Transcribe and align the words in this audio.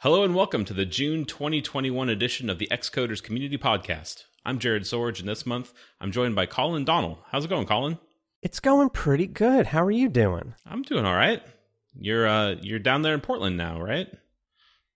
Hello 0.00 0.24
and 0.24 0.34
welcome 0.34 0.64
to 0.64 0.72
the 0.74 0.86
June 0.86 1.24
2021 1.24 2.08
edition 2.08 2.48
of 2.48 2.58
the 2.58 2.68
Xcoders 2.70 3.22
Community 3.22 3.58
Podcast. 3.58 4.24
I'm 4.46 4.58
Jared 4.58 4.84
Sorge, 4.84 5.20
and 5.20 5.28
this 5.28 5.44
month 5.44 5.72
I'm 6.00 6.10
joined 6.12 6.34
by 6.34 6.46
Colin 6.46 6.84
Donnell. 6.84 7.18
How's 7.30 7.44
it 7.44 7.48
going, 7.48 7.66
Colin? 7.66 7.98
It's 8.42 8.60
going 8.60 8.88
pretty 8.90 9.26
good. 9.26 9.66
How 9.66 9.84
are 9.84 9.90
you 9.90 10.08
doing? 10.08 10.54
I'm 10.66 10.82
doing 10.82 11.04
all 11.04 11.14
right. 11.14 11.42
You're 11.94 12.26
uh 12.26 12.54
you're 12.62 12.78
down 12.78 13.02
there 13.02 13.14
in 13.14 13.20
Portland 13.20 13.56
now, 13.56 13.80
right? 13.80 14.08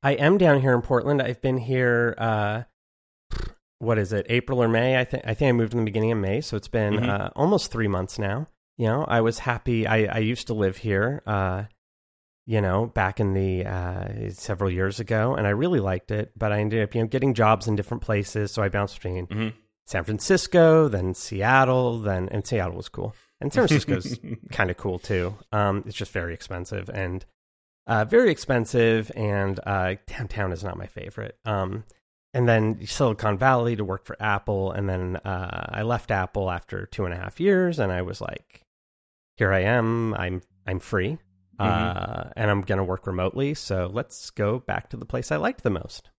I 0.03 0.13
am 0.13 0.39
down 0.39 0.61
here 0.61 0.75
in 0.75 0.83
Portland. 0.83 1.21
I've 1.21 1.43
been 1.43 1.59
here 1.59 2.15
uh 2.17 2.63
what 3.79 3.99
is 3.99 4.13
it? 4.15 4.25
April 4.31 4.63
or 4.63 4.69
May? 4.69 4.99
I 4.99 5.05
think 5.05 5.25
I 5.27 5.35
think 5.35 5.51
I 5.51 5.53
moved 5.53 5.75
in 5.75 5.81
the 5.81 5.85
beginning 5.85 6.13
of 6.13 6.19
May, 6.19 6.41
so 6.41 6.57
it's 6.57 6.69
been 6.69 6.95
Mhm. 6.95 7.09
uh, 7.09 7.31
almost 7.37 7.71
3 7.71 7.89
months 7.89 8.19
now. 8.19 8.47
You 8.79 8.87
know, 8.87 9.05
I 9.07 9.21
was 9.21 9.41
happy 9.41 9.87
I 9.87 10.05
I 10.05 10.19
used 10.21 10.47
to 10.47 10.55
live 10.55 10.79
here 10.79 11.23
uh 11.27 11.65
you 12.47 12.61
know, 12.61 12.87
back 12.87 13.21
in 13.21 13.33
the 13.35 13.65
uh 13.65 14.31
several 14.31 14.71
years 14.71 15.01
ago 15.01 15.35
and 15.35 15.47
I 15.47 15.51
really 15.51 15.81
liked 15.81 16.11
it, 16.11 16.33
but 16.37 16.53
I 16.53 16.61
ended 16.61 16.83
up, 16.83 16.95
you 16.95 17.01
know, 17.03 17.07
getting 17.09 17.35
jobs 17.35 17.67
in 17.67 17.77
different 17.77 18.03
places, 18.03 18.53
so 18.53 18.63
I 18.63 18.69
bounced 18.69 18.97
between 18.97 19.27
Mhm. 19.27 19.53
San 19.87 20.05
Francisco, 20.05 20.89
then 20.89 21.15
Seattle, 21.15 21.99
then 22.01 22.29
and 22.31 22.47
Seattle 22.47 22.77
was 22.77 22.89
cool. 22.89 23.15
And 23.41 23.53
San 23.53 23.67
Francisco's 23.69 24.19
kind 24.53 24.71
of 24.71 24.77
cool 24.77 24.99
too. 24.99 25.37
Um, 25.53 25.85
it's 25.87 25.97
just 25.97 26.13
very 26.13 26.33
expensive 26.35 26.89
and 26.89 27.25
uh, 27.87 28.05
very 28.07 28.31
expensive, 28.31 29.13
and 29.15 29.61
uh, 29.67 29.97
downtown 30.07 30.53
is 30.53 30.65
not 30.65 30.79
my 30.79 30.87
favorite. 30.87 31.37
Um, 31.45 31.85
and 32.33 32.49
then 32.49 32.85
Silicon 32.87 33.37
Valley 33.37 33.77
to 33.77 33.85
work 33.85 34.07
for 34.07 34.17
Apple, 34.21 34.73
and 34.73 34.89
then 34.89 35.17
uh, 35.17 35.67
I 35.69 35.83
left 35.83 36.11
Apple 36.11 36.51
after 36.51 36.87
two 36.87 37.05
and 37.05 37.13
a 37.13 37.17
half 37.19 37.39
years, 37.41 37.79
and 37.79 37.93
I 37.93 38.01
was 38.01 38.23
like, 38.23 38.63
here 39.37 39.53
I 39.53 39.61
am. 39.65 40.15
I'm 40.15 40.41
I'm 40.67 40.81
free, 40.81 41.19
uh, 41.59 42.25
and 42.37 42.51
I'm 42.51 42.63
gonna 42.63 42.85
work 42.85 43.07
remotely. 43.07 43.55
So 43.55 43.91
let's 43.93 44.31
go 44.31 44.59
back 44.59 44.91
to 44.91 44.97
the 44.97 45.05
place 45.07 45.31
I 45.33 45.37
liked 45.37 45.63
the 45.63 45.71
most. 45.71 46.11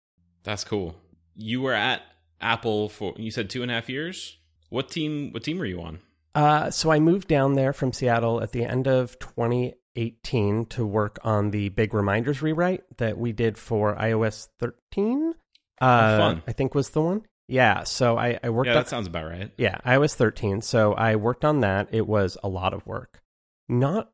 That's 0.43 0.63
cool. 0.63 0.95
You 1.35 1.61
were 1.61 1.73
at 1.73 2.01
Apple 2.41 2.89
for 2.89 3.13
you 3.17 3.31
said 3.31 3.49
two 3.49 3.61
and 3.61 3.71
a 3.71 3.73
half 3.75 3.89
years. 3.89 4.37
What 4.69 4.89
team? 4.89 5.31
What 5.31 5.43
team 5.43 5.57
were 5.57 5.65
you 5.65 5.81
on? 5.81 5.99
Uh, 6.33 6.69
so 6.69 6.91
I 6.91 6.99
moved 6.99 7.27
down 7.29 7.53
there 7.53 7.71
from 7.71 7.93
Seattle 7.93 8.41
at 8.41 8.51
the 8.51 8.63
end 8.65 8.87
of 8.87 9.17
2018 9.19 10.65
to 10.65 10.85
work 10.85 11.17
on 11.23 11.51
the 11.51 11.69
big 11.69 11.93
reminders 11.93 12.41
rewrite 12.41 12.83
that 12.97 13.17
we 13.17 13.31
did 13.31 13.57
for 13.57 13.95
iOS 13.95 14.49
13. 14.59 15.33
Uh, 15.79 16.17
fun. 16.17 16.43
I 16.47 16.51
think 16.51 16.75
was 16.75 16.89
the 16.89 17.01
one. 17.01 17.21
Yeah. 17.47 17.83
So 17.83 18.17
I, 18.17 18.37
I 18.43 18.49
worked 18.49 18.67
Yeah, 18.67 18.73
on 18.73 18.79
that 18.83 18.89
sounds 18.89 19.07
about 19.07 19.25
right. 19.25 19.51
yeah 19.57 19.77
iOS 19.85 20.15
13. 20.15 20.61
So 20.61 20.93
I 20.93 21.15
worked 21.15 21.45
on 21.45 21.61
that. 21.61 21.89
It 21.91 22.07
was 22.07 22.37
a 22.43 22.49
lot 22.49 22.73
of 22.73 22.85
work. 22.85 23.21
Not 23.69 24.11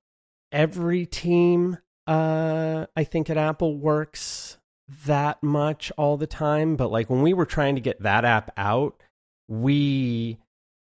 every 0.52 1.06
team, 1.06 1.78
uh, 2.08 2.86
I 2.96 3.04
think 3.04 3.30
at 3.30 3.38
Apple 3.38 3.78
works 3.78 4.58
that 5.06 5.42
much 5.42 5.92
all 5.98 6.18
the 6.18 6.28
time, 6.28 6.76
but 6.76 6.92
like 6.92 7.10
when 7.10 7.22
we 7.22 7.34
were 7.34 7.46
trying 7.46 7.76
to 7.76 7.82
get 7.82 8.02
that 8.04 8.26
app 8.26 8.52
out, 8.58 9.02
we 9.48 10.38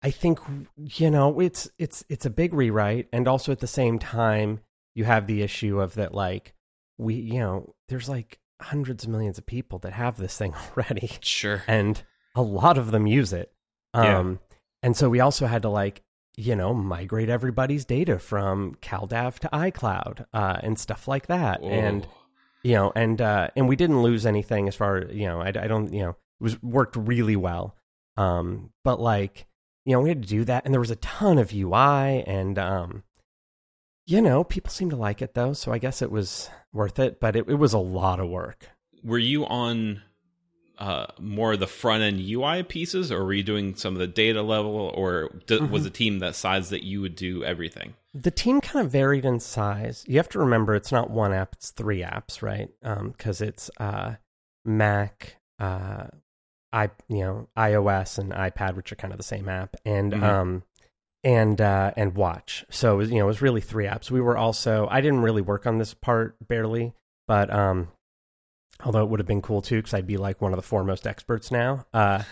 I 0.02 0.10
think 0.10 0.38
you 0.76 1.10
know 1.10 1.40
it's 1.40 1.68
it's 1.78 2.04
it's 2.08 2.26
a 2.26 2.30
big 2.30 2.52
rewrite, 2.54 3.08
and 3.12 3.26
also 3.28 3.52
at 3.52 3.60
the 3.60 3.66
same 3.66 3.98
time 3.98 4.60
you 4.94 5.04
have 5.04 5.26
the 5.26 5.42
issue 5.42 5.80
of 5.80 5.94
that 5.94 6.14
like 6.14 6.54
we 6.98 7.14
you 7.14 7.40
know 7.40 7.74
there's 7.88 8.08
like 8.08 8.38
hundreds 8.62 9.04
of 9.04 9.10
millions 9.10 9.36
of 9.38 9.44
people 9.46 9.78
that 9.80 9.92
have 9.92 10.16
this 10.16 10.36
thing 10.36 10.54
already, 10.76 11.10
Sure. 11.20 11.62
and 11.66 12.02
a 12.34 12.42
lot 12.42 12.78
of 12.78 12.90
them 12.90 13.06
use 13.06 13.32
it. 13.32 13.52
Yeah. 13.94 14.18
Um, 14.18 14.40
and 14.82 14.96
so 14.96 15.08
we 15.08 15.20
also 15.20 15.46
had 15.46 15.62
to 15.62 15.68
like 15.70 16.02
you 16.36 16.54
know 16.54 16.74
migrate 16.74 17.28
everybody's 17.28 17.84
data 17.84 18.18
from 18.18 18.74
CalDAV 18.82 19.38
to 19.40 19.48
iCloud 19.48 20.26
uh, 20.34 20.58
and 20.62 20.78
stuff 20.78 21.08
like 21.08 21.26
that, 21.26 21.62
and 21.62 22.06
you 22.62 22.72
know, 22.74 22.92
and 22.96 23.20
uh, 23.20 23.48
and 23.56 23.68
we 23.68 23.76
didn't 23.76 24.02
lose 24.02 24.26
anything 24.26 24.68
as 24.68 24.74
far 24.74 25.04
you 25.04 25.26
know. 25.26 25.40
I, 25.40 25.48
I 25.48 25.66
don't 25.66 25.92
you 25.92 26.02
know 26.02 26.10
it 26.10 26.16
was 26.40 26.62
worked 26.62 26.96
really 26.96 27.36
well, 27.36 27.76
um, 28.16 28.70
but 28.84 29.00
like 29.00 29.46
you 29.84 29.92
know 29.92 30.00
we 30.00 30.08
had 30.08 30.22
to 30.22 30.28
do 30.28 30.44
that, 30.44 30.64
and 30.64 30.74
there 30.74 30.80
was 30.80 30.90
a 30.90 30.96
ton 30.96 31.38
of 31.38 31.54
UI, 31.54 32.24
and 32.26 32.58
um, 32.58 33.04
you 34.04 34.20
know 34.20 34.44
people 34.44 34.70
seem 34.70 34.90
to 34.90 34.96
like 34.96 35.22
it 35.22 35.34
though, 35.34 35.52
so 35.52 35.72
I 35.72 35.78
guess 35.78 36.02
it 36.02 36.10
was 36.10 36.50
worth 36.72 36.98
it, 36.98 37.20
but 37.20 37.36
it, 37.36 37.48
it 37.48 37.54
was 37.54 37.72
a 37.72 37.78
lot 37.78 38.20
of 38.20 38.28
work. 38.28 38.68
were 39.02 39.18
you 39.18 39.46
on 39.46 40.02
uh, 40.78 41.06
more 41.18 41.54
of 41.54 41.60
the 41.60 41.66
front 41.66 42.02
end 42.02 42.20
UI 42.20 42.62
pieces, 42.62 43.10
or 43.10 43.24
were 43.24 43.32
you 43.32 43.42
doing 43.42 43.74
some 43.76 43.94
of 43.94 43.98
the 43.98 44.06
data 44.06 44.42
level, 44.42 44.92
or 44.94 45.30
d- 45.46 45.60
was 45.60 45.84
the 45.84 45.90
team 45.90 46.18
that 46.20 46.34
size 46.34 46.70
that 46.70 46.82
you 46.84 47.00
would 47.00 47.16
do 47.16 47.42
everything? 47.44 47.94
The 48.14 48.30
team 48.30 48.60
kind 48.60 48.84
of 48.84 48.92
varied 48.92 49.24
in 49.24 49.40
size. 49.40 50.04
You 50.06 50.16
have 50.16 50.28
to 50.30 50.38
remember 50.38 50.74
it's 50.74 50.92
not 50.92 51.10
one 51.10 51.32
app; 51.32 51.54
it's 51.54 51.70
three 51.70 52.00
apps, 52.02 52.42
right? 52.42 52.68
Because 52.82 53.40
it's 53.40 53.70
uh, 53.78 54.14
Mac, 54.64 55.36
uh, 55.58 56.06
i 56.72 56.90
you 57.08 57.20
know 57.20 57.48
iOS 57.56 58.18
and 58.18 58.32
iPad, 58.32 58.74
which 58.74 58.92
are 58.92 58.96
kind 58.96 59.12
of 59.12 59.18
the 59.18 59.22
same 59.24 59.48
app, 59.48 59.76
and 59.84 60.12
Mhm. 60.12 60.22
um, 60.22 60.62
and 61.24 61.60
uh, 61.60 61.92
and 61.96 62.14
Watch. 62.14 62.64
So 62.70 62.94
it 62.94 62.96
was, 62.98 63.10
you 63.10 63.18
know 63.18 63.24
it 63.24 63.28
was 63.28 63.42
really 63.42 63.60
three 63.60 63.86
apps. 63.86 64.10
We 64.10 64.20
were 64.20 64.36
also 64.36 64.86
I 64.90 65.00
didn't 65.00 65.22
really 65.22 65.42
work 65.42 65.66
on 65.66 65.78
this 65.78 65.94
part 65.94 66.36
barely, 66.46 66.92
but 67.26 67.52
um, 67.52 67.88
although 68.84 69.02
it 69.02 69.08
would 69.08 69.20
have 69.20 69.26
been 69.26 69.42
cool 69.42 69.62
too 69.62 69.76
because 69.78 69.94
I'd 69.94 70.06
be 70.06 70.16
like 70.16 70.40
one 70.40 70.52
of 70.52 70.56
the 70.56 70.62
foremost 70.62 71.06
experts 71.06 71.50
now. 71.50 71.86
Uh, 71.94 72.22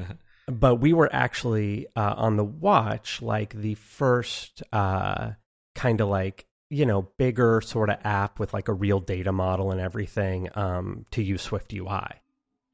but 0.46 0.76
we 0.76 0.92
were 0.92 1.08
actually 1.12 1.86
uh, 1.96 2.14
on 2.16 2.36
the 2.36 2.44
watch 2.44 3.22
like 3.22 3.54
the 3.54 3.74
first 3.74 4.62
uh, 4.72 5.30
kind 5.74 6.00
of 6.00 6.08
like 6.08 6.46
you 6.70 6.86
know 6.86 7.02
bigger 7.18 7.60
sort 7.60 7.90
of 7.90 7.98
app 8.04 8.38
with 8.38 8.52
like 8.54 8.68
a 8.68 8.72
real 8.72 9.00
data 9.00 9.32
model 9.32 9.70
and 9.70 9.80
everything 9.80 10.48
um, 10.54 11.04
to 11.10 11.22
use 11.22 11.46
SwiftUI 11.46 12.14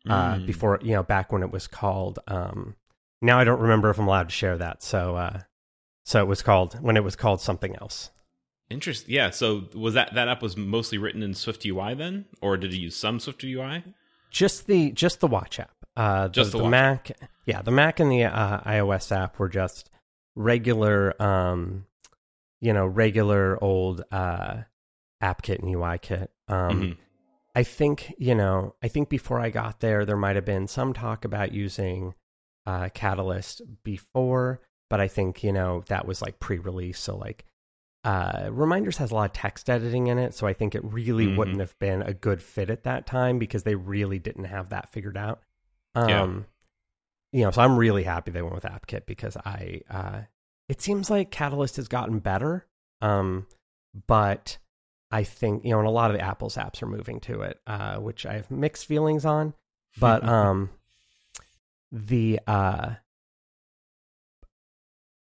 uh, 0.09 0.35
Mm. 0.37 0.47
before 0.47 0.79
you 0.83 0.95
know 0.95 1.03
back 1.03 1.31
when 1.31 1.43
it 1.43 1.51
was 1.51 1.67
called 1.67 2.21
um, 2.27 2.75
now 3.21 3.39
i 3.39 3.45
don't 3.45 3.61
remember 3.61 3.91
if 3.91 3.99
i'm 3.99 4.09
allowed 4.09 4.31
to 4.31 4.35
share 4.35 4.57
that 4.57 4.83
so 4.83 5.15
uh, 5.17 5.41
so 6.07 6.21
it 6.21 6.27
was 6.27 6.41
called 6.41 6.81
when 6.81 6.97
it 6.97 7.05
was 7.05 7.17
called 7.17 7.43
something 7.43 7.77
else 7.77 8.11
Interesting. 8.71 9.13
Yeah. 9.15 9.31
So 9.31 9.65
was 9.75 9.95
that 9.95 10.15
that 10.15 10.29
app 10.29 10.43
was 10.43 10.57
mostly 10.57 10.97
written 10.99 11.23
in 11.23 11.33
SwiftUI 11.33 11.97
then, 11.99 12.27
or 12.41 12.57
did 12.57 12.73
you 12.73 12.81
use 12.83 12.97
some 12.97 13.19
SwiftUI? 13.19 13.83
just 14.31 14.69
the 14.69 14.93
just 14.93 15.19
the 15.19 15.27
watch 15.27 15.59
app 15.59 15.75
uh 15.97 16.29
Just 16.29 16.53
the 16.53 16.59
the, 16.59 16.69
mac 16.69 17.11
yeah 17.47 17.63
the 17.63 17.73
mac 17.73 17.99
and 17.99 18.13
the 18.13 18.23
uh, 18.27 18.61
ios 18.61 19.11
app 19.11 19.41
were 19.41 19.49
just 19.49 19.91
regular 20.37 21.21
um 21.21 21.85
you 22.61 22.73
know 22.73 22.87
regular 22.87 23.59
old 23.61 24.05
uh 24.13 24.59
AppKit 25.21 25.59
and 25.59 25.75
UIKit 25.75 26.29
um 26.47 26.81
Mhm. 26.81 26.97
i 27.57 27.65
think 27.65 28.15
you 28.19 28.37
know 28.37 28.77
i 28.85 28.87
think 28.87 29.09
before 29.09 29.41
i 29.41 29.51
got 29.51 29.81
there 29.81 30.05
there 30.05 30.17
might 30.17 30.37
have 30.37 30.45
been 30.45 30.69
some 30.69 30.93
talk 30.93 31.25
about 31.25 31.51
using 31.53 32.15
uh 32.67 32.89
catalyst 32.95 33.63
before 33.83 34.61
but 34.89 35.01
i 35.01 35.09
think 35.09 35.43
you 35.43 35.53
know 35.53 35.83
that 35.89 36.07
was 36.07 36.23
like 36.23 36.39
pre-release 36.39 37.01
so 37.01 37.17
like 37.17 37.45
uh, 38.05 38.49
Reminders 38.51 38.97
has 38.97 39.11
a 39.11 39.15
lot 39.15 39.27
of 39.31 39.33
text 39.33 39.69
editing 39.69 40.07
in 40.07 40.19
it, 40.19 40.35
so 40.35 40.47
I 40.47 40.53
think 40.53 40.75
it 40.75 40.83
really 40.85 41.27
Mhm. 41.27 41.37
wouldn't 41.37 41.61
have 41.61 41.79
been 41.79 42.03
a 42.03 42.15
good 42.15 42.43
fit 42.43 42.71
at 42.71 42.85
that 42.85 43.07
time 43.07 43.39
because 43.39 43.63
they 43.65 43.75
really 43.75 44.19
didn't 44.19 44.45
have 44.45 44.71
that 44.71 44.91
figured 44.91 45.17
out. 45.17 45.43
Yeah. 45.95 46.23
Um, 46.23 46.47
you 47.33 47.45
know, 47.45 47.51
so 47.51 47.63
I'm 47.63 47.77
really 47.77 48.03
happy 48.05 48.31
they 48.31 48.43
went 48.43 48.55
with 48.55 48.65
AppKit 48.65 49.07
because 49.07 49.37
I, 49.37 49.83
uh, 49.91 50.23
it 50.69 50.81
seems 50.81 51.11
like 51.11 51.31
Catalyst 51.31 51.77
has 51.77 51.89
gotten 51.89 52.19
better, 52.21 52.67
um, 53.01 53.47
but 54.07 54.59
I 55.11 55.25
think 55.25 55.65
you 55.65 55.71
know, 55.71 55.79
and 55.81 55.89
a 55.89 55.93
lot 55.93 56.11
of 56.11 56.17
the 56.17 56.23
Apple's 56.25 56.57
apps 56.57 56.83
are 56.83 56.87
moving 56.87 57.21
to 57.21 57.43
it, 57.43 57.61
uh, 57.67 57.97
which 57.99 58.25
I 58.25 58.35
have 58.35 58.51
mixed 58.51 58.87
feelings 58.87 59.25
on. 59.25 59.55
But 59.99 60.23
um, 60.29 60.71
the 61.93 62.41
uh, 62.47 62.95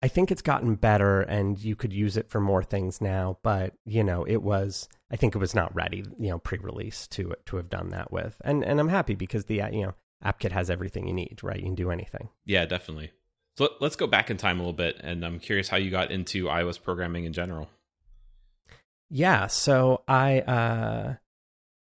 I 0.03 0.09
think 0.09 0.33
it's 0.33 0.43
gotten 0.43 0.75
better 0.75 1.21
and 1.21 1.59
you 1.59 1.77
could 1.77 1.93
use 1.93 2.17
it 2.17 2.29
for 2.29 2.41
more 2.41 2.63
things 2.65 3.01
now, 3.01 3.39
but 3.43 3.75
you 3.85 4.03
know, 4.03 4.25
it 4.25 4.43
was 4.43 4.89
I 5.11 5.17
think 5.17 5.35
it 5.35 5.39
was 5.39 5.55
not 5.55 5.75
ready, 5.75 6.05
you 6.19 6.31
know, 6.31 6.39
pre-release 6.39 7.07
to 7.09 7.35
to 7.47 7.57
have 7.57 7.69
done 7.69 7.91
that 7.91 8.13
with. 8.13 8.41
And 8.45 8.65
and 8.65 8.81
I'm 8.81 8.89
happy 8.89 9.15
because 9.15 9.45
the 9.45 9.63
you 9.73 9.83
know, 9.83 9.95
AppKit 10.25 10.51
has 10.53 10.71
everything 10.71 11.07
you 11.07 11.15
need, 11.15 11.39
right? 11.43 11.57
You 11.59 11.65
can 11.67 11.75
do 11.75 11.91
anything. 11.91 12.31
Yeah, 12.45 12.67
definitely. 12.67 13.13
So 13.57 13.65
let- 13.65 13.83
let's 13.83 13.97
go 13.97 14.07
back 14.07 14.31
in 14.31 14.39
time 14.39 14.59
a 14.59 14.63
little 14.63 14.73
bit, 14.73 14.97
and 15.01 15.25
I'm 15.25 15.39
curious 15.39 15.69
how 15.69 15.77
you 15.77 15.91
got 15.91 16.11
into 16.11 16.47
iOS 16.47 16.83
programming 16.83 17.25
in 17.25 17.33
general. 17.33 17.69
Yeah, 19.09 19.47
so 19.47 20.03
I 20.09 20.41
uh 20.41 21.15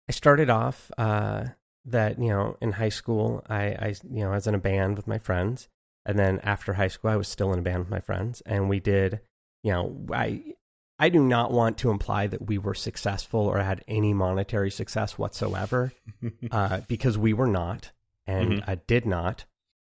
I 0.10 0.12
started 0.12 0.50
off 0.50 0.90
uh 0.98 1.46
that, 1.86 2.20
you 2.20 2.30
know, 2.30 2.58
in 2.62 2.72
high 2.72 2.90
school 2.90 3.44
I 3.48 3.64
I 3.66 3.96
you 4.10 4.22
know, 4.24 4.32
I 4.32 4.36
was 4.36 4.48
in 4.48 4.56
a 4.56 4.60
band 4.60 4.96
with 4.98 5.08
my 5.08 5.20
friends. 5.20 5.68
And 6.08 6.18
then 6.18 6.40
after 6.42 6.74
high 6.74 6.88
school 6.88 7.12
I 7.12 7.16
was 7.18 7.28
still 7.28 7.54
in 7.54 7.60
a 7.60 7.62
band 7.62 7.80
with 7.80 7.90
my 7.90 8.00
friends 8.00 8.42
and 8.46 8.70
we 8.70 8.80
did, 8.80 9.20
you 9.64 9.72
know, 9.72 9.96
I 10.12 10.56
I 10.98 11.10
do 11.10 11.22
not 11.22 11.52
want 11.52 11.78
to 11.80 11.92
imply 11.92 12.26
that 12.26 12.48
we 12.48 12.58
were 12.58 12.74
successful 12.74 13.42
or 13.42 13.60
had 13.60 13.84
any 13.88 14.16
monetary 14.16 14.72
success 14.72 15.16
whatsoever, 15.16 15.94
uh, 16.52 16.80
because 16.88 17.20
we 17.20 17.34
were 17.34 17.46
not 17.46 17.92
and 18.28 18.64
I 18.68 18.76
did 18.76 19.06
not. 19.06 19.46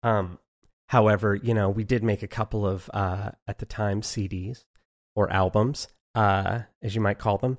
Um, 0.02 0.40
however, 0.90 1.36
you 1.36 1.54
know, 1.54 1.70
we 1.70 1.84
did 1.84 2.04
make 2.04 2.24
a 2.24 2.28
couple 2.28 2.66
of 2.66 2.90
uh, 2.94 3.32
at 3.48 3.60
the 3.60 3.66
time 3.66 4.02
CDs 4.02 4.66
or 5.16 5.32
albums, 5.32 5.88
uh, 6.16 6.62
as 6.82 6.96
you 6.96 7.02
might 7.02 7.20
call 7.20 7.38
them. 7.38 7.58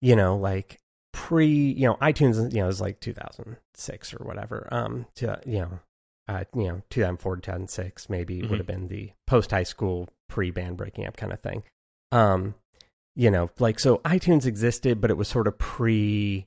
You 0.00 0.16
know, 0.16 0.36
like 0.36 0.78
pre, 1.12 1.48
you 1.48 1.86
know, 1.86 1.94
iTunes, 1.96 2.52
you 2.52 2.58
know, 2.58 2.64
it 2.64 2.68
was 2.68 2.80
like 2.80 3.00
2006 3.00 4.14
or 4.14 4.24
whatever. 4.24 4.68
Um, 4.70 5.06
to 5.16 5.40
you 5.46 5.60
know, 5.60 5.80
uh, 6.28 6.44
you 6.54 6.68
know, 6.68 6.82
2004, 6.90 7.36
2006 7.38 8.08
maybe 8.10 8.42
Mhm. 8.42 8.50
would 8.50 8.58
have 8.58 8.66
been 8.66 8.88
the 8.88 9.12
post 9.26 9.50
high 9.50 9.62
school 9.62 10.08
pre 10.28 10.50
band 10.50 10.76
breaking 10.76 11.06
up 11.06 11.16
kind 11.16 11.32
of 11.32 11.40
thing. 11.40 11.62
Um, 12.12 12.54
you 13.16 13.30
know, 13.30 13.50
like 13.58 13.80
so 13.80 13.98
iTunes 13.98 14.46
existed, 14.46 15.00
but 15.00 15.10
it 15.10 15.16
was 15.16 15.28
sort 15.28 15.46
of 15.48 15.58
pre 15.58 16.46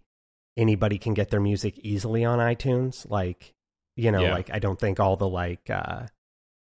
anybody 0.58 0.98
can 0.98 1.14
get 1.14 1.30
their 1.30 1.40
music 1.40 1.78
easily 1.80 2.24
on 2.26 2.40
iTunes. 2.40 3.10
Like, 3.10 3.54
you 3.96 4.12
know, 4.12 4.22
Yeah. 4.22 4.34
like 4.34 4.50
I 4.54 4.60
don't 4.60 4.80
think 4.80 5.00
all 5.00 5.16
the 5.16 5.28
like 5.30 5.70
uh 5.70 6.08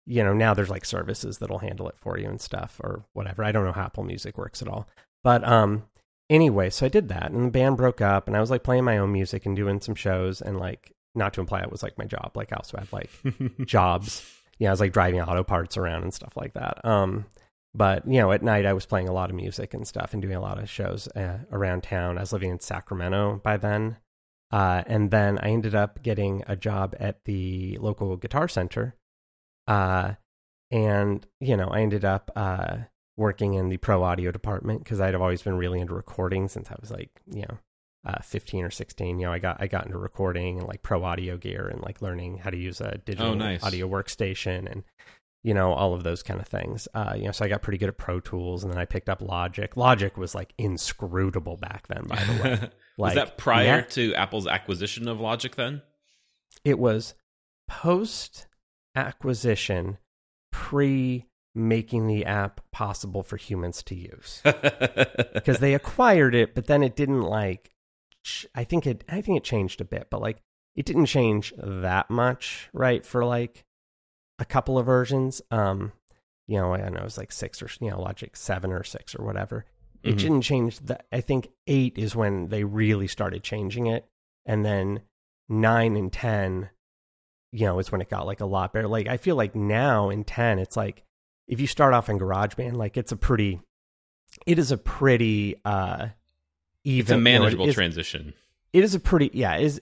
you 0.10 0.24
know, 0.24 0.34
now 0.34 0.54
there's 0.54 0.70
like 0.70 0.86
services 0.86 1.38
that'll 1.40 1.58
handle 1.60 1.90
it 1.90 1.98
for 1.98 2.18
you 2.18 2.28
and 2.30 2.40
stuff 2.40 2.80
or 2.82 3.04
whatever. 3.14 3.44
I 3.44 3.52
don't 3.52 3.66
know 3.66 3.74
how 3.74 3.84
Apple 3.86 4.04
Music 4.06 4.38
works 4.38 4.62
at 4.62 4.68
all. 4.68 4.88
But 5.24 5.44
um 5.48 5.84
anyway, 6.30 6.70
so 6.70 6.86
I 6.86 6.90
did 6.90 7.10
that 7.10 7.32
and 7.32 7.48
the 7.48 7.52
band 7.52 7.78
broke 7.78 8.02
up 8.02 8.28
and 8.28 8.36
I 8.36 8.40
was 8.40 8.50
like 8.52 8.64
playing 8.64 8.84
my 8.86 8.98
own 8.98 9.12
music 9.12 9.46
and 9.46 9.56
doing 9.56 9.82
some 9.82 9.96
shows 9.96 10.42
and 10.42 10.58
like 10.60 10.92
not 11.18 11.34
to 11.34 11.42
imply 11.42 11.62
it 11.62 11.72
was 11.72 11.84
like 11.84 11.98
my 11.98 12.06
job. 12.06 12.32
Like 12.36 12.54
I 12.54 12.58
also 12.58 12.78
had 12.78 12.92
like 12.94 13.10
jobs. 13.66 14.26
Yeah, 14.60 14.70
I 14.70 14.72
was 14.72 14.80
like 14.80 14.94
driving 14.94 15.22
auto 15.22 15.44
parts 15.44 15.78
around 15.78 16.04
and 16.04 16.14
stuff 16.14 16.38
like 16.38 16.54
that. 16.54 16.84
Um, 16.86 17.26
but 17.74 18.08
you 18.08 18.20
know, 18.20 18.32
at 18.32 18.44
night 18.44 18.66
I 18.66 18.74
was 18.74 18.86
playing 18.86 19.10
a 19.10 19.14
lot 19.14 19.30
of 19.30 19.36
music 19.36 19.74
and 19.74 19.88
stuff 19.88 20.14
and 20.14 20.22
doing 20.22 20.36
a 20.36 20.42
lot 20.42 20.60
of 20.60 20.70
shows 20.70 21.08
uh, 21.10 21.40
around 21.52 21.84
town. 21.84 22.18
I 22.18 22.22
was 22.22 22.34
living 22.34 22.52
in 22.52 22.60
Sacramento 22.60 23.42
by 23.44 23.58
then, 23.58 23.98
uh, 24.52 24.84
and 24.88 25.12
then 25.12 25.38
I 25.40 25.50
ended 25.50 25.76
up 25.76 26.02
getting 26.02 26.44
a 26.48 26.56
job 26.56 26.96
at 27.00 27.24
the 27.26 27.78
local 27.80 28.16
guitar 28.16 28.48
center. 28.48 28.96
Uh, 29.68 30.14
and 30.72 31.26
you 31.40 31.58
know, 31.58 31.68
I 31.68 31.82
ended 31.82 32.06
up 32.06 32.32
uh, 32.36 32.78
working 33.16 33.54
in 33.56 33.70
the 33.70 33.78
pro 33.78 34.04
audio 34.04 34.32
department 34.32 34.84
because 34.84 35.00
I'd 35.02 35.14
have 35.14 35.22
always 35.22 35.42
been 35.42 35.58
really 35.58 35.80
into 35.80 35.94
recording 35.94 36.48
since 36.48 36.70
I 36.72 36.76
was 36.80 36.92
like, 36.92 37.10
you 37.32 37.42
know, 37.42 37.58
uh, 38.08 38.22
15 38.22 38.64
or 38.64 38.72
16 38.72 39.20
you 39.20 39.26
know 39.26 39.32
i 39.34 39.38
got 39.38 39.58
i 39.60 39.68
got 39.68 39.86
into 39.86 39.98
recording 39.98 40.58
and 40.60 40.68
like 40.68 40.82
pro 40.82 41.04
audio 41.04 41.38
gear 41.38 41.68
and 41.68 41.82
like 41.82 42.02
learning 42.02 42.38
how 42.38 42.50
to 42.50 42.58
use 42.58 42.80
a 42.82 42.98
digital 43.06 43.32
Oh, 43.32 43.34
nice. 43.36 43.62
audio 43.64 43.88
workstation 43.88 44.72
and 44.72 44.84
you 45.44 45.54
know 45.54 45.74
all 45.74 45.94
of 45.94 46.04
those 46.04 46.24
kind 46.24 46.40
of 46.40 46.48
things 46.48 46.88
uh, 46.94 47.14
you 47.16 47.26
know 47.26 47.32
so 47.32 47.44
i 47.46 47.48
got 47.48 47.62
pretty 47.62 47.78
good 47.78 47.90
at 47.90 47.98
pro 47.98 48.20
tools 48.20 48.64
and 48.64 48.72
then 48.72 48.80
i 48.80 48.86
picked 48.86 49.10
up 49.10 49.22
logic 49.22 49.76
logic 49.78 50.18
was 50.18 50.34
like 50.34 50.54
inscrutable 50.58 51.58
back 51.58 51.88
then 51.88 52.04
by 52.08 52.16
the 52.24 52.44
way 52.44 52.70
was 52.98 53.14
that 53.14 53.38
prior 53.38 53.82
to 53.84 54.14
Apple's 54.16 54.48
acquisition 54.48 55.08
of 55.08 55.20
Logic 55.20 55.54
then? 55.56 55.82
it 56.66 56.80
was 56.80 57.14
post 57.68 58.48
acquisition 58.96 59.98
pre 60.52 61.26
making 61.54 62.08
the 62.08 62.26
app 62.26 62.62
possible 62.72 63.24
for 63.24 63.38
humans 63.38 63.82
to 63.84 63.96
use 63.96 64.42
because 64.44 65.60
they 65.60 65.74
acquired 65.74 66.36
it, 66.36 66.54
but 66.56 66.68
then 66.68 66.84
it 66.84 66.96
didn't 66.96 67.22
like. 67.22 67.72
I 68.56 68.64
think 68.64 68.86
it. 68.88 69.04
I 69.10 69.22
think 69.22 69.38
it 69.38 69.44
changed 69.44 69.82
a 69.82 69.86
bit, 69.86 70.08
but 70.10 70.22
like 70.22 70.42
it 70.76 70.86
didn't 70.86 71.06
change 71.08 71.54
that 71.58 72.10
much, 72.10 72.70
right? 72.74 73.06
For 73.06 73.26
like 73.26 73.64
a 74.40 74.46
couple 74.46 74.78
of 74.78 74.86
versions, 74.86 75.42
um, 75.52 75.92
you 76.48 76.58
know, 76.60 76.74
I 76.74 76.78
don't 76.78 76.94
know, 76.94 77.00
it 77.02 77.04
was 77.04 77.18
like 77.18 77.32
six 77.32 77.62
or 77.62 77.70
you 77.82 77.90
know, 77.90 78.02
Logic 78.02 78.36
seven 78.36 78.72
or 78.72 78.84
six 78.84 79.16
or 79.16 79.26
whatever. 79.26 79.66
It 80.04 80.16
Mhm. 80.16 80.20
didn't 80.20 80.42
change. 80.42 80.80
That 80.82 81.06
I 81.12 81.22
think 81.22 81.50
eight 81.66 81.98
is 81.98 82.16
when 82.16 82.50
they 82.50 82.64
really 82.64 83.08
started 83.08 83.44
changing 83.44 83.88
it, 83.88 84.08
and 84.46 84.64
then 84.64 85.02
nine 85.50 85.96
and 85.96 86.14
ten, 86.14 86.70
you 87.52 87.66
know, 87.66 87.80
is 87.80 87.92
when 87.92 88.02
it 88.02 88.10
got 88.10 88.26
like 88.28 88.42
a 88.42 88.46
lot 88.46 88.74
better. 88.74 88.88
Like 88.88 89.08
I 89.08 89.18
feel 89.18 89.36
like 89.36 89.56
now 89.56 90.10
in 90.10 90.24
ten, 90.24 90.60
it's 90.60 90.78
like 90.78 91.04
if 91.48 91.60
you 91.60 91.68
start 91.68 91.94
off 91.94 92.10
in 92.10 92.20
GarageBand, 92.20 92.76
like 92.76 92.98
it's 92.98 93.12
a 93.12 93.18
pretty, 93.18 93.62
it 94.46 94.60
is 94.60 94.72
a 94.72 94.78
pretty 94.78 95.56
uh 95.66 96.10
even 96.92 97.02
it's 97.02 97.12
a 97.12 97.14
know, 97.16 97.20
it 97.20 97.24
manageable 97.24 97.68
is- 97.68 97.76
transition. 97.76 98.34
it 98.74 98.84
is 98.84 98.96
a 98.96 99.00
pretty 99.00 99.30
yeah 99.34 99.58
is 99.58 99.82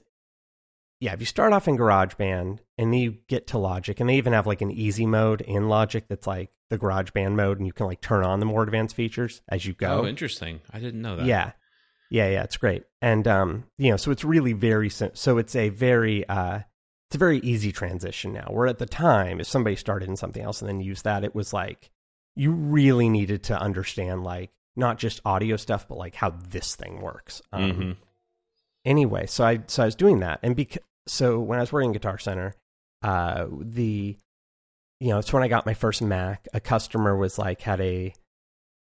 yeah 1.00 1.14
if 1.14 1.20
you 1.20 1.26
start 1.26 1.54
off 1.54 1.68
in 1.68 1.78
garageband 1.78 2.60
and 2.78 2.94
then 2.94 2.94
you 2.94 3.18
get 3.28 3.48
to 3.48 3.58
logic 3.58 4.00
and 4.00 4.10
they 4.10 4.16
even 4.16 4.34
have 4.34 4.48
like 4.48 4.62
an 4.62 4.72
easy 4.72 5.06
mode 5.06 5.42
in 5.42 5.68
logic 5.70 6.06
that's 6.08 6.26
like 6.28 6.50
the 6.70 6.78
garageband 6.78 7.34
mode 7.36 7.58
and 7.58 7.68
you 7.68 7.74
can 7.74 7.86
like 7.86 8.02
turn 8.02 8.24
on 8.24 8.40
the 8.40 8.46
more 8.46 8.64
advanced 8.64 8.96
features 8.96 9.42
as 9.50 9.66
you 9.66 9.74
go 9.74 10.02
Oh, 10.02 10.06
interesting. 10.08 10.62
I 10.74 10.80
didn't 10.80 11.02
know 11.02 11.18
that. 11.18 11.26
yeah 11.26 11.52
yeah 12.10 12.30
yeah 12.30 12.44
it's 12.44 12.58
great 12.58 12.84
and 13.02 13.28
um 13.28 13.66
you 13.78 13.92
know 13.92 13.98
so 13.98 14.12
it's 14.12 14.24
really 14.24 14.54
very 14.54 14.90
so 14.90 15.38
it's 15.38 15.56
a 15.56 15.70
very 15.70 16.28
uh 16.30 16.60
it's 17.10 17.16
a 17.16 17.20
very 17.20 17.40
easy 17.40 17.72
transition 17.72 18.34
now 18.34 18.48
where 18.50 18.68
at 18.68 18.78
the 18.80 18.86
time 18.86 19.40
if 19.40 19.48
somebody 19.48 19.76
started 19.76 20.08
in 20.10 20.16
something 20.16 20.42
else 20.44 20.62
and 20.62 20.70
then 20.70 20.80
used 20.80 21.04
that 21.04 21.24
it 21.24 21.36
was 21.36 21.52
like 21.54 21.92
you 22.36 22.52
really 22.52 23.10
needed 23.10 23.44
to 23.44 23.60
understand 23.60 24.24
like 24.24 24.50
not 24.76 24.98
just 24.98 25.22
audio 25.26 25.56
stuff 25.56 25.88
but 25.88 25.98
like 25.98 26.16
how 26.16 26.30
this 26.30 26.76
thing 26.76 27.00
works 27.02 27.42
um, 27.54 27.72
Mhm. 27.72 27.98
anyway, 28.86 29.26
so 29.26 29.44
I 29.46 29.60
so 29.68 29.84
I 29.84 29.86
was 29.86 29.96
doing 29.96 30.20
that, 30.20 30.40
and 30.44 30.56
because 30.56 30.82
so 31.08 31.40
when 31.40 31.60
I 31.60 31.62
was 31.62 31.72
working 31.72 31.92
Guitar 31.92 32.18
Center, 32.18 32.54
uh, 33.04 33.46
the 33.62 34.18
you 35.00 35.10
know 35.10 35.20
it's 35.20 35.32
when 35.34 35.44
I 35.44 35.48
got 35.48 35.66
my 35.66 35.74
first 35.74 36.02
Mac. 36.02 36.48
A 36.54 36.60
customer 36.60 37.16
was 37.16 37.38
like 37.38 37.62
had 37.62 37.80
a 37.82 38.14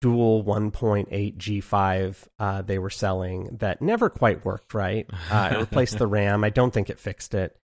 dual 0.01 0.43
1.8 0.43 1.37
G5 1.37 2.27
uh, 2.39 2.61
they 2.63 2.79
were 2.79 2.89
selling 2.89 3.57
that 3.59 3.81
never 3.83 4.09
quite 4.09 4.43
worked 4.43 4.73
right. 4.73 5.07
Uh, 5.29 5.49
it 5.53 5.57
replaced 5.59 5.99
the 5.99 6.07
RAM. 6.17 6.43
I 6.43 6.49
don't 6.49 6.73
think 6.73 6.89
it 6.89 6.99
fixed 6.99 7.35
it, 7.35 7.55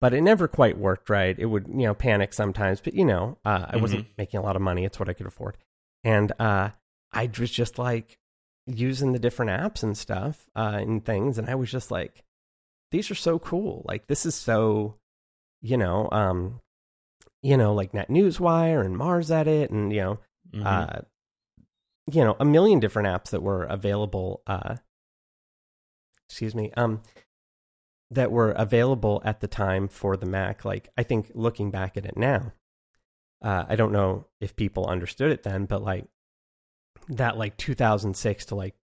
but 0.00 0.12
it 0.12 0.20
never 0.20 0.46
quite 0.46 0.76
worked 0.78 1.08
right. 1.08 1.36
It 1.38 1.46
would 1.46 1.66
you 1.68 1.86
know 1.86 1.94
panic 1.94 2.32
sometimes, 2.34 2.80
but 2.80 2.94
you 2.94 3.04
know 3.04 3.38
uh, 3.44 3.66
I 3.70 3.76
wasn't 3.78 4.06
making 4.18 4.38
a 4.38 4.42
lot 4.42 4.56
of 4.56 4.62
money. 4.62 4.84
It's 4.84 4.98
what 5.00 5.08
I 5.08 5.14
could 5.14 5.26
afford, 5.26 5.56
and 6.04 6.32
uh, 6.38 6.70
I 7.16 7.30
was 7.38 7.50
just 7.50 7.78
like 7.78 8.18
using 8.66 9.12
the 9.12 9.18
different 9.18 9.50
apps 9.50 9.82
and 9.82 9.96
stuff 9.96 10.50
uh, 10.56 10.78
and 10.80 11.04
things, 11.04 11.38
and 11.38 11.48
I 11.48 11.54
was 11.54 11.70
just 11.70 11.90
like, 11.90 12.24
these 12.90 13.10
are 13.10 13.14
so 13.16 13.38
cool. 13.38 13.82
Like 13.86 14.06
this 14.06 14.26
is 14.26 14.34
so, 14.34 14.96
you 15.62 15.76
know, 15.76 16.08
um, 16.12 16.60
you 17.42 17.56
know, 17.56 17.74
like 17.74 17.92
NetNewsWire 17.92 18.84
and 18.84 18.96
MarsEdit, 18.96 19.70
and 19.70 19.92
you 19.92 20.00
know, 20.00 20.18
Mhm. 20.52 20.64
uh, 20.66 21.00
you 22.12 22.24
know, 22.24 22.36
a 22.38 22.44
million 22.44 22.78
different 22.80 23.08
apps 23.08 23.30
that 23.30 23.42
were 23.42 23.64
available. 23.64 24.42
Uh, 24.46 24.76
excuse 26.28 26.54
me, 26.54 26.72
um, 26.76 27.02
that 28.10 28.30
were 28.30 28.52
available 28.52 29.20
at 29.24 29.40
the 29.40 29.48
time 29.48 29.88
for 29.88 30.16
the 30.16 30.26
Mac. 30.26 30.64
Like 30.64 30.88
I 30.96 31.02
think 31.02 31.30
looking 31.34 31.70
back 31.70 31.96
at 31.96 32.06
it 32.06 32.16
now, 32.16 32.52
uh, 33.42 33.64
I 33.68 33.76
don't 33.76 33.92
know 33.92 34.26
if 34.40 34.54
people 34.56 34.86
understood 34.86 35.32
it 35.32 35.42
then, 35.42 35.66
but 35.66 35.82
like 35.82 36.06
that 37.08 37.36
like 37.36 37.56
2006 37.56 38.46
to 38.46 38.54
like 38.54 38.74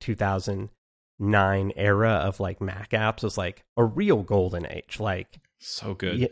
2009 1.20 1.72
era 1.76 2.10
of 2.12 2.40
like 2.40 2.62
Mac 2.62 2.92
apps 2.92 3.24
was 3.24 3.38
like 3.38 3.64
a 3.78 3.84
real 3.84 4.24
golden 4.24 4.66
age. 4.70 5.00
Like 5.00 5.40
so 5.60 5.94
good. 5.94 6.18
yeah, 6.20 6.28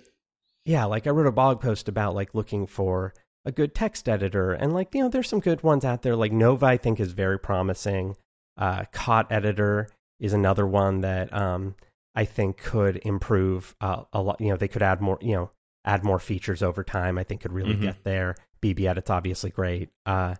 yeah, 0.65 0.85
like 0.85 1.07
I 1.07 1.11
wrote 1.11 1.27
a 1.27 1.31
blog 1.31 1.61
post 1.61 1.87
about 1.89 2.15
like 2.15 2.33
looking 2.35 2.67
for 2.67 3.13
a 3.45 3.51
good 3.51 3.73
text 3.73 4.07
editor, 4.07 4.53
and 4.53 4.73
like 4.73 4.93
you 4.93 5.01
know, 5.01 5.09
there's 5.09 5.29
some 5.29 5.39
good 5.39 5.63
ones 5.63 5.83
out 5.85 6.01
there. 6.03 6.15
Like 6.15 6.31
Nova, 6.31 6.65
I 6.65 6.77
think 6.77 6.99
is 6.99 7.11
very 7.13 7.39
promising. 7.39 8.15
Uh, 8.57 8.83
CotEditor 8.93 9.87
is 10.19 10.33
another 10.33 10.67
one 10.67 11.01
that 11.01 11.33
um, 11.33 11.75
I 12.13 12.25
think 12.25 12.57
could 12.57 12.97
improve 13.03 13.75
uh, 13.81 14.03
a 14.13 14.21
lot. 14.21 14.39
You 14.39 14.49
know, 14.49 14.57
they 14.57 14.67
could 14.67 14.83
add 14.83 15.01
more. 15.01 15.17
You 15.21 15.35
know, 15.35 15.51
add 15.85 16.03
more 16.03 16.19
features 16.19 16.61
over 16.61 16.83
time. 16.83 17.17
I 17.17 17.23
think 17.23 17.41
could 17.41 17.53
really 17.53 17.73
Mhm. 17.75 17.81
get 17.81 18.03
there. 18.03 18.35
BBEdit's 18.61 19.09
obviously 19.09 19.49
great. 19.49 19.89
Uh, 20.05 20.35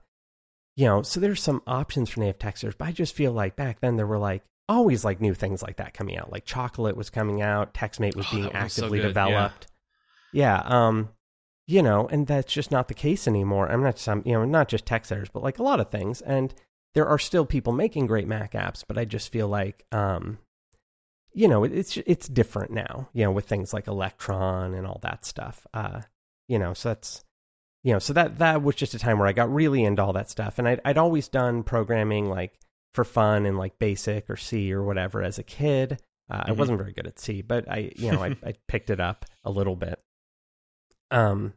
you 0.81 0.87
know, 0.87 1.03
so 1.03 1.19
there's 1.19 1.43
some 1.43 1.61
options 1.67 2.09
for 2.09 2.21
native 2.21 2.39
text 2.39 2.63
editors, 2.63 2.75
but 2.75 2.87
I 2.87 2.91
just 2.91 3.13
feel 3.13 3.31
like 3.31 3.55
back 3.55 3.81
then 3.81 3.97
there 3.97 4.07
were 4.07 4.17
like 4.17 4.43
always 4.67 5.05
like 5.05 5.21
new 5.21 5.35
things 5.35 5.61
like 5.61 5.77
that 5.77 5.93
coming 5.93 6.17
out. 6.17 6.31
Like 6.31 6.43
Chocolat 6.43 6.97
was 6.97 7.11
coming 7.11 7.39
out, 7.39 7.75
TextMate 7.75 8.15
was 8.15 8.25
Oh, 8.29 8.31
being 8.31 8.43
that 8.45 8.63
was 8.63 8.73
so 8.73 8.81
actively 8.85 8.97
yeah. 8.97 9.05
developed. 9.05 9.67
Yeah. 10.33 10.59
um, 10.65 11.09
you 11.67 11.83
know, 11.83 12.07
and 12.07 12.25
that's 12.25 12.51
just 12.51 12.71
not 12.71 12.87
the 12.87 12.95
case 12.95 13.27
anymore. 13.27 13.71
I'm 13.71 13.83
not 13.83 13.99
some, 13.99 14.23
you 14.25 14.33
know, 14.33 14.43
not 14.43 14.69
just 14.69 14.87
text 14.87 15.11
editors, 15.11 15.29
but 15.31 15.43
like 15.43 15.59
a 15.59 15.63
lot 15.63 15.79
of 15.79 15.91
things. 15.91 16.19
And 16.19 16.51
there 16.95 17.07
are 17.07 17.19
still 17.19 17.45
people 17.45 17.73
making 17.73 18.07
great 18.07 18.27
Mac 18.27 18.53
apps, 18.53 18.83
but 18.87 18.97
I 18.97 19.05
just 19.05 19.31
feel 19.31 19.47
like, 19.47 19.85
um, 19.91 20.39
you 21.31 21.47
know, 21.47 21.63
it's 21.63 21.95
it's 22.07 22.27
different 22.27 22.71
now. 22.71 23.07
You 23.13 23.25
know, 23.25 23.31
with 23.31 23.47
things 23.47 23.71
like 23.71 23.87
Electron 23.87 24.73
and 24.73 24.87
all 24.87 24.99
that 25.03 25.25
stuff. 25.25 25.67
Uh, 25.75 26.01
you 26.47 26.57
know, 26.57 26.73
so 26.73 26.89
that's 26.89 27.23
you 27.83 27.93
know, 27.93 27.99
so 27.99 28.13
that 28.13 28.37
that 28.39 28.61
was 28.61 28.75
just 28.75 28.93
a 28.93 28.99
time 28.99 29.17
where 29.19 29.27
I 29.27 29.33
got 29.33 29.51
really 29.53 29.83
into 29.83 30.03
all 30.03 30.13
that 30.13 30.29
stuff, 30.29 30.59
and 30.59 30.67
I'd 30.67 30.81
I'd 30.85 30.97
always 30.97 31.27
done 31.27 31.63
programming 31.63 32.29
like 32.29 32.59
for 32.93 33.03
fun 33.03 33.45
in 33.45 33.57
like 33.57 33.79
Basic 33.79 34.29
or 34.29 34.35
C 34.37 34.71
or 34.73 34.83
whatever 34.83 35.23
as 35.23 35.39
a 35.39 35.43
kid. 35.43 36.01
Uh, 36.29 36.43
I 36.45 36.51
Mhm. 36.51 36.57
wasn't 36.57 36.77
very 36.79 36.93
good 36.93 37.07
at 37.07 37.19
C, 37.19 37.41
but 37.41 37.69
I 37.69 37.91
you 37.95 38.11
know 38.11 38.23
I 38.23 38.35
I 38.45 38.53
picked 38.67 38.89
it 38.89 38.99
up 38.99 39.25
a 39.43 39.51
little 39.51 39.75
bit. 39.75 39.99
Um, 41.09 41.53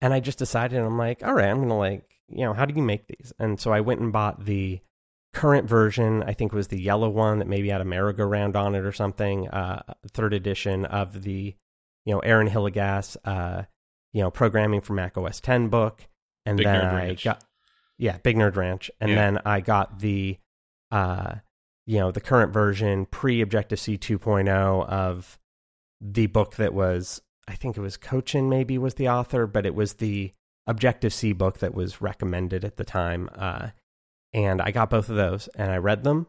and 0.00 0.12
I 0.14 0.20
just 0.20 0.38
decided 0.38 0.78
I'm 0.80 0.98
like, 0.98 1.22
all 1.24 1.34
right, 1.34 1.48
I'm 1.48 1.60
gonna 1.60 1.78
like 1.78 2.04
you 2.28 2.44
know 2.44 2.52
how 2.52 2.64
do 2.64 2.74
you 2.74 2.82
make 2.82 3.06
these? 3.06 3.32
And 3.38 3.58
so 3.60 3.72
I 3.72 3.80
went 3.80 4.00
and 4.00 4.12
bought 4.12 4.44
the 4.44 4.80
current 5.32 5.68
version. 5.68 6.22
I 6.24 6.32
think 6.32 6.52
it 6.52 6.56
was 6.56 6.68
the 6.68 6.80
yellow 6.80 7.08
one 7.08 7.38
that 7.38 7.48
maybe 7.48 7.68
had 7.68 7.80
a 7.80 7.84
merry-go-round 7.84 8.56
on 8.56 8.74
it 8.74 8.84
or 8.84 8.92
something. 8.92 9.48
Uh, 9.48 9.82
third 10.12 10.32
edition 10.32 10.84
of 10.86 11.22
the 11.22 11.54
you 12.04 12.14
know 12.14 12.20
Aaron 12.20 12.48
Hillegass. 12.48 13.16
uh 13.24 13.64
you 14.16 14.22
know 14.22 14.30
programming 14.30 14.80
for 14.80 14.94
Mac 14.94 15.18
OS 15.18 15.40
10 15.40 15.68
book, 15.68 16.06
and 16.46 16.56
Big 16.56 16.64
then 16.64 16.80
Nerd 16.84 16.92
I 16.92 16.96
Ranch. 16.96 17.24
got 17.24 17.44
yeah 17.98 18.16
Big 18.18 18.36
Nerd 18.36 18.56
Ranch, 18.56 18.90
and 18.98 19.10
Yeah. 19.10 19.16
then 19.16 19.38
I 19.44 19.60
got 19.60 19.98
the 20.00 20.38
uh 20.90 21.34
you 21.88 21.98
know, 22.00 22.10
the 22.10 22.20
current 22.20 22.52
version 22.52 23.06
pre 23.06 23.40
Objective 23.40 23.78
C 23.78 23.96
2.0 23.96 24.88
of 24.88 25.38
the 26.00 26.26
book 26.26 26.56
that 26.56 26.74
was, 26.74 27.22
I 27.46 27.54
think 27.54 27.76
it 27.76 27.80
was 27.80 27.96
Kochan 27.96 28.48
maybe 28.48 28.76
was 28.76 28.94
the 28.94 29.08
author, 29.08 29.46
but 29.46 29.64
it 29.64 29.74
was 29.74 29.94
the 29.94 30.32
Objective 30.66 31.14
C 31.14 31.32
book 31.32 31.58
that 31.60 31.74
was 31.74 32.00
recommended 32.02 32.64
at 32.64 32.76
the 32.76 32.84
time. 32.84 33.30
Uh, 33.36 33.68
and 34.32 34.60
I 34.60 34.72
got 34.72 34.90
both 34.90 35.08
of 35.08 35.14
those 35.14 35.46
and 35.54 35.70
I 35.70 35.76
read 35.76 36.02
them 36.02 36.26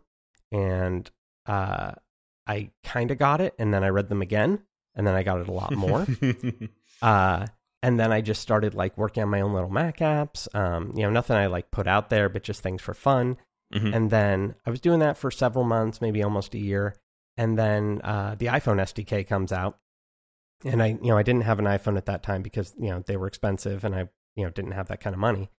and 0.52 1.10
uh, 1.48 1.94
I 2.46 2.70
kind 2.84 3.10
of 3.10 3.18
got 3.18 3.42
it. 3.42 3.56
And 3.58 3.74
then 3.74 3.84
I 3.84 3.90
read 3.90 4.10
them 4.10 4.22
again 4.22 4.60
and 4.94 5.08
then 5.08 5.16
I 5.16 5.24
got 5.24 5.42
it 5.42 5.48
a 5.48 5.52
lot 5.52 5.74
more. 5.76 6.06
uh, 7.02 7.48
and 7.88 7.98
then 7.98 8.12
I 8.12 8.20
just 8.20 8.42
started 8.42 8.74
like 8.74 8.98
working 8.98 9.24
on 9.24 9.30
my 9.30 9.40
own 9.40 9.54
little 9.54 9.70
Mac 9.70 10.00
apps. 10.00 10.54
Um, 10.54 10.92
you 10.94 11.04
know, 11.04 11.10
nothing 11.10 11.38
I 11.38 11.46
like 11.46 11.72
put 11.72 11.88
out 11.88 12.10
there, 12.10 12.28
but 12.28 12.44
just 12.44 12.62
things 12.62 12.82
for 12.82 12.94
fun. 12.94 13.38
Mm-hmm. 13.74 13.94
And 13.94 14.10
then 14.12 14.56
I 14.66 14.72
was 14.72 14.82
doing 14.82 15.00
that 15.00 15.18
for 15.18 15.32
several 15.32 15.64
months, 15.64 16.02
maybe 16.02 16.22
almost 16.22 16.54
a 16.54 16.58
year. 16.58 16.98
And 17.38 17.58
then 17.58 18.02
uh, 18.04 18.36
the 18.38 18.48
iPhone 18.48 18.82
SDK 18.82 19.26
comes 19.26 19.54
out, 19.54 19.78
and 20.66 20.84
I, 20.84 20.98
you 21.02 21.12
know, 21.12 21.18
I 21.18 21.24
didn't 21.24 21.44
have 21.44 21.60
an 21.60 21.66
iPhone 21.66 21.96
at 21.96 22.08
that 22.08 22.24
time 22.24 22.42
because 22.42 22.76
you 22.78 22.90
know 22.90 23.04
they 23.08 23.16
were 23.16 23.28
expensive, 23.28 23.86
and 23.86 23.96
I, 23.96 24.10
you 24.36 24.44
know, 24.44 24.50
didn't 24.50 24.72
have 24.72 24.90
that 24.90 25.00
kind 25.00 25.14
of 25.14 25.22
money. 25.22 25.50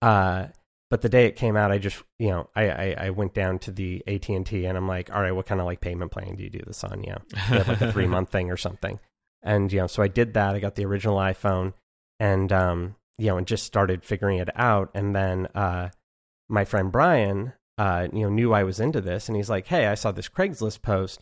Uh, 0.00 0.46
but 0.88 1.02
the 1.02 1.10
day 1.10 1.26
it 1.26 1.36
came 1.36 1.58
out, 1.58 1.72
I 1.72 1.78
just, 1.78 2.02
you 2.18 2.30
know, 2.30 2.48
I, 2.56 2.70
I, 2.70 2.96
I 2.98 3.10
went 3.10 3.34
down 3.34 3.58
to 3.60 3.70
the 3.70 4.02
AT 4.06 4.30
and 4.30 4.46
T, 4.46 4.64
and 4.64 4.78
I'm 4.78 4.88
like, 4.88 5.12
all 5.12 5.20
right, 5.20 5.32
what 5.32 5.44
kind 5.44 5.60
of 5.60 5.66
like 5.66 5.80
payment 5.82 6.10
plan 6.10 6.36
do 6.36 6.44
you 6.44 6.50
do 6.50 6.62
this 6.66 6.84
on? 6.84 7.02
You 7.02 7.16
know, 7.16 7.22
like 7.68 7.82
a 7.82 7.92
three 7.92 8.06
month 8.06 8.30
thing 8.30 8.50
or 8.50 8.56
something. 8.56 8.98
And 9.46 9.72
you 9.72 9.80
know, 9.80 9.86
so 9.86 10.02
I 10.02 10.08
did 10.08 10.34
that. 10.34 10.54
I 10.54 10.58
got 10.58 10.74
the 10.74 10.84
original 10.84 11.16
iPhone, 11.16 11.72
and 12.18 12.52
um, 12.52 12.96
you 13.16 13.28
know, 13.28 13.38
and 13.38 13.46
just 13.46 13.64
started 13.64 14.04
figuring 14.04 14.38
it 14.38 14.50
out. 14.56 14.90
And 14.92 15.14
then 15.14 15.46
uh, 15.54 15.90
my 16.48 16.64
friend 16.64 16.90
Brian, 16.90 17.52
uh, 17.78 18.08
you 18.12 18.22
know, 18.22 18.28
knew 18.28 18.52
I 18.52 18.64
was 18.64 18.80
into 18.80 19.00
this, 19.00 19.28
and 19.28 19.36
he's 19.36 19.48
like, 19.48 19.68
"Hey, 19.68 19.86
I 19.86 19.94
saw 19.94 20.10
this 20.10 20.28
Craigslist 20.28 20.82
post. 20.82 21.20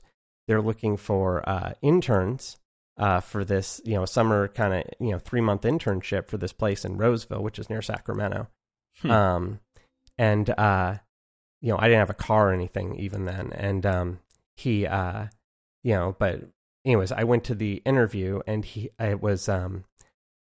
They're 0.48 0.62
looking 0.62 0.96
for 0.96 1.46
uh, 1.48 1.74
interns 1.82 2.56
uh, 2.96 3.20
for 3.20 3.44
this, 3.44 3.80
you 3.84 3.94
know, 3.94 4.06
summer 4.06 4.48
kind 4.48 4.74
of, 4.74 4.84
you 4.98 5.10
know, 5.10 5.18
three 5.18 5.40
month 5.40 5.62
internship 5.62 6.28
for 6.28 6.38
this 6.38 6.52
place 6.52 6.84
in 6.84 6.96
Roseville, 6.96 7.42
which 7.42 7.58
is 7.58 7.68
near 7.68 7.82
Sacramento." 7.82 8.48
Hmm. 9.02 9.10
Um, 9.10 9.60
and 10.16 10.48
uh, 10.50 10.96
you 11.60 11.70
know, 11.70 11.78
I 11.78 11.88
didn't 11.88 12.00
have 12.00 12.10
a 12.10 12.14
car 12.14 12.50
or 12.50 12.52
anything 12.54 12.96
even 12.96 13.26
then, 13.26 13.52
and 13.52 13.84
um, 13.84 14.20
he, 14.56 14.86
uh, 14.86 15.26
you 15.82 15.94
know, 15.94 16.16
but 16.18 16.40
anyways, 16.84 17.12
I 17.12 17.24
went 17.24 17.44
to 17.44 17.54
the 17.54 17.82
interview, 17.84 18.40
and 18.46 18.64
he, 18.64 18.90
I 18.98 19.14
was, 19.14 19.48
um, 19.48 19.84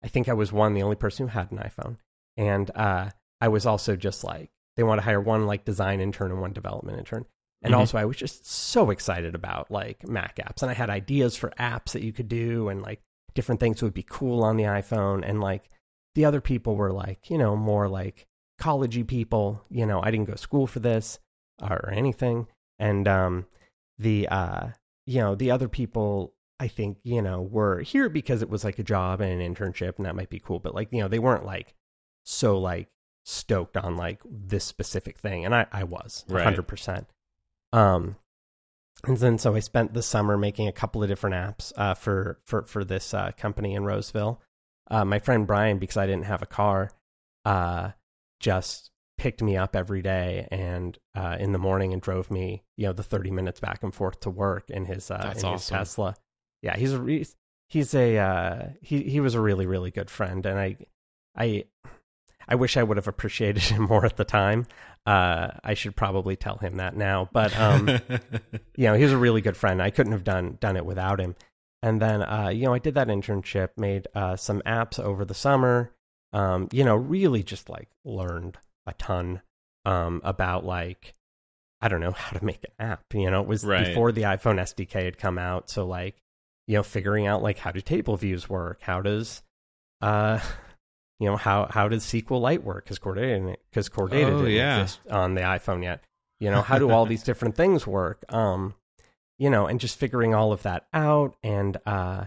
I 0.02 0.08
think 0.08 0.28
I 0.28 0.34
was 0.34 0.52
one, 0.52 0.74
the 0.74 0.82
only 0.82 0.96
person 0.96 1.26
who 1.26 1.38
had 1.38 1.52
an 1.52 1.58
iPhone, 1.58 1.96
and 2.36 2.70
uh, 2.74 3.10
I 3.40 3.48
was 3.48 3.66
also 3.66 3.96
just 3.96 4.24
like 4.24 4.50
they 4.76 4.82
want 4.82 4.98
to 4.98 5.04
hire 5.04 5.20
one 5.20 5.46
like 5.46 5.64
design 5.64 6.00
intern 6.00 6.30
and 6.30 6.40
one 6.40 6.52
development 6.52 6.98
intern. 6.98 7.24
And 7.62 7.72
mm-hmm. 7.72 7.80
also 7.80 7.98
I 7.98 8.04
was 8.04 8.16
just 8.16 8.46
so 8.46 8.90
excited 8.90 9.34
about 9.34 9.70
like 9.70 10.06
Mac 10.06 10.36
apps 10.36 10.62
and 10.62 10.70
I 10.70 10.74
had 10.74 10.90
ideas 10.90 11.36
for 11.36 11.52
apps 11.58 11.92
that 11.92 12.02
you 12.02 12.12
could 12.12 12.28
do 12.28 12.68
and 12.68 12.82
like 12.82 13.00
different 13.34 13.60
things 13.60 13.82
would 13.82 13.94
be 13.94 14.04
cool 14.08 14.44
on 14.44 14.56
the 14.56 14.64
iPhone 14.64 15.26
and 15.26 15.40
like 15.40 15.68
the 16.14 16.24
other 16.24 16.40
people 16.40 16.76
were 16.76 16.92
like, 16.92 17.30
you 17.30 17.38
know, 17.38 17.56
more 17.56 17.88
like 17.88 18.26
collegey 18.60 19.06
people, 19.06 19.62
you 19.70 19.86
know, 19.86 20.00
I 20.02 20.10
didn't 20.10 20.26
go 20.26 20.32
to 20.32 20.38
school 20.38 20.66
for 20.66 20.80
this 20.80 21.18
or 21.60 21.90
anything. 21.90 22.46
And 22.78 23.08
um 23.08 23.46
the 23.98 24.28
uh 24.28 24.68
you 25.06 25.20
know, 25.20 25.34
the 25.34 25.50
other 25.50 25.68
people 25.68 26.34
I 26.58 26.68
think, 26.68 26.98
you 27.02 27.22
know, 27.22 27.42
were 27.42 27.80
here 27.80 28.08
because 28.08 28.42
it 28.42 28.48
was 28.48 28.64
like 28.64 28.78
a 28.78 28.84
job 28.84 29.20
and 29.20 29.40
an 29.40 29.54
internship 29.54 29.96
and 29.96 30.06
that 30.06 30.16
might 30.16 30.30
be 30.30 30.40
cool, 30.40 30.58
but 30.58 30.74
like, 30.74 30.88
you 30.90 31.00
know, 31.00 31.08
they 31.08 31.18
weren't 31.18 31.44
like 31.44 31.74
so 32.26 32.58
like 32.58 32.88
stoked 33.26 33.76
on 33.76 33.96
like 33.96 34.20
this 34.24 34.64
specific 34.64 35.18
thing 35.18 35.44
and 35.44 35.52
i, 35.52 35.66
I 35.72 35.82
was 35.82 36.24
right. 36.28 36.56
100% 36.56 37.06
um 37.72 38.14
and 39.04 39.16
then 39.16 39.36
so 39.36 39.54
i 39.56 39.58
spent 39.58 39.94
the 39.94 40.02
summer 40.02 40.36
making 40.36 40.68
a 40.68 40.72
couple 40.72 41.02
of 41.02 41.08
different 41.08 41.34
apps 41.34 41.72
uh, 41.76 41.94
for 41.94 42.38
for 42.44 42.62
for 42.62 42.84
this 42.84 43.12
uh, 43.12 43.32
company 43.36 43.74
in 43.74 43.84
roseville 43.84 44.40
uh, 44.92 45.04
my 45.04 45.18
friend 45.18 45.44
brian 45.44 45.78
because 45.78 45.96
i 45.96 46.06
didn't 46.06 46.26
have 46.26 46.40
a 46.40 46.46
car 46.46 46.92
uh, 47.44 47.90
just 48.38 48.92
picked 49.18 49.42
me 49.42 49.56
up 49.56 49.74
every 49.74 50.02
day 50.02 50.46
and 50.50 50.98
uh, 51.14 51.36
in 51.40 51.52
the 51.52 51.58
morning 51.58 51.92
and 51.92 52.02
drove 52.02 52.30
me 52.30 52.62
you 52.76 52.86
know 52.86 52.92
the 52.92 53.02
30 53.02 53.30
minutes 53.30 53.60
back 53.60 53.82
and 53.82 53.94
forth 53.94 54.20
to 54.20 54.30
work 54.30 54.68
in 54.70 54.84
his 54.84 55.10
uh, 55.10 55.32
in 55.36 55.38
awesome. 55.38 55.52
his 55.52 55.66
tesla 55.68 56.14
yeah 56.62 56.76
he's 56.76 56.92
a 56.92 57.24
he's 57.68 57.94
a 57.94 58.74
he 58.82 59.02
he 59.02 59.20
was 59.20 59.34
a 59.34 59.40
really 59.40 59.66
really 59.66 59.90
good 59.90 60.10
friend 60.10 60.44
and 60.44 60.58
i 60.58 60.76
i 61.36 61.64
I 62.48 62.54
wish 62.54 62.76
I 62.76 62.82
would 62.82 62.96
have 62.96 63.08
appreciated 63.08 63.62
him 63.64 63.82
more 63.82 64.04
at 64.04 64.16
the 64.16 64.24
time. 64.24 64.66
Uh, 65.04 65.50
I 65.62 65.74
should 65.74 65.96
probably 65.96 66.36
tell 66.36 66.58
him 66.58 66.76
that 66.76 66.96
now, 66.96 67.28
but 67.32 67.56
um, 67.58 67.88
you 68.76 68.86
know, 68.86 68.94
he 68.94 69.04
was 69.04 69.12
a 69.12 69.18
really 69.18 69.40
good 69.40 69.56
friend. 69.56 69.80
I 69.80 69.90
couldn't 69.90 70.12
have 70.12 70.24
done 70.24 70.58
done 70.60 70.76
it 70.76 70.84
without 70.84 71.20
him. 71.20 71.36
And 71.82 72.00
then, 72.00 72.22
uh, 72.22 72.48
you 72.48 72.64
know, 72.64 72.74
I 72.74 72.78
did 72.78 72.94
that 72.94 73.08
internship, 73.08 73.70
made 73.76 74.08
uh, 74.14 74.36
some 74.36 74.62
apps 74.62 74.98
over 74.98 75.24
the 75.24 75.34
summer. 75.34 75.92
Um, 76.32 76.68
you 76.72 76.84
know, 76.84 76.96
really 76.96 77.42
just 77.42 77.68
like 77.68 77.88
learned 78.04 78.58
a 78.86 78.92
ton 78.94 79.42
um, 79.84 80.20
about 80.24 80.64
like 80.64 81.14
I 81.80 81.88
don't 81.88 82.00
know 82.00 82.12
how 82.12 82.36
to 82.36 82.44
make 82.44 82.64
an 82.64 82.72
app. 82.78 83.04
You 83.12 83.30
know, 83.30 83.40
it 83.40 83.46
was 83.46 83.64
right. 83.64 83.86
before 83.86 84.12
the 84.12 84.22
iPhone 84.22 84.56
SDK 84.60 85.04
had 85.04 85.18
come 85.18 85.38
out, 85.38 85.70
so 85.70 85.86
like 85.86 86.16
you 86.66 86.76
know, 86.76 86.82
figuring 86.82 87.26
out 87.26 87.42
like 87.42 87.58
how 87.58 87.70
do 87.70 87.80
table 87.80 88.16
views 88.16 88.48
work, 88.48 88.80
how 88.82 89.00
does 89.00 89.42
uh 90.00 90.38
you 91.20 91.28
know 91.28 91.36
how 91.36 91.66
how 91.70 91.88
does 91.88 92.04
SQLite 92.04 92.62
work? 92.62 92.84
Because 92.84 92.98
Core 92.98 93.14
Data 93.14 93.56
because 93.70 93.88
Core 93.88 94.08
Data 94.08 94.32
oh, 94.32 94.38
didn't 94.38 94.52
yeah. 94.52 94.82
exist 94.82 95.00
on 95.10 95.34
the 95.34 95.42
iPhone 95.42 95.82
yet. 95.82 96.02
You 96.40 96.50
know 96.50 96.62
how 96.62 96.78
do 96.78 96.90
all 96.90 97.06
these 97.06 97.22
different 97.22 97.56
things 97.56 97.86
work? 97.86 98.24
Um, 98.28 98.74
you 99.38 99.50
know, 99.50 99.66
and 99.66 99.78
just 99.78 99.98
figuring 99.98 100.34
all 100.34 100.52
of 100.52 100.62
that 100.62 100.86
out, 100.92 101.36
and 101.42 101.76
uh, 101.86 102.24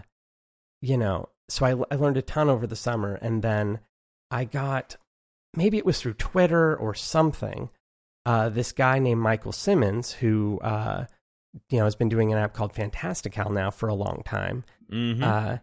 you 0.80 0.96
know, 0.96 1.28
so 1.48 1.66
I 1.66 1.94
I 1.94 1.96
learned 1.96 2.16
a 2.16 2.22
ton 2.22 2.48
over 2.48 2.66
the 2.66 2.76
summer, 2.76 3.14
and 3.20 3.42
then 3.42 3.80
I 4.30 4.44
got 4.44 4.96
maybe 5.56 5.78
it 5.78 5.86
was 5.86 6.00
through 6.00 6.14
Twitter 6.14 6.76
or 6.76 6.94
something. 6.94 7.70
Uh, 8.26 8.48
this 8.48 8.72
guy 8.72 8.98
named 8.98 9.20
Michael 9.20 9.52
Simmons, 9.52 10.12
who 10.12 10.58
uh, 10.60 11.06
you 11.70 11.78
know 11.78 11.84
has 11.84 11.96
been 11.96 12.08
doing 12.08 12.32
an 12.32 12.38
app 12.38 12.54
called 12.54 12.74
Fantastical 12.74 13.50
now 13.50 13.70
for 13.70 13.88
a 13.88 13.94
long 13.94 14.22
time. 14.24 14.64
Mm-hmm. 14.92 15.22
Uh, 15.22 15.56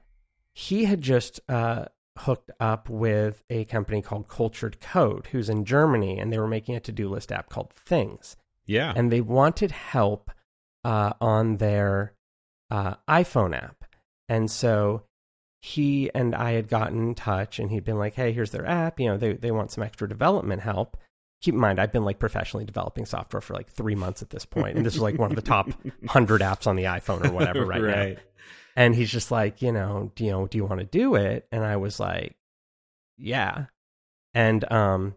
he 0.53 0.85
had 0.85 1.01
just 1.01 1.39
uh, 1.49 1.85
hooked 2.17 2.51
up 2.59 2.89
with 2.89 3.43
a 3.49 3.65
company 3.65 4.01
called 4.01 4.27
Cultured 4.27 4.79
Code, 4.79 5.27
who's 5.31 5.49
in 5.49 5.65
Germany, 5.65 6.19
and 6.19 6.33
they 6.33 6.39
were 6.39 6.47
making 6.47 6.75
a 6.75 6.79
to 6.81 6.91
do 6.91 7.09
list 7.09 7.31
app 7.31 7.49
called 7.49 7.71
Things. 7.71 8.35
Yeah. 8.65 8.91
And 8.95 9.11
they 9.11 9.21
wanted 9.21 9.71
help 9.71 10.31
uh, 10.83 11.13
on 11.21 11.57
their 11.57 12.13
uh, 12.69 12.95
iPhone 13.07 13.55
app. 13.55 13.85
And 14.27 14.51
so 14.51 15.03
he 15.67 16.09
and 16.13 16.33
I 16.33 16.53
had 16.53 16.69
gotten 16.69 17.09
in 17.09 17.15
touch, 17.15 17.59
and 17.59 17.69
he'd 17.69 17.83
been 17.83 17.97
like, 17.97 18.13
hey, 18.13 18.31
here's 18.31 18.51
their 18.51 18.65
app. 18.65 18.99
You 18.99 19.07
know, 19.07 19.17
they, 19.17 19.33
they 19.33 19.51
want 19.51 19.71
some 19.71 19.83
extra 19.83 20.07
development 20.07 20.61
help. 20.61 20.97
Keep 21.41 21.55
in 21.55 21.59
mind, 21.59 21.79
I've 21.79 21.91
been 21.91 22.05
like 22.05 22.19
professionally 22.19 22.65
developing 22.65 23.05
software 23.05 23.41
for 23.41 23.53
like 23.53 23.69
three 23.69 23.93
months 23.93 24.21
at 24.21 24.29
this 24.29 24.45
point, 24.45 24.77
and 24.77 24.85
this 24.85 24.95
is 24.95 25.01
like 25.01 25.19
one 25.19 25.29
of 25.29 25.35
the 25.35 25.41
top 25.41 25.69
hundred 26.07 26.41
apps 26.41 26.67
on 26.67 26.77
the 26.77 26.85
iPhone 26.85 27.25
or 27.25 27.33
whatever 27.33 27.65
right, 27.65 27.81
right. 27.81 28.15
now. 28.15 28.21
And 28.77 28.95
he's 28.95 29.11
just 29.11 29.29
like, 29.29 29.61
you 29.61 29.71
know, 29.71 30.11
do 30.15 30.23
you 30.23 30.31
know, 30.31 30.47
do 30.47 30.57
you 30.57 30.65
want 30.65 30.79
to 30.79 30.85
do 30.85 31.15
it? 31.15 31.47
And 31.51 31.63
I 31.63 31.77
was 31.77 31.99
like, 31.99 32.35
yeah. 33.17 33.65
And 34.33 34.71
um 34.71 35.15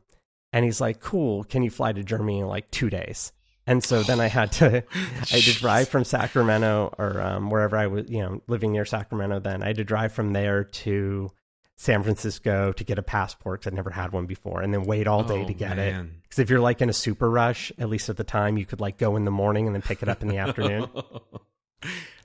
and 0.52 0.64
he's 0.64 0.80
like, 0.80 1.00
cool, 1.00 1.44
can 1.44 1.62
you 1.62 1.70
fly 1.70 1.92
to 1.92 2.02
Germany 2.02 2.40
in 2.40 2.48
like 2.48 2.70
2 2.70 2.90
days? 2.90 3.32
And 3.70 3.84
so 3.84 4.02
then 4.02 4.18
I 4.18 4.26
had 4.26 4.50
to 4.52 4.66
I 4.94 5.26
had 5.26 5.42
to 5.42 5.54
drive 5.54 5.88
from 5.88 6.02
Sacramento 6.02 6.92
or 6.98 7.20
um, 7.20 7.50
wherever 7.50 7.76
I 7.76 7.86
was, 7.86 8.10
you 8.10 8.18
know, 8.18 8.42
living 8.48 8.72
near 8.72 8.84
Sacramento 8.84 9.38
then. 9.38 9.62
I 9.62 9.68
had 9.68 9.76
to 9.76 9.84
drive 9.84 10.12
from 10.12 10.32
there 10.32 10.64
to 10.64 11.30
San 11.76 12.02
Francisco 12.02 12.72
to 12.72 12.82
get 12.84 12.98
a 12.98 13.02
passport 13.02 13.60
because 13.60 13.70
I'd 13.70 13.76
never 13.76 13.90
had 13.90 14.10
one 14.10 14.26
before, 14.26 14.60
and 14.60 14.74
then 14.74 14.82
wait 14.82 15.06
all 15.06 15.22
day 15.22 15.44
oh, 15.44 15.46
to 15.46 15.54
get 15.54 15.76
man. 15.76 16.06
it. 16.06 16.22
Because 16.22 16.40
if 16.40 16.50
you're 16.50 16.58
like 16.58 16.82
in 16.82 16.90
a 16.90 16.92
super 16.92 17.30
rush, 17.30 17.70
at 17.78 17.88
least 17.88 18.08
at 18.08 18.16
the 18.16 18.24
time, 18.24 18.58
you 18.58 18.66
could 18.66 18.80
like 18.80 18.98
go 18.98 19.14
in 19.14 19.24
the 19.24 19.30
morning 19.30 19.66
and 19.66 19.74
then 19.74 19.82
pick 19.82 20.02
it 20.02 20.08
up 20.08 20.20
in 20.20 20.28
the 20.28 20.38
afternoon. 20.38 20.88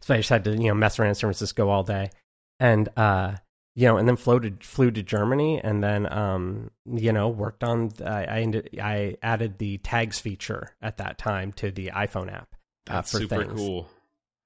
So 0.02 0.14
I 0.14 0.18
just 0.18 0.30
had 0.30 0.44
to, 0.44 0.52
you 0.52 0.68
know, 0.68 0.75
mess 0.75 1.00
around 1.00 1.10
in 1.10 1.16
San 1.16 1.30
Francisco 1.30 1.68
all 1.68 1.82
day. 1.82 2.12
And, 2.60 2.88
uh, 2.96 3.38
you 3.75 3.88
know, 3.88 3.98
and 3.98 4.08
then 4.08 4.15
floated, 4.15 4.63
flew 4.63 4.89
to 4.89 5.03
Germany 5.03 5.60
and 5.62 5.84
then, 5.84 6.12
um, 6.12 6.72
you 6.86 7.12
know, 7.12 7.27
worked 7.27 7.63
on, 7.63 7.91
I, 8.05 8.24
I, 8.24 8.39
ended, 8.39 8.70
I 8.82 9.17
added 9.22 9.58
the 9.58 9.79
tags 9.79 10.17
feature 10.20 10.74
at 10.82 10.98
that 10.98 11.17
time 11.17 11.51
to 11.53 11.72
the 11.72 11.88
iPhone 11.88 12.34
app. 12.34 12.55
Uh, 12.89 12.94
That's 12.94 13.12
super 13.12 13.44
things. 13.44 13.60
cool. 13.60 13.89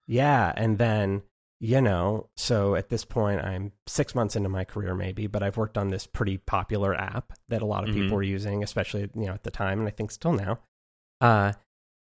Yeah. 0.08 0.52
And 0.58 0.80
then, 0.80 1.22
you 1.60 1.80
know, 1.80 2.30
so 2.38 2.74
at 2.74 2.90
this 2.90 3.06
point, 3.06 3.42
I'm 3.42 3.72
six 3.86 4.16
months 4.16 4.36
into 4.36 4.50
my 4.50 4.64
career, 4.64 4.96
maybe, 4.96 5.28
but 5.28 5.44
I've 5.44 5.58
worked 5.58 5.78
on 5.78 5.90
this 5.90 6.08
pretty 6.08 6.38
popular 6.38 6.96
app 6.96 7.34
that 7.50 7.62
a 7.62 7.66
lot 7.66 7.84
of 7.84 7.92
mm-hmm. 7.92 8.02
people 8.02 8.16
were 8.16 8.24
using, 8.24 8.64
especially, 8.64 9.12
you 9.14 9.28
know, 9.28 9.34
at 9.34 9.44
the 9.44 9.52
time, 9.52 9.78
and 9.78 9.88
I 9.88 9.92
think 9.92 10.10
still 10.10 10.34
now. 10.34 10.60
Uh, 11.22 11.54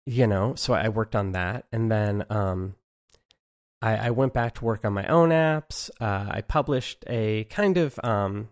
you 0.05 0.27
know, 0.27 0.55
so 0.57 0.75
I 0.75 0.91
worked 0.91 1.17
on 1.17 1.33
that. 1.33 1.65
And 1.73 1.91
then, 1.91 2.27
um, 2.29 2.75
I, 3.85 4.07
I 4.07 4.11
went 4.11 4.33
back 4.33 4.55
to 4.55 4.65
work 4.65 4.87
on 4.87 4.95
my 4.95 5.07
own 5.09 5.29
apps. 5.29 5.91
Uh, 6.01 6.27
I 6.31 6.41
published 6.41 7.05
a 7.07 7.45
kind 7.45 7.77
of 7.77 8.01
um, 8.03 8.49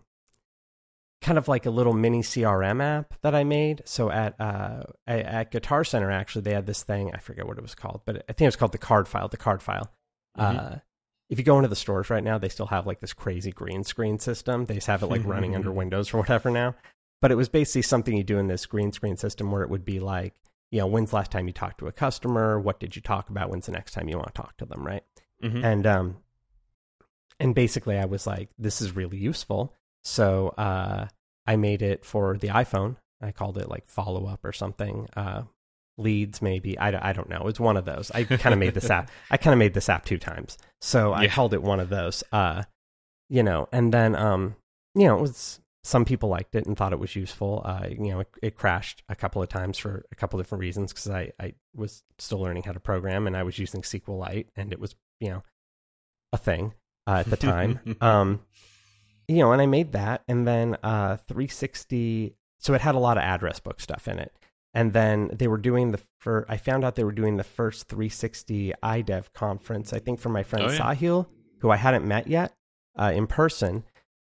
kind 1.21 1.39
of 1.39 1.47
like 1.47 1.65
a 1.65 1.71
little 1.71 1.93
mini 1.93 2.21
CRM 2.21 2.83
app 2.83 3.15
that 3.23 3.33
I 3.33 3.43
made. 3.43 3.81
So 3.85 4.11
at 4.11 4.39
uh, 4.39 4.83
at 5.07 5.49
Guitar 5.49 5.83
Center, 5.83 6.11
actually, 6.11 6.43
they 6.43 6.53
had 6.53 6.67
this 6.67 6.83
thing. 6.83 7.11
I 7.15 7.17
forget 7.17 7.47
what 7.47 7.57
it 7.57 7.63
was 7.63 7.73
called, 7.73 8.01
but 8.05 8.17
I 8.29 8.33
think 8.33 8.41
it 8.41 8.45
was 8.45 8.55
called 8.55 8.73
the 8.73 8.77
Card 8.77 9.07
File. 9.07 9.27
The 9.27 9.37
Card 9.37 9.63
File. 9.63 9.91
Mm-hmm. 10.37 10.57
Uh, 10.59 10.75
if 11.31 11.39
you 11.39 11.43
go 11.43 11.57
into 11.57 11.69
the 11.69 11.75
stores 11.75 12.11
right 12.11 12.23
now, 12.23 12.37
they 12.37 12.49
still 12.49 12.67
have 12.67 12.85
like 12.85 12.99
this 12.99 13.13
crazy 13.13 13.51
green 13.51 13.83
screen 13.83 14.19
system. 14.19 14.65
They 14.65 14.75
just 14.75 14.87
have 14.87 15.01
it 15.01 15.07
like 15.07 15.25
running 15.25 15.55
under 15.55 15.71
Windows 15.81 16.13
or 16.13 16.19
whatever 16.19 16.51
now. 16.51 16.75
But 17.23 17.31
it 17.31 17.35
was 17.35 17.49
basically 17.49 17.81
something 17.81 18.15
you 18.15 18.23
do 18.23 18.37
in 18.37 18.47
this 18.47 18.67
green 18.67 18.91
screen 18.91 19.17
system 19.17 19.51
where 19.51 19.63
it 19.63 19.69
would 19.69 19.85
be 19.85 19.99
like, 19.99 20.35
you 20.69 20.79
know, 20.79 20.87
when's 20.87 21.09
the 21.09 21.15
last 21.15 21.31
time 21.31 21.47
you 21.47 21.53
talked 21.53 21.79
to 21.79 21.87
a 21.87 21.91
customer? 21.91 22.59
What 22.59 22.79
did 22.79 22.95
you 22.95 23.01
talk 23.01 23.29
about? 23.29 23.49
When's 23.49 23.65
the 23.65 23.71
next 23.71 23.93
time 23.93 24.09
you 24.09 24.17
want 24.17 24.27
to 24.27 24.39
talk 24.39 24.57
to 24.57 24.65
them? 24.65 24.85
Right. 24.85 25.03
Mm-hmm. 25.43 25.65
And 25.65 25.87
um, 25.87 26.17
and 27.39 27.53
basically, 27.53 27.97
I 27.97 28.05
was 28.05 28.25
like, 28.25 28.49
this 28.57 28.81
is 28.81 28.95
really 28.95 29.17
useful. 29.17 29.73
So 30.03 30.49
uh, 30.49 31.07
I 31.45 31.55
made 31.55 31.81
it 31.81 32.05
for 32.05 32.37
the 32.37 32.49
iPhone. 32.49 32.97
I 33.21 33.31
called 33.31 33.57
it 33.57 33.69
like 33.69 33.87
follow 33.87 34.27
up 34.27 34.43
or 34.43 34.51
something. 34.51 35.07
Uh, 35.15 35.43
leads 35.97 36.41
maybe 36.41 36.77
I, 36.77 37.09
I 37.09 37.13
don't 37.13 37.29
know 37.29 37.47
it's 37.47 37.59
one 37.59 37.77
of 37.77 37.85
those 37.85 38.09
i 38.11 38.23
kind 38.23 38.53
of 38.53 38.59
made 38.59 38.73
this 38.73 38.89
app 38.89 39.11
i 39.31 39.37
kind 39.37 39.53
of 39.53 39.59
made 39.59 39.73
this 39.73 39.89
app 39.89 40.05
two 40.05 40.17
times 40.17 40.57
so 40.81 41.13
i 41.13 41.27
called 41.27 41.53
it 41.53 41.61
one 41.61 41.79
of 41.79 41.89
those 41.89 42.23
uh 42.31 42.63
you 43.29 43.43
know 43.43 43.69
and 43.71 43.93
then 43.93 44.15
um 44.15 44.55
you 44.95 45.05
know 45.05 45.17
it 45.17 45.21
was 45.21 45.59
some 45.83 46.05
people 46.05 46.29
liked 46.29 46.55
it 46.55 46.65
and 46.65 46.77
thought 46.77 46.93
it 46.93 46.99
was 46.99 47.15
useful 47.15 47.61
uh 47.65 47.85
you 47.89 48.11
know 48.11 48.21
it, 48.21 48.27
it 48.41 48.55
crashed 48.55 49.03
a 49.07 49.15
couple 49.15 49.41
of 49.41 49.49
times 49.49 49.77
for 49.77 50.03
a 50.11 50.15
couple 50.15 50.39
of 50.39 50.45
different 50.45 50.61
reasons 50.61 50.91
because 50.91 51.09
i 51.09 51.31
i 51.39 51.53
was 51.75 52.03
still 52.17 52.39
learning 52.39 52.63
how 52.63 52.71
to 52.71 52.79
program 52.79 53.27
and 53.27 53.37
i 53.37 53.43
was 53.43 53.59
using 53.59 53.83
sqlite 53.83 54.47
and 54.55 54.73
it 54.73 54.79
was 54.79 54.95
you 55.23 55.29
know 55.29 55.43
a 56.31 56.37
thing 56.37 56.73
uh, 57.07 57.17
at 57.17 57.29
the 57.29 57.37
time 57.37 57.79
um 58.01 58.41
you 59.27 59.37
know 59.37 59.51
and 59.51 59.61
i 59.61 59.65
made 59.65 59.93
that 59.93 60.21
and 60.27 60.47
then 60.47 60.75
uh 60.83 61.17
360 61.27 62.35
so 62.59 62.73
it 62.73 62.81
had 62.81 62.95
a 62.95 62.99
lot 62.99 63.17
of 63.17 63.23
address 63.23 63.59
book 63.59 63.79
stuff 63.79 64.07
in 64.07 64.19
it 64.19 64.33
and 64.73 64.93
then 64.93 65.29
they 65.31 65.47
were 65.47 65.57
doing 65.57 65.91
the 65.91 65.99
for 66.17 66.45
I 66.49 66.57
found 66.57 66.83
out 66.83 66.95
they 66.95 67.03
were 67.03 67.11
doing 67.11 67.37
the 67.37 67.43
first 67.43 67.87
360 67.87 68.73
iDev 68.83 69.31
conference. 69.33 69.93
I 69.93 69.99
think 69.99 70.19
for 70.19 70.29
my 70.29 70.43
friend 70.43 70.65
oh, 70.65 70.71
yeah. 70.71 70.79
Sahil, 70.79 71.27
who 71.59 71.69
I 71.69 71.75
hadn't 71.75 72.07
met 72.07 72.27
yet 72.27 72.53
uh, 72.97 73.11
in 73.13 73.27
person, 73.27 73.83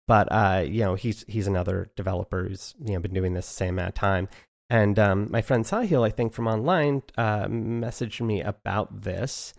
but 0.07 0.27
uh, 0.31 0.63
you 0.65 0.81
know 0.81 0.95
he's 0.95 1.23
he's 1.27 1.47
another 1.47 1.91
developer 1.95 2.47
who's 2.47 2.73
you 2.83 2.93
know 2.93 2.99
been 2.99 3.13
doing 3.13 3.33
this 3.33 3.47
the 3.47 3.53
same 3.53 3.75
amount 3.75 3.89
of 3.89 3.95
time. 3.95 4.29
And 4.69 4.97
um, 4.97 5.27
my 5.29 5.41
friend 5.41 5.65
Sahil, 5.65 6.05
I 6.05 6.09
think 6.09 6.33
from 6.33 6.47
online, 6.47 7.03
uh, 7.17 7.45
messaged 7.45 8.21
me 8.25 8.41
about 8.41 9.01
this, 9.01 9.53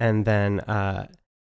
and 0.00 0.24
then 0.24 0.60
uh, 0.60 1.08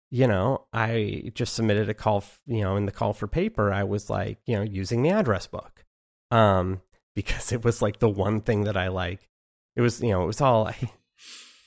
you 0.09 0.27
know 0.27 0.65
I 0.73 1.31
just 1.33 1.53
submitted 1.53 1.89
a 1.89 1.93
call. 1.93 2.23
You 2.45 2.61
know, 2.61 2.75
in 2.75 2.85
the 2.85 2.91
call 2.91 3.13
for 3.13 3.27
paper, 3.27 3.71
I 3.73 3.83
was 3.83 4.09
like, 4.09 4.39
you 4.45 4.55
know, 4.55 4.63
using 4.63 5.01
the 5.01 5.09
address 5.09 5.47
book. 5.47 5.85
Um, 6.31 6.81
because 7.17 7.51
it 7.51 7.65
was 7.65 7.81
like 7.81 7.97
the 7.97 8.07
one 8.07 8.41
thing 8.41 8.65
that 8.65 8.77
I 8.77 8.89
like. 8.89 9.27
It 9.75 9.81
was, 9.81 10.01
you 10.01 10.09
know, 10.09 10.21
it 10.21 10.27
was 10.27 10.39
all, 10.39 10.67
I, 10.67 10.75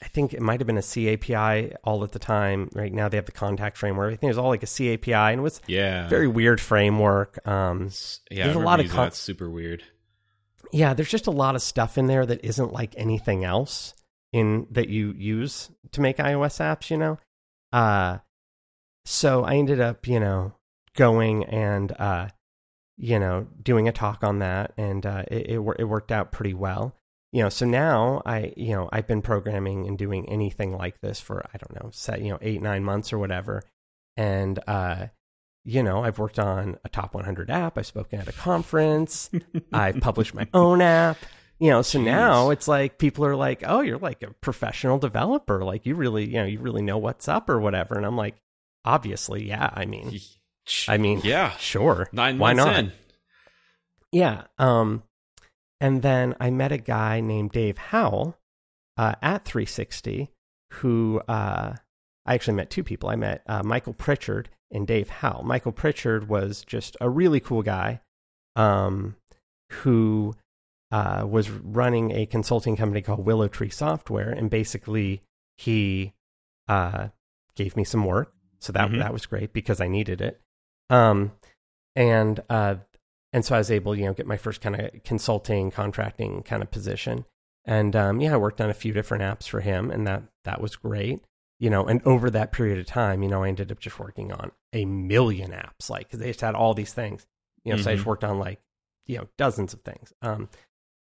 I 0.01 0.07
think 0.07 0.33
it 0.33 0.41
might 0.41 0.61
have 0.61 0.67
been 0.69 0.79
a 0.79 1.13
API 1.13 1.75
all 1.83 2.05
at 2.05 2.13
the 2.13 2.21
time. 2.21 2.71
Right 2.73 2.93
now 2.93 3.09
they 3.09 3.17
have 3.17 3.27
the 3.27 3.33
contact 3.33 3.77
framework. 3.77 4.13
I 4.13 4.17
think 4.17 4.29
it 4.29 4.37
was 4.37 4.39
all 4.39 4.49
like 4.49 4.63
a 4.63 4.95
API 4.95 5.13
and 5.13 5.41
it 5.41 5.43
was 5.43 5.61
yeah 5.67 6.09
very 6.09 6.29
weird 6.29 6.61
framework. 6.61 7.45
Um, 7.49 7.91
yeah, 8.31 8.45
there's 8.45 8.57
a 8.57 8.61
lot 8.61 8.79
of 8.79 8.89
con- 8.91 9.07
that's 9.07 9.19
super 9.19 9.51
weird. 9.51 9.83
Yeah, 10.73 10.95
there's 10.95 11.11
just 11.11 11.27
a 11.27 11.33
lot 11.33 11.57
of 11.57 11.63
stuff 11.63 11.99
in 11.99 12.07
there 12.07 12.25
that 12.25 12.45
isn't 12.45 12.73
like 12.73 12.95
anything 12.97 13.45
else 13.45 13.95
in 14.33 14.67
that 14.71 14.89
you 14.89 15.13
use 15.17 15.71
to 15.93 16.01
make 16.01 16.19
iOS 16.19 16.61
apps. 16.61 16.91
You 16.91 16.99
know, 16.99 17.19
uh, 17.73 18.19
so 19.05 19.45
I 19.45 19.57
ended 19.57 19.81
up, 19.81 20.07
you 20.07 20.21
know, 20.21 20.53
going 20.95 21.45
and 21.45 21.93
uh, 21.99 22.29
you 22.97 23.19
know, 23.19 23.47
doing 23.63 23.89
a 23.89 23.93
talk 23.93 24.23
on 24.23 24.41
that, 24.41 24.73
and 24.77 25.05
uh, 25.07 25.25
it, 25.29 25.51
it, 25.51 25.61
it 25.79 25.85
worked 25.85 26.13
out 26.13 26.33
pretty 26.33 26.55
well. 26.55 26.95
You 27.33 27.45
know, 27.45 27.49
so 27.49 27.65
now 27.65 28.23
I, 28.27 28.53
you 28.57 28.75
know, 28.75 28.89
I've 28.93 29.07
been 29.07 29.23
programming 29.23 29.87
and 29.87 29.97
doing 29.97 30.29
anything 30.29 30.77
like 30.77 31.01
this 31.01 31.21
for 31.21 31.45
I 31.55 31.59
don't 31.59 31.83
know, 31.83 31.91
set 31.93 32.21
you 32.21 32.31
know 32.31 32.39
eight 32.43 32.61
nine 32.61 32.85
months 32.85 33.13
or 33.13 33.19
whatever, 33.19 33.63
and 34.17 34.59
uh, 34.67 35.07
you 35.65 35.83
know, 35.83 36.05
I've 36.05 36.19
worked 36.19 36.39
on 36.39 36.79
a 36.85 36.89
top 36.89 37.15
100 37.15 37.51
app. 37.51 37.77
I've 37.77 37.87
spoken 37.87 38.21
at 38.21 38.29
a 38.29 38.33
conference. 38.33 39.31
I've 39.73 40.01
published 40.01 40.35
my 40.35 40.49
own 40.55 40.81
app. 40.81 41.19
You 41.61 41.71
know, 41.71 41.83
so 41.83 41.99
Jeez. 41.99 42.05
now 42.05 42.51
it's 42.51 42.67
like 42.67 42.99
people 42.99 43.25
are 43.27 43.37
like, 43.37 43.63
"Oh, 43.67 43.83
you're 43.83 43.99
like 43.99 44.23
a 44.23 44.33
professional 44.41 44.99
developer. 44.99 45.63
Like 45.63 45.87
you 45.87 45.95
really, 45.95 46.27
you 46.27 46.39
know, 46.39 46.45
you 46.45 46.59
really 46.59 46.83
know 46.83 46.99
what's 46.99 47.29
up 47.29 47.49
or 47.51 47.61
whatever." 47.61 47.97
And 47.97 48.07
I'm 48.07 48.17
like, 48.17 48.37
"Obviously, 48.85 49.47
yeah. 49.47 49.71
I 49.73 49.85
mean, 49.85 50.19
I 50.89 50.97
mean, 50.97 51.21
yeah, 51.23 51.51
sure. 51.59 52.09
Nine 52.13 52.39
Why 52.39 52.55
not? 52.55 52.79
In. 52.79 52.93
Yeah. 54.13 54.45
Um, 54.59 55.03
and 55.81 56.03
then 56.03 56.35
I 56.41 56.51
met 56.51 56.73
a 56.73 56.79
guy 56.79 57.21
named 57.21 57.53
Dave 57.53 57.79
Howell 57.79 58.37
uh, 58.97 59.15
at 59.23 59.45
360 59.45 60.31
who 60.75 61.21
uh, 61.29 61.75
I 62.27 62.35
actually 62.35 62.55
met 62.55 62.71
two 62.71 62.85
people. 62.85 63.09
I 63.09 63.17
met 63.17 63.43
uh, 63.47 63.63
Michael 63.63 63.93
Pritchard 63.93 64.51
and 64.71 64.87
Dave 64.87 65.09
Howell. 65.09 65.43
Michael 65.43 65.73
Pritchard 65.73 66.29
was 66.29 66.65
just 66.65 66.97
a 67.01 67.09
really 67.09 67.41
cool 67.41 67.63
guy 67.63 68.01
um, 68.57 69.17
who 69.71 70.35
uh, 70.93 71.25
was 71.29 71.51
running 71.51 72.11
a 72.13 72.27
consulting 72.27 72.77
company 72.77 73.01
called 73.03 73.25
Willow 73.25 73.49
Tree 73.49 73.71
Software, 73.71 74.31
and 74.31 74.51
basically 74.51 75.23
he 75.57 76.15
uh, 76.69 77.09
gave 77.57 77.77
me 77.77 77.85
some 77.85 78.05
work. 78.05 78.33
So 78.59 78.73
that 78.73 78.89
mm-hmm. 78.89 78.99
that 78.99 79.13
was 79.13 79.27
great 79.27 79.53
because 79.53 79.81
I 79.81 79.89
needed 79.89 80.21
it. 80.21 80.41
Um, 80.91 81.33
and 81.97 82.41
uh, 82.51 82.77
and 83.33 83.45
so 83.45 83.55
I 83.55 83.59
was 83.59 83.71
able, 83.71 83.95
you 83.97 84.05
know, 84.05 84.13
get 84.13 84.27
my 84.27 84.37
first 84.37 84.61
kind 84.61 84.79
of 84.79 85.03
consulting, 85.05 85.71
contracting 85.71 86.43
kind 86.43 86.63
of 86.63 86.71
position. 86.71 87.25
And 87.65 87.95
um, 87.95 88.21
yeah, 88.21 88.35
I 88.35 88.39
worked 88.39 88.61
on 88.61 88.71
a 88.71 88.75
few 88.75 88.93
different 88.93 89.23
apps 89.23 89.49
for 89.49 89.61
him, 89.61 89.91
and 89.91 90.07
that 90.07 90.25
that 90.45 90.61
was 90.61 90.77
great. 90.77 91.21
You 91.59 91.69
know, 91.69 91.87
and 91.87 92.01
over 92.07 92.31
that 92.31 92.53
period 92.53 92.79
of 92.79 92.87
time, 92.87 93.23
you 93.23 93.29
know, 93.29 93.43
I 93.43 93.49
ended 93.49 93.71
up 93.71 93.81
just 93.81 93.99
working 93.99 94.33
on 94.33 94.51
a 94.73 94.87
million 94.87 95.53
apps, 95.53 95.91
like 95.91 96.09
because 96.09 96.19
they 96.19 96.29
just 96.29 96.41
had 96.41 96.55
all 96.55 96.75
these 96.75 96.95
things. 96.95 97.27
You 97.65 97.73
know, 97.73 97.77
mm-hmm. 97.77 97.85
so 97.85 97.91
I 97.91 97.95
just 97.95 98.01
mm-hmm. 98.03 98.11
worked 98.11 98.25
on 98.25 98.39
like 98.39 98.61
you 99.07 99.19
know 99.19 99.29
dozens 99.37 99.75
of 99.75 99.83
things. 99.83 100.13
Um, 100.23 100.49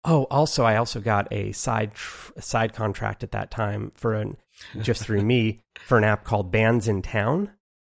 oh, 0.06 0.24
also, 0.26 0.64
I 0.64 0.78
also 0.78 1.00
got 1.00 1.28
a 1.32 1.52
side 1.52 1.94
tr- 1.94 2.32
side 2.40 2.74
contract 2.74 3.24
at 3.24 3.32
that 3.32 3.52
time 3.52 3.92
for 3.96 4.14
an 4.14 4.38
just 4.82 5.04
through 5.04 5.22
me 5.22 5.62
for 5.80 5.98
an 5.98 6.04
app 6.04 6.24
called 6.24 6.52
Bandsintown 6.52 7.50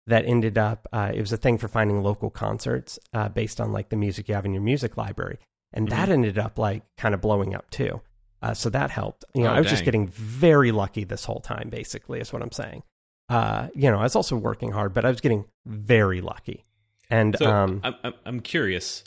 that 0.06 0.24
ended 0.26 0.58
up 0.58 0.88
uh, 0.92 1.12
it 1.14 1.20
was 1.20 1.32
a 1.32 1.36
thing 1.36 1.58
for 1.58 1.68
finding 1.68 2.02
local 2.02 2.30
concerts 2.30 2.98
uh, 3.14 3.28
based 3.28 3.60
on 3.60 3.72
like 3.72 3.88
the 3.88 3.96
music 3.96 4.28
you 4.28 4.34
have 4.34 4.44
in 4.44 4.52
your 4.52 4.62
music 4.62 4.96
library. 4.96 5.38
And 5.72 5.88
mm-hmm. 5.88 5.98
that 5.98 6.08
ended 6.08 6.38
up 6.38 6.58
like 6.58 6.82
kind 6.96 7.14
of 7.14 7.20
blowing 7.20 7.54
up 7.54 7.70
too. 7.70 8.00
Uh, 8.42 8.54
so 8.54 8.68
that 8.70 8.90
helped. 8.90 9.24
You 9.34 9.44
know 9.44 9.50
oh, 9.50 9.54
i 9.54 9.58
was 9.58 9.66
dang. 9.66 9.72
just 9.72 9.84
getting 9.84 10.08
very 10.08 10.72
lucky 10.72 11.04
this 11.04 11.24
whole 11.24 11.40
time 11.40 11.68
basically 11.70 12.20
is 12.20 12.32
what 12.32 12.42
i'm 12.42 12.52
saying. 12.52 12.82
Uh, 13.28 13.68
you 13.74 13.90
know 13.90 13.98
i 13.98 14.02
was 14.02 14.16
also 14.16 14.36
working 14.36 14.72
hard 14.72 14.92
but 14.92 15.04
i 15.04 15.08
was 15.08 15.20
getting 15.20 15.44
very 15.66 16.20
lucky. 16.20 16.64
And 17.08 17.36
so 17.38 17.50
um, 17.50 17.80
I'm, 17.84 18.14
I'm 18.24 18.40
curious. 18.40 19.04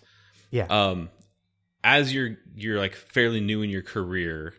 Yeah. 0.52 0.68
Um 0.70 1.10
as 1.86 2.12
you're 2.12 2.36
you're 2.56 2.80
like 2.80 2.96
fairly 2.96 3.40
new 3.40 3.62
in 3.62 3.70
your 3.70 3.84
career 3.84 4.56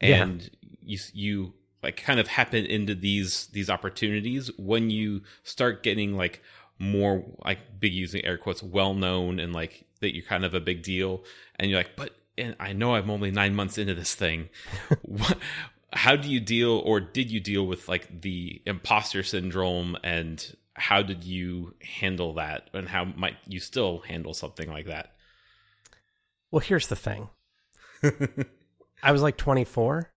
and 0.00 0.42
yeah. 0.42 0.48
you 0.82 0.98
you 1.14 1.54
like 1.84 1.96
kind 2.02 2.18
of 2.18 2.26
happen 2.26 2.66
into 2.66 2.94
these 2.94 3.46
these 3.52 3.70
opportunities 3.70 4.50
when 4.58 4.90
you 4.90 5.22
start 5.44 5.84
getting 5.84 6.16
like 6.16 6.42
more 6.80 7.24
like 7.44 7.58
big 7.78 7.94
using 7.94 8.22
air 8.24 8.36
quotes 8.36 8.62
well 8.62 8.92
known 8.92 9.38
and 9.38 9.52
like 9.52 9.86
that 10.00 10.14
you're 10.14 10.24
kind 10.24 10.44
of 10.44 10.52
a 10.52 10.60
big 10.60 10.82
deal 10.82 11.22
and 11.56 11.70
you're 11.70 11.78
like 11.78 11.94
but 11.96 12.10
and 12.36 12.56
I 12.58 12.72
know 12.72 12.96
I'm 12.96 13.10
only 13.10 13.30
9 13.30 13.54
months 13.54 13.78
into 13.78 13.94
this 13.94 14.16
thing. 14.16 14.48
What, 15.02 15.38
how 15.92 16.16
do 16.16 16.28
you 16.28 16.40
deal 16.40 16.82
or 16.84 16.98
did 16.98 17.30
you 17.30 17.38
deal 17.38 17.64
with 17.64 17.88
like 17.88 18.22
the 18.22 18.60
imposter 18.66 19.22
syndrome 19.22 19.96
and 20.02 20.44
how 20.72 21.02
did 21.02 21.22
you 21.22 21.76
handle 21.80 22.34
that? 22.34 22.70
And 22.74 22.88
how 22.88 23.04
might 23.04 23.36
you 23.46 23.60
still 23.60 24.00
handle 24.00 24.34
something 24.34 24.68
like 24.68 24.86
that 24.86 25.13
well 26.54 26.60
here's 26.60 26.86
the 26.86 26.96
thing 26.96 27.28
I 29.02 29.10
was 29.10 29.22
like 29.22 29.36
24 29.36 30.12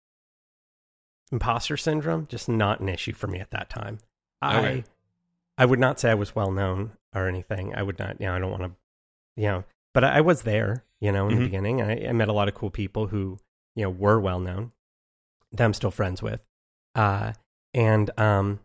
imposter 1.32 1.76
syndrome 1.76 2.26
just 2.26 2.48
not 2.48 2.80
an 2.80 2.90
issue 2.90 3.14
for 3.14 3.26
me 3.26 3.40
at 3.40 3.50
that 3.50 3.70
time. 3.70 3.98
Okay. 4.44 4.84
I 5.58 5.62
I 5.62 5.64
would 5.64 5.78
not 5.78 5.98
say 5.98 6.10
I 6.10 6.14
was 6.14 6.34
well 6.34 6.50
known 6.50 6.92
or 7.14 7.26
anything. 7.26 7.74
I 7.74 7.82
would 7.82 7.98
not. 7.98 8.20
You 8.20 8.26
know, 8.26 8.34
I 8.34 8.38
don't 8.38 8.50
want 8.50 8.64
to. 8.64 8.70
You 9.36 9.48
know, 9.48 9.64
but 9.94 10.04
I, 10.04 10.18
I 10.18 10.20
was 10.20 10.42
there. 10.42 10.84
You 11.00 11.10
know, 11.12 11.26
in 11.26 11.32
mm-hmm. 11.32 11.40
the 11.40 11.46
beginning, 11.46 11.82
I, 11.82 12.08
I, 12.08 12.12
met 12.12 12.28
a 12.28 12.32
lot 12.32 12.48
of 12.48 12.54
cool 12.54 12.70
people 12.70 13.06
who 13.06 13.38
you 13.74 13.84
know 13.84 13.90
were 13.90 14.20
well 14.20 14.40
known. 14.40 14.72
That 15.52 15.64
I'm 15.64 15.74
still 15.74 15.90
friends 15.90 16.22
with. 16.22 16.40
Uh, 16.94 17.32
and 17.72 18.10
um, 18.18 18.60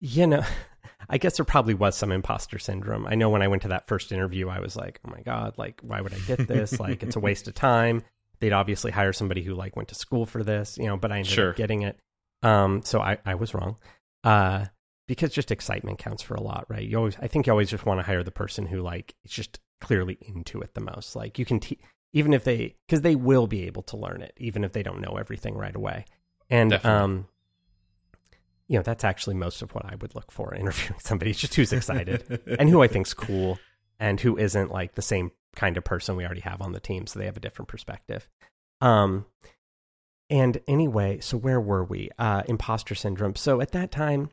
you 0.00 0.26
know. 0.26 0.44
I 1.08 1.18
guess 1.18 1.36
there 1.36 1.44
probably 1.44 1.74
was 1.74 1.96
some 1.96 2.12
imposter 2.12 2.58
syndrome. 2.58 3.06
I 3.06 3.14
know 3.14 3.30
when 3.30 3.42
I 3.42 3.48
went 3.48 3.62
to 3.62 3.68
that 3.68 3.86
first 3.86 4.12
interview, 4.12 4.48
I 4.48 4.60
was 4.60 4.76
like, 4.76 5.00
"Oh 5.06 5.10
my 5.10 5.22
god, 5.22 5.54
like 5.56 5.80
why 5.82 6.00
would 6.00 6.14
I 6.14 6.18
get 6.26 6.48
this? 6.48 6.80
like 6.80 7.02
it's 7.02 7.16
a 7.16 7.20
waste 7.20 7.48
of 7.48 7.54
time." 7.54 8.02
they'd 8.40 8.52
obviously 8.52 8.90
hire 8.90 9.12
somebody 9.12 9.42
who 9.42 9.54
like 9.54 9.76
went 9.76 9.88
to 9.88 9.94
school 9.94 10.26
for 10.26 10.42
this, 10.42 10.76
you 10.78 10.86
know, 10.86 10.96
but 10.96 11.12
I 11.12 11.18
ended 11.18 11.32
sure. 11.32 11.50
up 11.50 11.56
getting 11.56 11.82
it. 11.82 11.98
Um, 12.42 12.82
so 12.82 13.00
I, 13.00 13.18
I 13.24 13.34
was 13.34 13.54
wrong. 13.54 13.76
Uh, 14.24 14.66
because 15.08 15.30
just 15.32 15.50
excitement 15.50 15.98
counts 15.98 16.22
for 16.22 16.34
a 16.34 16.42
lot, 16.42 16.66
right? 16.68 16.86
You 16.86 16.98
always, 16.98 17.16
I 17.20 17.28
think 17.28 17.46
you 17.46 17.52
always 17.52 17.70
just 17.70 17.86
want 17.86 18.00
to 18.00 18.06
hire 18.06 18.22
the 18.22 18.32
person 18.32 18.66
who 18.66 18.80
like, 18.80 19.14
is 19.24 19.30
just 19.30 19.60
clearly 19.80 20.18
into 20.20 20.60
it 20.60 20.74
the 20.74 20.80
most. 20.80 21.14
Like 21.14 21.38
you 21.38 21.44
can 21.44 21.60
te- 21.60 21.78
even 22.12 22.32
if 22.32 22.44
they 22.44 22.74
because 22.86 23.02
they 23.02 23.14
will 23.14 23.46
be 23.46 23.64
able 23.64 23.82
to 23.82 23.96
learn 23.96 24.22
it 24.22 24.32
even 24.38 24.64
if 24.64 24.72
they 24.72 24.82
don't 24.82 25.00
know 25.00 25.16
everything 25.16 25.54
right 25.54 25.74
away. 25.74 26.06
And 26.50 26.70
Definitely. 26.70 27.00
um 27.00 27.28
you 28.68 28.76
know, 28.78 28.82
that's 28.82 29.04
actually 29.04 29.36
most 29.36 29.62
of 29.62 29.74
what 29.74 29.84
I 29.84 29.94
would 29.96 30.14
look 30.14 30.30
for 30.32 30.54
in 30.54 30.60
interviewing 30.62 31.00
somebody, 31.00 31.32
just 31.32 31.54
who's 31.54 31.72
excited 31.72 32.40
and 32.58 32.68
who 32.68 32.82
I 32.82 32.88
think's 32.88 33.14
cool 33.14 33.58
and 33.98 34.20
who 34.20 34.36
isn't 34.36 34.70
like 34.70 34.94
the 34.94 35.02
same 35.02 35.30
kind 35.54 35.76
of 35.76 35.84
person 35.84 36.16
we 36.16 36.24
already 36.24 36.42
have 36.42 36.60
on 36.60 36.72
the 36.72 36.80
team, 36.80 37.06
so 37.06 37.18
they 37.18 37.24
have 37.24 37.36
a 37.36 37.40
different 37.40 37.68
perspective. 37.68 38.28
Um, 38.80 39.26
and 40.28 40.60
anyway, 40.66 41.20
so 41.20 41.36
where 41.36 41.60
were 41.60 41.84
we? 41.84 42.10
Uh, 42.18 42.42
imposter 42.46 42.94
syndrome. 42.94 43.36
So 43.36 43.60
at 43.60 43.72
that 43.72 43.90
time, 43.90 44.30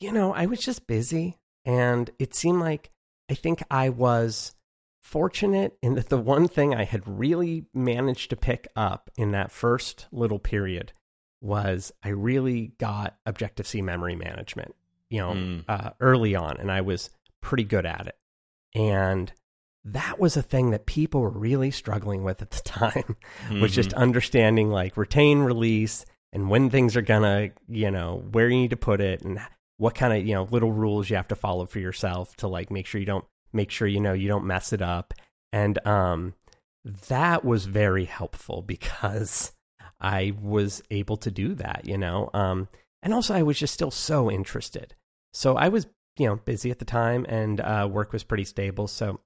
you 0.00 0.12
know, 0.12 0.32
I 0.32 0.46
was 0.46 0.60
just 0.60 0.86
busy, 0.86 1.38
and 1.64 2.10
it 2.18 2.34
seemed 2.34 2.60
like 2.60 2.90
I 3.30 3.34
think 3.34 3.62
I 3.70 3.88
was 3.88 4.54
fortunate 5.02 5.76
in 5.82 5.94
that 5.94 6.08
the 6.08 6.18
one 6.18 6.48
thing 6.48 6.74
I 6.74 6.84
had 6.84 7.06
really 7.06 7.66
managed 7.74 8.30
to 8.30 8.36
pick 8.36 8.66
up 8.74 9.10
in 9.16 9.32
that 9.32 9.50
first 9.50 10.06
little 10.10 10.38
period 10.38 10.92
was 11.44 11.92
I 12.02 12.08
really 12.10 12.72
got 12.78 13.16
Objective 13.26 13.66
C 13.66 13.82
memory 13.82 14.16
management, 14.16 14.74
you 15.10 15.20
know, 15.20 15.34
Mm. 15.34 15.64
uh, 15.68 15.90
early 16.00 16.34
on, 16.34 16.56
and 16.58 16.70
I 16.72 16.80
was 16.80 17.10
pretty 17.40 17.64
good 17.64 17.86
at 17.86 18.06
it. 18.06 18.16
And 18.74 19.32
that 19.84 20.18
was 20.18 20.36
a 20.36 20.42
thing 20.42 20.70
that 20.70 20.86
people 20.86 21.20
were 21.20 21.28
really 21.30 21.70
struggling 21.70 22.24
with 22.24 22.40
at 22.42 22.50
the 22.50 22.62
time, 22.64 23.16
was 23.60 23.72
just 23.72 23.90
Mhm. 23.90 23.96
understanding 23.98 24.70
like 24.70 24.96
retain 24.96 25.40
release 25.40 26.04
and 26.32 26.50
when 26.50 26.68
things 26.70 26.96
are 26.96 27.02
gonna, 27.02 27.50
you 27.68 27.90
know, 27.92 28.24
where 28.32 28.48
you 28.48 28.56
need 28.56 28.70
to 28.70 28.76
put 28.76 29.00
it 29.00 29.22
and 29.22 29.38
what 29.76 29.94
kind 29.94 30.12
of, 30.12 30.26
you 30.26 30.34
know, 30.34 30.44
little 30.44 30.72
rules 30.72 31.08
you 31.10 31.16
have 31.16 31.28
to 31.28 31.36
follow 31.36 31.66
for 31.66 31.78
yourself 31.78 32.34
to 32.36 32.48
like 32.48 32.70
make 32.70 32.86
sure 32.86 32.98
you 32.98 33.06
don't 33.06 33.24
make 33.52 33.70
sure 33.70 33.86
you 33.86 34.00
know 34.00 34.12
you 34.14 34.26
don't 34.26 34.46
mess 34.46 34.72
it 34.72 34.82
up. 34.82 35.14
And 35.52 35.84
um 35.86 36.34
that 37.08 37.44
was 37.44 37.66
very 37.66 38.04
helpful 38.06 38.62
because 38.66 39.52
I 40.00 40.34
was 40.40 40.82
able 40.90 41.16
to 41.18 41.30
do 41.30 41.54
that, 41.54 41.82
you 41.84 41.98
know. 41.98 42.30
Um 42.34 42.68
and 43.02 43.12
also 43.12 43.34
I 43.34 43.42
was 43.42 43.58
just 43.58 43.74
still 43.74 43.90
so 43.90 44.30
interested. 44.30 44.94
So 45.32 45.56
I 45.56 45.68
was, 45.68 45.86
you 46.18 46.26
know, 46.26 46.36
busy 46.36 46.70
at 46.70 46.78
the 46.78 46.84
time 46.84 47.26
and 47.28 47.60
uh 47.60 47.88
work 47.90 48.12
was 48.12 48.24
pretty 48.24 48.44
stable, 48.44 48.88
so 48.88 49.20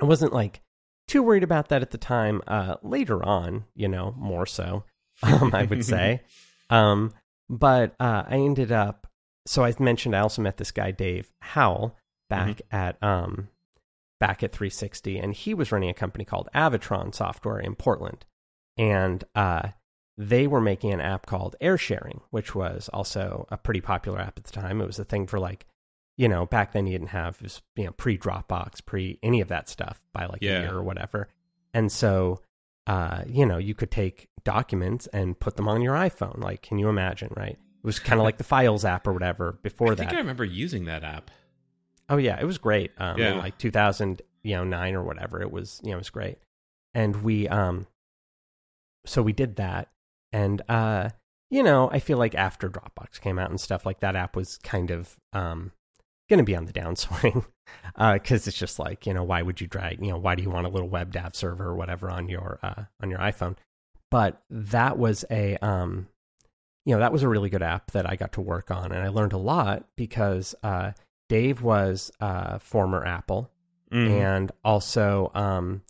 I 0.00 0.04
wasn't 0.04 0.32
like 0.32 0.60
too 1.08 1.22
worried 1.22 1.44
about 1.44 1.68
that 1.68 1.82
at 1.82 1.90
the 1.90 1.98
time. 1.98 2.42
Uh, 2.46 2.76
later 2.82 3.22
on, 3.24 3.64
you 3.74 3.88
know, 3.88 4.14
more 4.16 4.46
so, 4.46 4.84
um, 5.22 5.54
I 5.54 5.64
would 5.64 5.84
say. 5.84 6.22
Um, 6.68 7.14
but 7.48 7.94
uh, 8.00 8.24
I 8.26 8.38
ended 8.38 8.72
up. 8.72 9.06
So 9.46 9.62
I 9.62 9.72
mentioned 9.78 10.16
I 10.16 10.18
also 10.18 10.42
met 10.42 10.56
this 10.56 10.72
guy 10.72 10.90
Dave 10.90 11.30
Howell 11.40 11.96
back 12.28 12.60
at 12.72 13.00
um, 13.04 13.46
back 14.18 14.42
at 14.42 14.50
360, 14.50 15.16
and 15.18 15.32
he 15.32 15.54
was 15.54 15.70
running 15.70 15.90
a 15.90 15.94
company 15.94 16.24
called 16.24 16.48
Avatron 16.56 17.14
Software 17.14 17.60
in 17.60 17.76
Portland, 17.76 18.24
and 18.76 19.22
uh, 19.34 19.68
they 20.18 20.46
were 20.46 20.60
making 20.60 20.92
an 20.92 21.00
app 21.00 21.26
called 21.26 21.56
Air 21.60 21.78
Sharing, 21.78 22.20
which 22.30 22.54
was 22.54 22.88
also 22.92 23.46
a 23.50 23.56
pretty 23.56 23.80
popular 23.80 24.18
app 24.20 24.38
at 24.38 24.44
the 24.44 24.52
time. 24.52 24.80
It 24.80 24.86
was 24.86 24.98
a 24.98 25.04
thing 25.04 25.26
for 25.26 25.38
like 25.38 25.66
you 26.18 26.28
know, 26.28 26.46
back 26.46 26.72
then 26.72 26.86
you 26.86 26.92
didn't 26.92 27.08
have 27.10 27.38
this, 27.40 27.60
you 27.74 27.84
know, 27.84 27.92
pre 27.92 28.16
Dropbox, 28.16 28.82
pre 28.86 29.18
any 29.22 29.42
of 29.42 29.48
that 29.48 29.68
stuff 29.68 30.00
by 30.14 30.24
like 30.24 30.40
Yeah. 30.40 30.60
a 30.60 30.62
year 30.62 30.72
or 30.72 30.82
whatever. 30.82 31.28
And 31.74 31.92
so, 31.92 32.40
uh, 32.86 33.22
you 33.26 33.44
know, 33.44 33.58
you 33.58 33.74
could 33.74 33.90
take 33.90 34.30
documents 34.42 35.06
and 35.08 35.38
put 35.38 35.56
them 35.56 35.68
on 35.68 35.82
your 35.82 35.94
iPhone. 35.94 36.38
Like, 36.38 36.62
can 36.62 36.78
you 36.78 36.88
imagine, 36.88 37.34
right? 37.36 37.58
It 37.58 37.84
was 37.84 37.98
kind 37.98 38.18
of 38.18 38.24
like 38.24 38.38
the 38.38 38.44
Files 38.54 38.86
app 38.86 39.06
or 39.06 39.12
whatever 39.12 39.58
before 39.62 39.88
I 39.92 39.94
that. 39.96 39.98
think 40.04 40.14
I 40.14 40.16
remember 40.16 40.44
using 40.46 40.86
that 40.86 41.04
app. 41.04 41.30
Oh 42.08 42.16
yeah, 42.16 42.40
it 42.40 42.44
was 42.46 42.56
great. 42.56 42.92
Um, 42.96 43.20
Yeah. 43.20 43.34
like 43.34 43.58
2000, 43.58 44.22
you 44.42 44.56
know, 44.56 44.64
nine 44.64 44.94
or 44.94 45.02
whatever. 45.02 45.42
It 45.42 45.50
was, 45.52 45.82
you 45.84 45.90
know, 45.90 45.96
it 45.96 46.00
was 46.00 46.08
great. 46.08 46.38
And 46.94 47.22
we, 47.22 47.46
um, 47.48 47.86
so 49.06 49.22
we 49.22 49.32
did 49.32 49.56
that, 49.56 49.88
and 50.32 50.62
uh, 50.68 51.10
you 51.50 51.62
know, 51.62 51.88
I 51.90 51.98
feel 52.00 52.18
like 52.18 52.34
after 52.34 52.68
Dropbox 52.68 53.20
came 53.20 53.38
out 53.38 53.50
and 53.50 53.60
stuff 53.60 53.86
like 53.86 54.00
that, 54.00 54.16
app 54.16 54.36
was 54.36 54.58
kind 54.58 54.90
of 54.90 55.16
um 55.32 55.72
going 56.28 56.38
to 56.38 56.44
be 56.44 56.56
on 56.56 56.64
the 56.64 56.72
downswing 56.72 57.44
because 58.14 58.48
it's 58.48 58.58
just 58.58 58.78
like 58.78 59.06
you 59.06 59.14
know, 59.14 59.24
why 59.24 59.42
would 59.42 59.60
you 59.60 59.66
drag, 59.66 60.00
you 60.04 60.10
know, 60.10 60.18
why 60.18 60.34
do 60.34 60.42
you 60.42 60.50
want 60.50 60.66
a 60.66 60.70
little 60.70 60.88
web 60.88 61.12
dev 61.12 61.34
server 61.36 61.66
or 61.66 61.74
whatever 61.76 62.10
on 62.10 62.28
your 62.28 62.58
uh 62.62 62.84
on 63.02 63.10
your 63.10 63.20
iPhone? 63.20 63.56
But 64.10 64.42
that 64.50 64.98
was 64.98 65.24
a 65.30 65.56
um, 65.58 66.08
you 66.84 66.94
know, 66.94 67.00
that 67.00 67.12
was 67.12 67.22
a 67.22 67.28
really 67.28 67.50
good 67.50 67.62
app 67.62 67.90
that 67.92 68.08
I 68.08 68.16
got 68.16 68.32
to 68.32 68.40
work 68.40 68.70
on, 68.70 68.92
and 68.92 69.02
I 69.02 69.08
learned 69.08 69.32
a 69.32 69.38
lot 69.38 69.86
because 69.96 70.54
uh 70.62 70.92
Dave 71.28 71.60
was 71.62 72.12
uh, 72.20 72.58
former 72.58 73.04
Apple 73.04 73.50
Mhm. 73.92 74.08
and 74.10 74.52
also 74.64 75.30
um, 75.34 75.82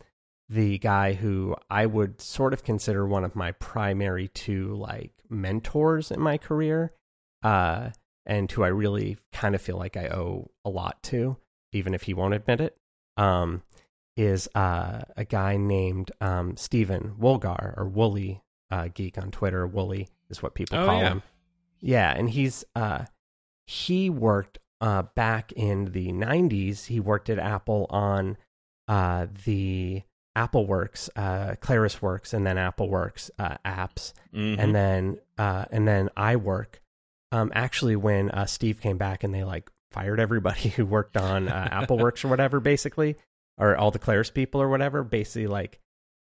the 0.48 0.78
guy 0.78 1.14
who 1.14 1.56
I 1.68 1.87
would 1.87 2.20
sort 2.20 2.52
of 2.52 2.62
consider 2.62 3.06
one 3.06 3.24
of 3.24 3.35
my 3.35 3.52
primary 3.52 4.28
two 4.28 4.74
like 4.74 5.12
mentors 5.28 6.11
in 6.11 6.20
my 6.20 6.38
career, 6.38 6.92
uh, 7.42 7.90
and 8.24 8.50
who 8.50 8.62
I 8.62 8.68
really 8.68 9.16
kind 9.32 9.54
of 9.54 9.61
feel 9.62 9.76
like 9.76 9.96
I 9.96 10.09
owe 10.09 10.50
a 10.64 10.70
lot 10.70 11.02
to, 11.04 11.37
even 11.72 11.94
if 11.94 12.02
he 12.02 12.14
won't 12.14 12.35
admit 12.35 12.61
it. 12.61 12.76
Um, 13.16 13.62
is 14.16 14.48
uh, 14.54 15.02
a 15.16 15.24
guy 15.26 15.56
named 15.59 16.11
um, 16.22 16.56
Stephen 16.56 17.14
Woolgar 17.20 17.76
or 17.76 17.87
Wooly 17.87 18.40
uh, 18.70 18.88
Geek 18.94 19.18
on 19.18 19.30
Twitter. 19.30 19.66
Wooly 19.66 20.09
is 20.30 20.42
what 20.42 20.54
people 20.54 20.78
Oh, 20.78 20.87
call 20.87 21.00
yeah. 21.02 21.09
him. 21.11 21.22
Yeah, 21.80 22.14
and 22.16 22.30
he's 22.30 22.64
uh, 22.74 23.04
he 23.66 24.09
worked 24.09 24.59
uh, 24.80 25.02
back 25.14 25.52
in 25.52 25.87
the 25.92 26.12
90s. 26.12 26.87
He 26.87 26.98
worked 27.00 27.28
at 27.28 27.38
Apple 27.38 27.87
on 27.90 28.38
uh, 28.88 29.26
the 29.44 30.02
Apple 30.37 30.66
Works, 30.66 31.11
uh, 31.16 31.57
Claris 31.61 32.01
Works, 32.01 32.33
and 32.33 32.46
then 32.46 32.59
Apple 32.59 32.88
Works 32.88 33.31
uh, 33.38 33.57
apps, 33.64 34.12
Mhm. 34.33 34.59
and 34.59 34.75
then 34.75 35.18
uh, 35.38 35.64
and 35.72 35.88
then 35.88 36.11
iWork. 36.16 36.75
Um, 37.33 37.51
actually, 37.55 37.96
when 37.96 38.31
uh, 38.31 38.46
Steve 38.46 38.81
came 38.81 38.99
back 38.99 39.25
and 39.25 39.35
they 39.35 39.42
like 39.42 39.68
fired 39.90 40.20
everybody 40.20 40.68
who 40.77 40.87
worked 40.87 41.16
on 41.16 41.49
uh, 41.49 41.68
Apple 41.72 41.99
Works 41.99 42.25
or 42.25 42.29
whatever, 42.29 42.61
basically, 42.61 43.16
or 43.59 43.77
all 43.77 43.90
the 43.90 43.99
Claris 43.99 44.31
people 44.31 44.61
or 44.62 44.68
whatever, 44.68 45.03
basically 45.03 45.46
like. 45.49 45.81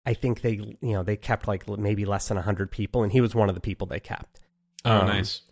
I 0.03 0.15
think 0.15 0.41
they, 0.41 0.53
you 0.53 0.93
know, 0.93 1.03
they 1.03 1.15
kept 1.15 1.47
like 1.47 1.69
maybe 1.69 2.05
less 2.05 2.27
than 2.27 2.37
hundred 2.37 2.71
people, 2.71 3.03
and 3.03 3.11
he 3.11 3.21
was 3.21 3.35
one 3.35 3.49
of 3.49 3.55
the 3.55 3.61
people 3.61 3.85
they 3.85 3.99
kept. 3.99 4.39
oh, 4.83 5.01
um, 5.01 5.05
nice. 5.07 5.43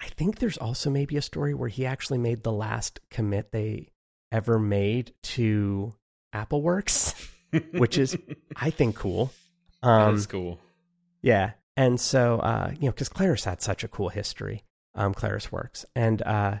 I 0.00 0.06
think 0.06 0.38
there's 0.38 0.56
also 0.56 0.88
maybe 0.88 1.16
a 1.16 1.22
story 1.22 1.52
where 1.52 1.68
he 1.68 1.84
actually 1.84 2.18
made 2.18 2.44
the 2.44 2.52
last 2.52 3.00
commit 3.10 3.50
they 3.50 3.88
ever 4.30 4.56
made 4.60 5.14
to 5.34 5.94
Apple 6.32 6.62
Works, 6.62 7.12
which 7.72 7.98
is 7.98 8.16
I 8.56 8.70
think 8.70 8.96
cool. 8.96 9.32
Um, 9.82 10.14
is 10.14 10.26
cool. 10.26 10.58
yeah, 11.22 11.52
and 11.76 12.00
so 12.00 12.38
uh, 12.40 12.72
you 12.74 12.86
know, 12.86 12.92
because 12.92 13.08
Claris 13.08 13.44
had 13.44 13.62
such 13.62 13.84
a 13.84 13.88
cool 13.88 14.08
history, 14.08 14.64
um, 14.94 15.14
Claris 15.14 15.52
Works, 15.52 15.84
and 15.94 16.20
uh, 16.22 16.56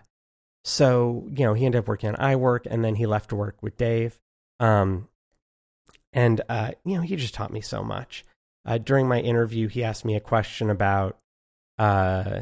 so 0.64 1.26
you 1.30 1.44
know, 1.44 1.54
he 1.54 1.66
ended 1.66 1.80
up 1.80 1.88
working 1.88 2.10
on 2.10 2.16
iWork, 2.16 2.66
and 2.70 2.84
then 2.84 2.94
he 2.94 3.06
left 3.06 3.30
to 3.30 3.36
work 3.36 3.56
with 3.62 3.76
Dave, 3.76 4.18
um, 4.60 5.08
and 6.12 6.40
uh, 6.48 6.72
you 6.84 6.96
know, 6.96 7.02
he 7.02 7.16
just 7.16 7.34
taught 7.34 7.52
me 7.52 7.60
so 7.60 7.82
much. 7.82 8.24
Uh, 8.64 8.78
during 8.78 9.08
my 9.08 9.20
interview, 9.20 9.66
he 9.68 9.82
asked 9.82 10.04
me 10.04 10.14
a 10.14 10.20
question 10.20 10.68
about 10.68 11.16
uh, 11.78 12.40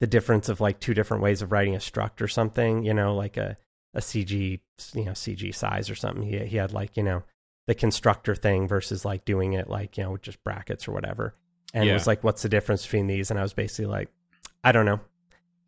the 0.00 0.06
difference 0.06 0.48
of 0.48 0.60
like 0.60 0.80
two 0.80 0.94
different 0.94 1.22
ways 1.22 1.42
of 1.42 1.52
writing 1.52 1.74
a 1.74 1.78
struct 1.78 2.20
or 2.20 2.28
something, 2.28 2.84
you 2.84 2.94
know, 2.94 3.14
like 3.14 3.36
a 3.36 3.56
a 3.94 4.00
CG, 4.00 4.60
you 4.94 5.04
know, 5.04 5.12
CG 5.12 5.54
size 5.54 5.88
or 5.88 5.94
something. 5.94 6.22
He 6.22 6.38
he 6.46 6.56
had 6.56 6.72
like 6.72 6.96
you 6.96 7.02
know 7.02 7.22
the 7.68 7.74
constructor 7.74 8.34
thing 8.34 8.66
versus 8.66 9.04
like 9.04 9.24
doing 9.24 9.52
it 9.52 9.68
like 9.70 9.96
you 9.96 10.02
know 10.02 10.10
with 10.12 10.22
just 10.22 10.42
brackets 10.42 10.88
or 10.88 10.92
whatever. 10.92 11.34
And 11.72 11.86
Yeah. 11.86 11.92
was 11.94 12.06
like 12.08 12.24
what's 12.24 12.42
the 12.42 12.48
difference 12.48 12.82
between 12.82 13.06
these? 13.06 13.30
And 13.30 13.38
i 13.38 13.42
was 13.42 13.52
basically 13.52 13.86
like 13.86 14.08
i 14.64 14.72
don't 14.72 14.86
know. 14.86 15.00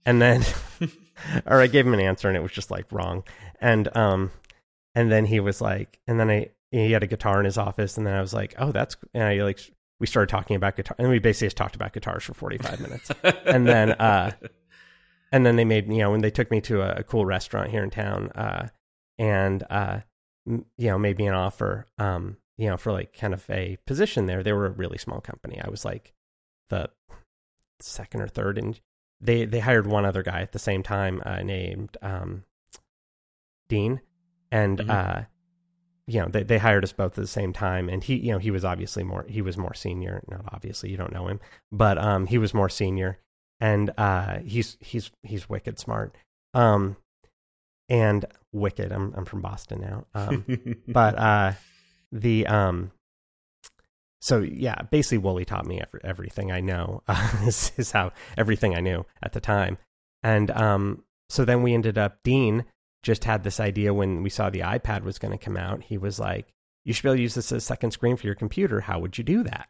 And 0.05 0.21
then 0.21 0.43
or 1.47 1.61
i 1.61 1.67
gave 1.69 1.87
him 1.87 1.95
an 1.95 2.01
answer 2.01 2.27
and 2.27 2.37
it 2.37 2.43
was 2.43 2.53
just 2.53 2.71
like 2.71 2.91
wrong. 2.91 3.23
And 3.61 3.95
um 3.97 4.31
and 4.95 5.13
then 5.13 5.27
he 5.27 5.39
was 5.41 5.61
like 5.61 6.01
and 6.09 6.19
then 6.19 6.31
i 6.31 6.49
he 6.73 6.93
had 6.93 7.03
a 7.03 7.07
guitar 7.07 7.39
in 7.39 7.45
his 7.45 7.59
office 7.59 7.97
and 7.99 8.07
then 8.07 8.15
i 8.15 8.21
was 8.21 8.33
like 8.33 8.55
oh 8.59 8.73
that's 8.73 8.97
and 9.15 9.25
i 9.25 9.35
like 9.43 9.61
we 10.01 10.07
started 10.07 10.31
talking 10.31 10.57
about 10.57 10.77
guitar 10.77 10.97
and 10.99 11.11
we 11.11 11.19
basically 11.19 11.47
just 11.47 11.57
talked 11.59 11.77
about 11.77 11.93
guitars 11.93 12.25
for 12.25 12.33
45 12.33 12.81
minutes. 12.81 13.11
And 13.45 13.67
then, 13.67 13.93
uh, 14.01 14.31
and 15.31 15.45
then 15.45 15.57
they 15.57 15.65
made 15.67 15.87
you 15.93 15.99
know 15.99 16.11
when 16.11 16.23
they 16.23 16.31
took 16.31 16.51
me 16.51 16.63
to 16.63 16.81
a, 16.81 17.01
a 17.01 17.03
cool 17.03 17.27
restaurant 17.27 17.71
here 17.71 17.85
in 17.85 17.91
town 17.91 18.31
uh 18.31 18.69
and 19.19 19.63
uh 19.69 19.99
you 20.47 20.65
know 20.79 20.99
made 20.99 21.19
me 21.19 21.27
an 21.27 21.35
offer 21.35 21.87
um 21.99 22.37
you 22.57 22.69
know 22.69 22.77
for 22.77 22.93
like 22.93 23.17
kind 23.17 23.35
of 23.35 23.45
a 23.51 23.77
position 23.87 24.27
there. 24.27 24.43
They 24.43 24.53
were 24.53 24.67
a 24.67 24.71
really 24.71 24.99
small 24.99 25.21
company. 25.21 25.61
I 25.63 25.69
was 25.71 25.85
like 25.85 26.13
the 26.69 26.91
second 27.81 28.21
or 28.23 28.29
third 28.29 28.59
and 28.59 28.79
they 29.21 29.45
they 29.45 29.61
hired 29.61 29.87
one 29.87 30.05
other 30.05 30.23
guy 30.23 30.41
at 30.41 30.53
the 30.53 30.59
same 30.59 30.83
time 30.83 31.23
uh, 31.25 31.43
named 31.43 31.97
um 32.03 32.45
dean. 33.69 34.01
And 34.51 34.79
Mhm. 34.79 34.91
uh 34.91 35.25
you 36.07 36.21
know 36.21 36.27
they, 36.29 36.43
they 36.43 36.59
hired 36.59 36.83
us 36.83 36.93
both 36.93 37.13
at 37.13 37.23
the 37.23 37.27
same 37.27 37.53
time. 37.53 37.89
And 37.89 38.03
he 38.03 38.17
you 38.17 38.33
know 38.33 38.39
he 38.39 38.51
was 38.51 38.65
obviously 38.65 39.05
more 39.05 39.25
he 39.29 39.43
was 39.43 39.57
more 39.57 39.75
senior. 39.75 40.23
Not 40.29 40.45
obviously 40.53 40.91
you 40.91 40.97
don't 40.97 41.13
know 41.13 41.29
him. 41.29 41.41
But 41.71 41.99
um 41.99 42.27
he 42.27 42.39
was 42.39 42.53
more 42.55 42.69
senior. 42.69 43.19
And 43.61 43.91
uh 43.97 44.39
he's 44.41 44.77
he's 44.81 45.11
he's 45.23 45.49
wicked 45.49 45.79
smart. 45.79 46.17
Um 46.55 46.97
and 47.91 48.25
Wicked. 48.53 48.93
I'm 48.93 49.13
I'm 49.17 49.25
from 49.25 49.43
Boston 49.43 49.81
now. 49.81 50.07
Um, 50.15 50.45
but 50.89 51.19
uh, 51.19 51.53
the 52.11 52.47
um, 52.47 52.93
so 54.23 54.41
yeah, 54.41 54.83
basically 54.91 55.19
Wooly 55.19 55.45
taught 55.45 55.67
me 55.67 55.81
every, 55.81 56.01
everything 56.03 56.51
I 56.51 56.61
know. 56.61 57.03
Uh, 57.07 57.31
is, 57.47 57.73
is 57.77 57.93
how 57.93 58.13
everything 58.39 58.75
I 58.75 58.81
knew 58.81 59.05
at 59.23 59.33
the 59.33 59.41
time, 59.41 59.77
and 60.23 60.51
um, 60.53 61.05
so 61.29 61.45
then 61.45 61.63
we 61.63 61.75
ended 61.75 61.99
up. 61.99 62.19
Dean 62.25 62.65
just 63.03 63.25
had 63.25 63.45
this 63.45 63.61
idea 63.61 63.95
when 63.95 64.23
we 64.23 64.31
saw 64.31 64.51
the 64.51 64.61
iPad 64.61 65.03
was 65.03 65.19
going 65.19 65.37
to 65.37 65.45
come 65.45 65.57
out. 65.57 65.83
He 65.83 65.99
was 65.99 66.19
like, 66.19 66.49
"You 66.85 66.93
should 66.93 67.03
be 67.03 67.09
able 67.11 67.17
to 67.17 67.23
use 67.23 67.35
this 67.35 67.53
as 67.53 67.63
a 67.63 67.67
second 67.67 67.91
screen 67.91 68.17
for 68.17 68.27
your 68.27 68.37
computer. 68.37 68.81
How 68.81 68.99
would 69.01 69.19
you 69.19 69.25
do 69.25 69.43
that?" 69.45 69.69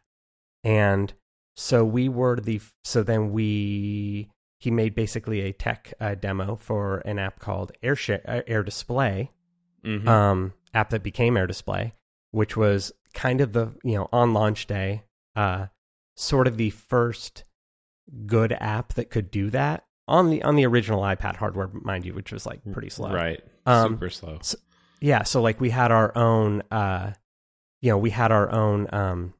And 0.63 1.13
so 1.55 1.83
we 1.83 2.09
were 2.09 2.39
the 2.39 2.61
so 2.83 3.03
then 3.03 3.31
we 3.31 4.29
he 4.61 4.69
made 4.69 4.93
basically 4.93 5.41
a 5.41 5.51
tech 5.51 5.91
uh, 5.99 6.13
demo 6.13 6.55
for 6.55 6.99
an 6.99 7.17
app 7.17 7.39
called 7.39 7.71
Air 7.81 7.97
uh, 8.27 8.41
Air 8.45 8.61
Display, 8.61 9.31
mm-hmm. 9.83 10.07
um, 10.07 10.53
app 10.75 10.91
that 10.91 11.01
became 11.01 11.35
Air 11.35 11.47
Display, 11.47 11.95
which 12.29 12.55
was 12.55 12.91
kind 13.15 13.41
of 13.41 13.53
the 13.53 13.73
you 13.83 13.95
know 13.95 14.07
on 14.13 14.33
launch 14.35 14.67
day, 14.67 15.03
uh, 15.35 15.65
sort 16.15 16.45
of 16.45 16.57
the 16.57 16.69
first 16.69 17.43
good 18.27 18.51
app 18.51 18.93
that 18.93 19.09
could 19.09 19.31
do 19.31 19.49
that 19.49 19.85
on 20.07 20.29
the 20.29 20.43
on 20.43 20.55
the 20.55 20.67
original 20.67 21.01
iPad 21.01 21.37
hardware, 21.37 21.71
mind 21.73 22.05
you, 22.05 22.13
which 22.13 22.31
was 22.31 22.45
like 22.45 22.61
pretty 22.71 22.89
slow, 22.89 23.11
right? 23.11 23.41
Um, 23.65 23.93
Super 23.93 24.09
slow. 24.11 24.37
So, 24.43 24.59
yeah, 24.99 25.23
so 25.23 25.41
like 25.41 25.59
we 25.59 25.71
had 25.71 25.91
our 25.91 26.15
own, 26.15 26.61
uh, 26.69 27.13
you 27.81 27.89
know, 27.89 27.97
we 27.97 28.11
had 28.11 28.31
our 28.31 28.51
own, 28.51 28.87
um, 28.93 29.33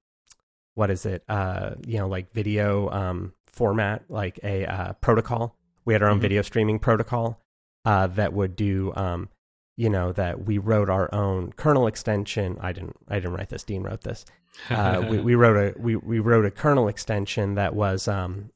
what 0.74 0.90
is 0.90 1.06
it? 1.06 1.24
Uh, 1.30 1.76
you 1.86 2.00
know, 2.00 2.08
like 2.08 2.32
video, 2.32 2.90
um, 2.90 3.34
format, 3.54 4.04
like 4.10 4.40
a 4.44 4.66
uh, 4.66 4.94
protocol. 4.94 5.58
We 5.86 5.94
had 5.94 6.02
our 6.02 6.10
own 6.10 6.16
mm-hmm. 6.16 6.22
video 6.22 6.42
streaming 6.42 6.80
protocol 6.80 7.42
uh, 7.86 8.08
that 8.08 8.34
would 8.34 8.56
do, 8.56 8.94
um, 8.96 9.30
you 9.78 9.90
know, 9.90 10.12
that 10.14 10.46
we 10.46 10.58
wrote 10.58 10.90
our 10.90 11.14
own 11.14 11.54
kernel 11.54 11.88
extension. 11.88 12.58
I 12.62 12.72
didn't, 12.72 12.96
I 13.08 13.16
didn't 13.16 13.34
write 13.34 13.50
this. 13.50 13.64
Dean 13.64 13.84
wrote 13.84 14.02
this. 14.02 14.26
Uh, 14.70 15.06
we, 15.10 15.20
we, 15.22 15.36
wrote 15.36 15.76
a 15.76 15.80
we 15.80 15.96
we 15.96 16.20
wrote 16.20 16.46
a 16.46 16.52
kernel 16.52 16.88
extension 16.88 17.56
that 17.56 17.74
was 17.74 18.08
um, 18.08 18.52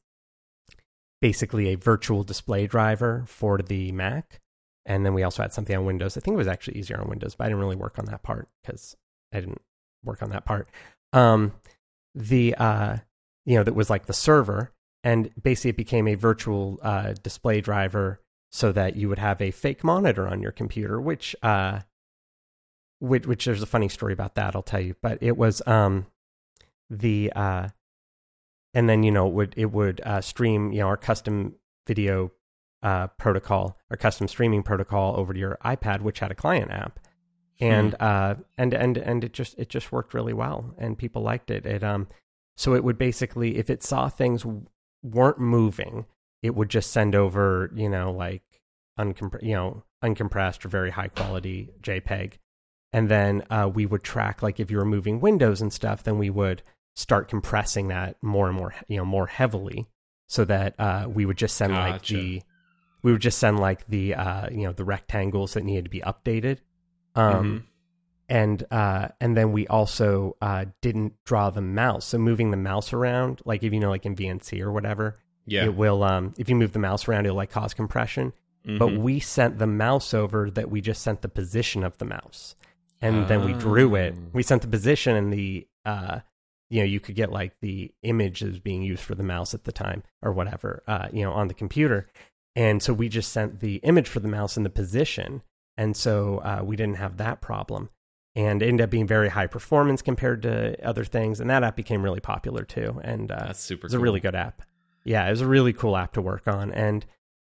basically 1.20 1.68
a 1.68 1.76
virtual 1.76 2.22
display 2.22 2.66
driver 2.66 3.24
for 3.26 3.58
the 3.58 3.92
Mac, 3.92 4.40
and 4.84 5.04
then 5.04 5.14
we 5.14 5.22
also 5.22 5.42
had 5.42 5.52
something 5.52 5.76
on 5.76 5.84
Windows. 5.84 6.16
I 6.16 6.20
think 6.20 6.34
it 6.34 6.38
was 6.38 6.48
actually 6.48 6.78
easier 6.78 7.00
on 7.00 7.08
Windows, 7.08 7.34
but 7.34 7.44
I 7.44 7.48
didn't 7.48 7.60
really 7.60 7.76
work 7.76 7.98
on 7.98 8.04
that 8.06 8.22
part 8.22 8.48
because 8.62 8.96
I 9.32 9.40
didn't 9.40 9.62
work 10.04 10.22
on 10.22 10.30
that 10.30 10.44
part. 10.44 10.68
Um, 11.12 11.52
the 12.14 12.54
uh, 12.54 12.96
you 13.44 13.56
know 13.56 13.64
that 13.64 13.74
was 13.74 13.90
like 13.90 14.06
the 14.06 14.12
server, 14.12 14.72
and 15.06 15.30
basically 15.40 15.70
it 15.70 15.76
became 15.76 16.08
a 16.08 16.16
virtual 16.16 16.80
uh, 16.82 17.14
display 17.22 17.60
driver 17.60 18.20
so 18.50 18.72
that 18.72 18.96
you 18.96 19.08
would 19.08 19.20
have 19.20 19.40
a 19.40 19.52
fake 19.52 19.84
monitor 19.84 20.26
on 20.26 20.42
your 20.42 20.50
computer 20.50 21.00
which 21.00 21.36
uh 21.42 21.78
which, 22.98 23.26
which 23.26 23.44
there's 23.44 23.62
a 23.62 23.66
funny 23.66 23.88
story 23.88 24.12
about 24.12 24.34
that 24.34 24.56
i'll 24.56 24.62
tell 24.62 24.80
you. 24.80 24.96
But 25.00 25.18
it 25.22 25.36
was 25.36 25.62
um 25.66 26.06
the 26.90 27.32
uh 27.36 27.68
and 28.74 28.88
then 28.88 29.04
you 29.04 29.12
know 29.12 29.28
it 29.28 29.32
would 29.32 29.54
it 29.56 29.70
would 29.72 30.00
uh, 30.04 30.20
stream 30.20 30.72
you 30.72 30.80
know 30.80 30.88
our 30.88 30.96
custom 30.96 31.54
video 31.86 32.32
uh, 32.82 33.06
protocol 33.18 33.78
our 33.90 33.96
custom 33.96 34.26
streaming 34.28 34.62
protocol 34.62 35.16
over 35.16 35.32
to 35.32 35.38
your 35.38 35.58
ipad 35.64 36.00
which 36.00 36.18
had 36.18 36.30
a 36.32 36.34
client 36.34 36.70
app. 36.70 36.98
And 37.60 37.92
hmm. 37.92 37.96
uh 38.00 38.34
and 38.58 38.74
and 38.74 38.98
and 38.98 39.22
it 39.22 39.32
just 39.32 39.56
it 39.56 39.68
just 39.68 39.92
worked 39.92 40.14
really 40.14 40.34
well 40.34 40.74
and 40.78 40.98
people 40.98 41.22
liked 41.22 41.50
it. 41.50 41.64
It 41.64 41.84
um 41.84 42.08
so 42.56 42.74
it 42.74 42.82
would 42.82 42.98
basically 42.98 43.56
if 43.56 43.70
it 43.70 43.82
saw 43.82 44.08
things 44.08 44.44
weren't 45.02 45.38
moving, 45.38 46.06
it 46.42 46.54
would 46.54 46.68
just 46.68 46.90
send 46.90 47.14
over, 47.14 47.70
you 47.74 47.88
know, 47.88 48.12
like 48.12 48.42
uncompressed, 48.98 49.42
you 49.42 49.54
know, 49.54 49.82
uncompressed 50.02 50.64
or 50.64 50.68
very 50.68 50.90
high 50.90 51.08
quality 51.08 51.70
JPEG. 51.82 52.34
And 52.92 53.08
then 53.08 53.44
uh, 53.50 53.70
we 53.72 53.84
would 53.86 54.02
track, 54.02 54.42
like, 54.42 54.60
if 54.60 54.70
you 54.70 54.78
were 54.78 54.84
moving 54.84 55.20
windows 55.20 55.60
and 55.60 55.72
stuff, 55.72 56.02
then 56.02 56.18
we 56.18 56.30
would 56.30 56.62
start 56.94 57.28
compressing 57.28 57.88
that 57.88 58.16
more 58.22 58.48
and 58.48 58.56
more, 58.56 58.74
you 58.88 58.96
know, 58.96 59.04
more 59.04 59.26
heavily, 59.26 59.86
so 60.28 60.44
that 60.44 60.78
uh, 60.78 61.06
we 61.08 61.26
would 61.26 61.36
just 61.36 61.56
send 61.56 61.72
gotcha. 61.72 61.92
like 61.92 62.06
the, 62.06 62.42
we 63.02 63.12
would 63.12 63.20
just 63.20 63.38
send 63.38 63.60
like 63.60 63.86
the, 63.88 64.14
uh, 64.14 64.48
you 64.50 64.62
know, 64.62 64.72
the 64.72 64.84
rectangles 64.84 65.54
that 65.54 65.64
needed 65.64 65.84
to 65.84 65.90
be 65.90 66.00
updated. 66.00 66.58
Um, 67.14 67.44
mm-hmm 67.44 67.56
and 68.28 68.64
uh, 68.70 69.08
and 69.20 69.36
then 69.36 69.52
we 69.52 69.66
also 69.66 70.36
uh, 70.40 70.66
didn't 70.82 71.14
draw 71.24 71.50
the 71.50 71.60
mouse. 71.60 72.06
So 72.06 72.18
moving 72.18 72.50
the 72.50 72.56
mouse 72.56 72.92
around, 72.92 73.40
like 73.44 73.62
if 73.62 73.72
you 73.72 73.80
know, 73.80 73.90
like 73.90 74.06
in 74.06 74.16
VNC 74.16 74.60
or 74.60 74.72
whatever, 74.72 75.18
yeah, 75.46 75.64
it 75.64 75.74
will. 75.74 76.02
Um, 76.02 76.34
if 76.38 76.48
you 76.48 76.56
move 76.56 76.72
the 76.72 76.78
mouse 76.78 77.08
around, 77.08 77.26
it'll 77.26 77.36
like 77.36 77.50
cause 77.50 77.74
compression. 77.74 78.32
Mm-hmm. 78.66 78.78
But 78.78 78.96
we 78.96 79.20
sent 79.20 79.58
the 79.58 79.66
mouse 79.66 80.12
over 80.12 80.50
that 80.50 80.70
we 80.70 80.80
just 80.80 81.02
sent 81.02 81.22
the 81.22 81.28
position 81.28 81.84
of 81.84 81.98
the 81.98 82.04
mouse, 82.04 82.56
and 83.00 83.24
oh. 83.24 83.24
then 83.26 83.44
we 83.44 83.52
drew 83.52 83.94
it. 83.94 84.14
Oh. 84.16 84.30
We 84.32 84.42
sent 84.42 84.62
the 84.62 84.68
position 84.68 85.14
and 85.14 85.32
the 85.32 85.68
uh, 85.84 86.20
you 86.68 86.80
know, 86.80 86.86
you 86.86 87.00
could 87.00 87.14
get 87.14 87.30
like 87.30 87.54
the 87.60 87.92
image 88.02 88.40
that 88.40 88.48
was 88.48 88.58
being 88.58 88.82
used 88.82 89.02
for 89.02 89.14
the 89.14 89.22
mouse 89.22 89.54
at 89.54 89.64
the 89.64 89.72
time 89.72 90.02
or 90.20 90.32
whatever, 90.32 90.82
uh, 90.88 91.08
you 91.12 91.22
know, 91.22 91.32
on 91.32 91.48
the 91.48 91.54
computer. 91.54 92.08
And 92.56 92.82
so 92.82 92.92
we 92.92 93.08
just 93.08 93.32
sent 93.32 93.60
the 93.60 93.76
image 93.76 94.08
for 94.08 94.20
the 94.20 94.28
mouse 94.28 94.56
and 94.56 94.66
the 94.66 94.70
position. 94.70 95.42
And 95.76 95.96
so 95.96 96.38
uh, 96.38 96.62
we 96.64 96.74
didn't 96.74 96.96
have 96.96 97.18
that 97.18 97.40
problem 97.40 97.90
and 98.36 98.62
ended 98.62 98.84
up 98.84 98.90
being 98.90 99.06
very 99.06 99.30
high 99.30 99.46
performance 99.46 100.02
compared 100.02 100.42
to 100.42 100.76
other 100.86 101.04
things. 101.04 101.40
And 101.40 101.48
that 101.48 101.64
app 101.64 101.74
became 101.74 102.02
really 102.02 102.20
popular 102.20 102.64
too. 102.64 103.00
And 103.02 103.32
uh, 103.32 103.46
that's 103.46 103.60
super. 103.60 103.86
It's 103.86 103.94
cool. 103.94 104.00
a 104.00 104.04
really 104.04 104.20
good 104.20 104.34
app. 104.34 104.62
Yeah, 105.04 105.26
it 105.26 105.30
was 105.30 105.40
a 105.40 105.46
really 105.46 105.72
cool 105.72 105.96
app 105.96 106.12
to 106.12 106.22
work 106.22 106.46
on. 106.46 106.70
And 106.70 107.06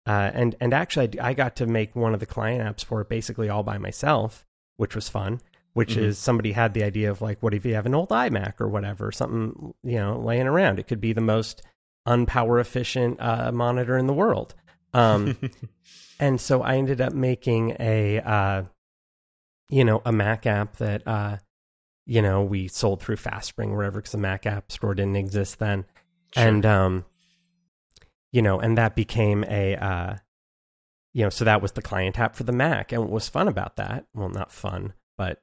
uh, 0.07 0.31
and 0.35 0.55
and 0.61 0.75
actually, 0.75 1.19
I, 1.19 1.31
I, 1.31 1.35
got 1.35 1.57
to 1.57 1.67
make 1.67 1.97
one 1.97 2.13
of 2.13 2.21
the 2.21 2.27
client 2.27 2.61
apps 2.61 2.85
for 2.85 3.01
it 3.01 3.09
basically 3.09 3.49
all 3.49 3.63
by 3.63 3.79
myself, 3.79 4.45
which 4.77 4.95
was 4.95 5.09
fun. 5.09 5.41
Which 5.73 5.93
mm-hmm. 5.93 6.05
is 6.05 6.19
somebody 6.19 6.53
had 6.53 6.75
the 6.75 6.85
idea 6.85 7.11
of 7.11 7.23
like, 7.23 7.43
what 7.43 7.55
if 7.55 7.65
you 7.65 7.75
have 7.75 7.87
an 7.87 7.95
old 7.95 8.11
iMac 8.11 8.61
or 8.61 8.69
whatever, 8.69 9.11
something 9.11 9.73
you 9.83 9.97
know 9.97 10.21
laying 10.21 10.47
around? 10.47 10.79
It 10.79 10.87
could 10.87 11.01
be 11.01 11.15
the 11.15 11.23
most 11.23 11.63
unpower 12.07 12.61
efficient 12.61 13.19
uh, 13.21 13.51
monitor 13.51 13.97
in 13.97 14.07
the 14.07 14.13
world. 14.13 14.55
Um, 14.93 15.39
and 16.21 16.39
so 16.39 16.63
I 16.63 16.77
ended 16.77 17.01
up 17.01 17.15
making 17.15 17.75
a 17.81 18.21
uh, 18.21 18.65
you 19.75 19.85
know, 19.85 20.01
a 20.05 20.13
Mac 20.13 20.47
app 20.47 20.77
that, 20.77 21.03
uh, 21.05 21.37
you 22.07 22.23
know, 22.23 22.45
we 22.45 22.69
sold 22.69 23.03
through 23.03 23.17
FastSpring 23.17 23.71
or 23.71 23.79
whatever 23.79 23.99
because 23.99 24.13
the 24.13 24.19
Mac 24.19 24.47
app 24.47 24.71
store 24.71 24.95
didn't 24.95 25.17
exist 25.17 25.59
then. 25.59 25.85
Sure. 26.33 26.47
And, 26.47 26.65
um, 26.65 27.05
you 28.31 28.41
know, 28.41 28.61
and 28.61 28.79
that 28.79 28.95
became 28.95 29.43
a, 29.49 29.75
uh, 29.75 30.15
you 31.13 31.25
know, 31.25 31.29
so 31.29 31.45
that 31.45 31.61
was 31.61 31.73
the 31.73 31.83
client 31.83 32.21
app 32.21 32.37
for 32.37 32.45
the 32.45 32.53
Mac. 32.53 32.93
And 32.93 33.03
what 33.03 33.11
was 33.11 33.29
fun 33.29 33.49
about 33.49 33.75
that, 33.75 34.07
well, 34.15 34.29
not 34.29 34.53
fun, 34.53 34.93
but 35.19 35.43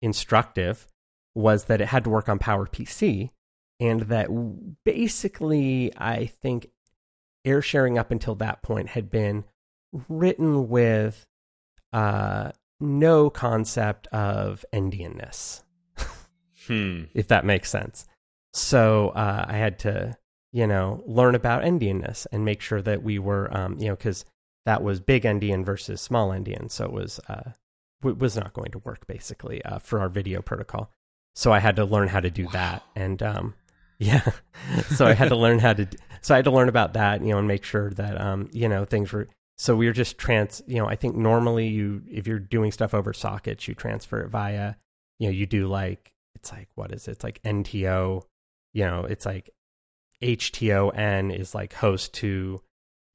instructive, 0.00 0.86
was 1.34 1.64
that 1.64 1.82
it 1.82 1.88
had 1.88 2.04
to 2.04 2.10
work 2.10 2.30
on 2.30 2.38
PowerPC. 2.38 3.28
And 3.78 4.00
that 4.04 4.28
basically, 4.86 5.92
I 5.98 6.24
think 6.24 6.70
air 7.44 7.60
sharing 7.60 7.98
up 7.98 8.10
until 8.10 8.36
that 8.36 8.62
point 8.62 8.88
had 8.88 9.10
been 9.10 9.44
written 10.08 10.70
with 10.70 11.26
uh, 11.92 12.52
no 12.80 13.30
concept 13.30 14.06
of 14.08 14.64
endianness, 14.72 15.62
hmm. 16.66 17.04
if 17.14 17.28
that 17.28 17.44
makes 17.44 17.70
sense. 17.70 18.06
So 18.52 19.10
uh, 19.10 19.44
I 19.48 19.56
had 19.56 19.78
to, 19.80 20.16
you 20.52 20.66
know, 20.66 21.02
learn 21.06 21.34
about 21.34 21.62
endianness 21.62 22.26
and 22.32 22.44
make 22.44 22.60
sure 22.60 22.82
that 22.82 23.02
we 23.02 23.18
were, 23.18 23.54
um, 23.56 23.78
you 23.78 23.88
know, 23.88 23.96
because 23.96 24.24
that 24.66 24.82
was 24.82 25.00
big 25.00 25.22
endian 25.22 25.64
versus 25.64 26.00
small 26.00 26.30
endian, 26.30 26.70
so 26.70 26.84
it 26.84 26.92
was 26.92 27.20
uh, 27.28 27.52
it 28.04 28.18
was 28.18 28.36
not 28.36 28.52
going 28.52 28.70
to 28.72 28.78
work 28.78 29.06
basically 29.06 29.64
uh, 29.64 29.78
for 29.78 30.00
our 30.00 30.08
video 30.08 30.42
protocol. 30.42 30.90
So 31.34 31.52
I 31.52 31.60
had 31.60 31.76
to 31.76 31.84
learn 31.84 32.08
how 32.08 32.20
to 32.20 32.30
do 32.30 32.46
wow. 32.46 32.52
that, 32.52 32.82
and 32.96 33.22
um, 33.22 33.54
yeah, 33.98 34.30
so 34.88 35.06
I 35.06 35.14
had 35.14 35.28
to 35.28 35.36
learn 35.36 35.58
how 35.58 35.74
to. 35.74 35.86
So 36.22 36.34
I 36.34 36.38
had 36.38 36.44
to 36.44 36.50
learn 36.50 36.68
about 36.68 36.94
that, 36.94 37.22
you 37.22 37.28
know, 37.28 37.38
and 37.38 37.48
make 37.48 37.64
sure 37.64 37.90
that 37.90 38.20
um, 38.20 38.48
you 38.52 38.68
know 38.68 38.84
things 38.84 39.12
were 39.12 39.28
so 39.60 39.76
we 39.76 39.88
are 39.88 39.92
just 39.92 40.16
trans, 40.16 40.62
you 40.66 40.76
know, 40.76 40.86
I 40.86 40.96
think 40.96 41.16
normally 41.16 41.68
you, 41.68 42.00
if 42.10 42.26
you're 42.26 42.38
doing 42.38 42.72
stuff 42.72 42.94
over 42.94 43.12
sockets, 43.12 43.68
you 43.68 43.74
transfer 43.74 44.22
it 44.22 44.30
via, 44.30 44.76
you 45.18 45.26
know, 45.26 45.32
you 45.32 45.44
do 45.44 45.66
like, 45.66 46.14
it's 46.34 46.50
like, 46.50 46.68
what 46.76 46.92
is 46.92 47.06
it? 47.06 47.10
It's 47.10 47.24
like 47.24 47.42
NTO, 47.42 48.22
you 48.72 48.84
know, 48.86 49.04
it's 49.04 49.26
like 49.26 49.50
HTON 50.22 51.38
is 51.38 51.54
like 51.54 51.74
host 51.74 52.14
to, 52.14 52.62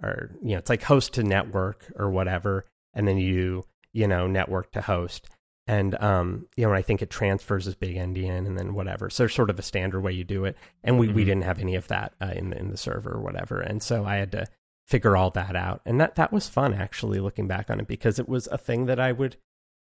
or, 0.03 0.35
you 0.43 0.51
know, 0.51 0.59
it's 0.59 0.69
like 0.69 0.83
host 0.83 1.13
to 1.13 1.23
network 1.23 1.91
or 1.95 2.11
whatever. 2.11 2.65
And 2.93 3.07
then 3.07 3.17
you, 3.17 3.65
you 3.91 4.07
know, 4.07 4.27
network 4.27 4.71
to 4.73 4.81
host. 4.81 5.27
And, 5.65 5.99
um, 5.99 6.45
you 6.55 6.67
know, 6.67 6.73
I 6.75 6.83
think 6.83 7.01
it 7.01 7.09
transfers 7.09 7.65
as 7.65 7.73
big 7.73 7.95
endian 7.95 8.45
and 8.45 8.55
then 8.55 8.75
whatever. 8.75 9.09
So 9.09 9.23
there's 9.23 9.33
sort 9.33 9.49
of 9.49 9.57
a 9.57 9.63
standard 9.63 10.01
way 10.01 10.11
you 10.11 10.23
do 10.23 10.45
it. 10.45 10.57
And 10.83 10.99
we, 10.99 11.07
mm-hmm. 11.07 11.15
we 11.15 11.23
didn't 11.23 11.45
have 11.45 11.59
any 11.59 11.73
of 11.73 11.87
that 11.87 12.13
uh, 12.21 12.33
in 12.35 12.51
the, 12.51 12.59
in 12.59 12.69
the 12.69 12.77
server 12.77 13.13
or 13.13 13.21
whatever. 13.21 13.59
And 13.61 13.81
so 13.81 14.05
I 14.05 14.17
had 14.17 14.31
to, 14.33 14.45
figure 14.87 15.17
all 15.17 15.31
that 15.31 15.55
out. 15.55 15.81
And 15.85 15.99
that 15.99 16.15
that 16.15 16.31
was 16.31 16.47
fun 16.47 16.73
actually 16.73 17.19
looking 17.19 17.47
back 17.47 17.69
on 17.69 17.79
it 17.79 17.87
because 17.87 18.19
it 18.19 18.29
was 18.29 18.47
a 18.47 18.57
thing 18.57 18.85
that 18.85 18.99
I 18.99 19.11
would 19.11 19.37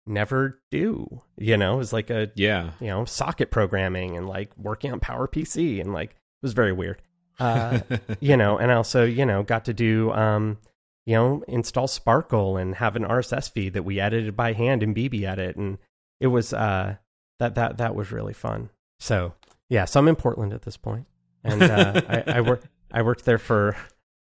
never 0.05 0.59
do. 0.71 1.21
You 1.37 1.57
know, 1.57 1.75
it 1.75 1.77
was 1.77 1.93
like 1.93 2.09
a 2.09 2.31
yeah, 2.35 2.71
you 2.79 2.87
know, 2.87 3.05
socket 3.05 3.51
programming 3.51 4.17
and 4.17 4.27
like 4.27 4.51
working 4.57 4.91
on 4.91 4.99
Power 4.99 5.27
PC 5.27 5.81
and 5.81 5.93
like 5.93 6.11
it 6.11 6.43
was 6.43 6.53
very 6.53 6.71
weird. 6.73 7.01
Uh, 7.39 7.79
you 8.19 8.37
know, 8.37 8.57
and 8.57 8.71
also, 8.71 9.03
you 9.03 9.25
know, 9.25 9.43
got 9.43 9.65
to 9.65 9.73
do 9.73 10.11
um 10.11 10.57
you 11.05 11.13
know, 11.13 11.43
install 11.47 11.87
Sparkle 11.87 12.57
and 12.57 12.75
have 12.75 12.95
an 12.95 13.03
RSS 13.03 13.51
feed 13.51 13.73
that 13.73 13.83
we 13.83 13.99
edited 13.99 14.35
by 14.35 14.53
hand 14.53 14.81
in 14.81 14.95
BBEdit 14.95 15.55
and 15.55 15.77
it 16.19 16.27
was 16.27 16.53
uh, 16.53 16.95
that 17.39 17.55
that 17.55 17.77
that 17.77 17.95
was 17.95 18.11
really 18.11 18.33
fun. 18.33 18.69
So 18.99 19.33
yeah, 19.69 19.85
so 19.85 19.99
I'm 19.99 20.07
in 20.07 20.15
Portland 20.15 20.53
at 20.53 20.63
this 20.63 20.77
point, 20.77 21.05
and 21.43 21.61
uh, 21.63 22.01
I, 22.07 22.23
I 22.37 22.41
worked 22.41 22.67
I 22.91 23.01
worked 23.01 23.25
there 23.25 23.37
for 23.37 23.75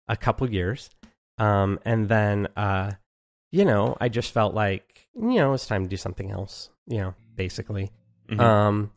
a 0.08 0.16
couple 0.16 0.50
years, 0.50 0.90
um, 1.38 1.78
and 1.84 2.08
then 2.08 2.48
uh, 2.56 2.92
you 3.50 3.64
know, 3.64 3.96
I 4.00 4.08
just 4.08 4.32
felt 4.32 4.54
like 4.54 5.08
you 5.14 5.36
know 5.36 5.54
it's 5.54 5.66
time 5.66 5.84
to 5.84 5.88
do 5.88 5.96
something 5.96 6.30
else. 6.30 6.70
You 6.86 6.98
know, 6.98 7.14
basically. 7.34 7.90
Mm-hmm. 8.28 8.40
Um, 8.40 8.92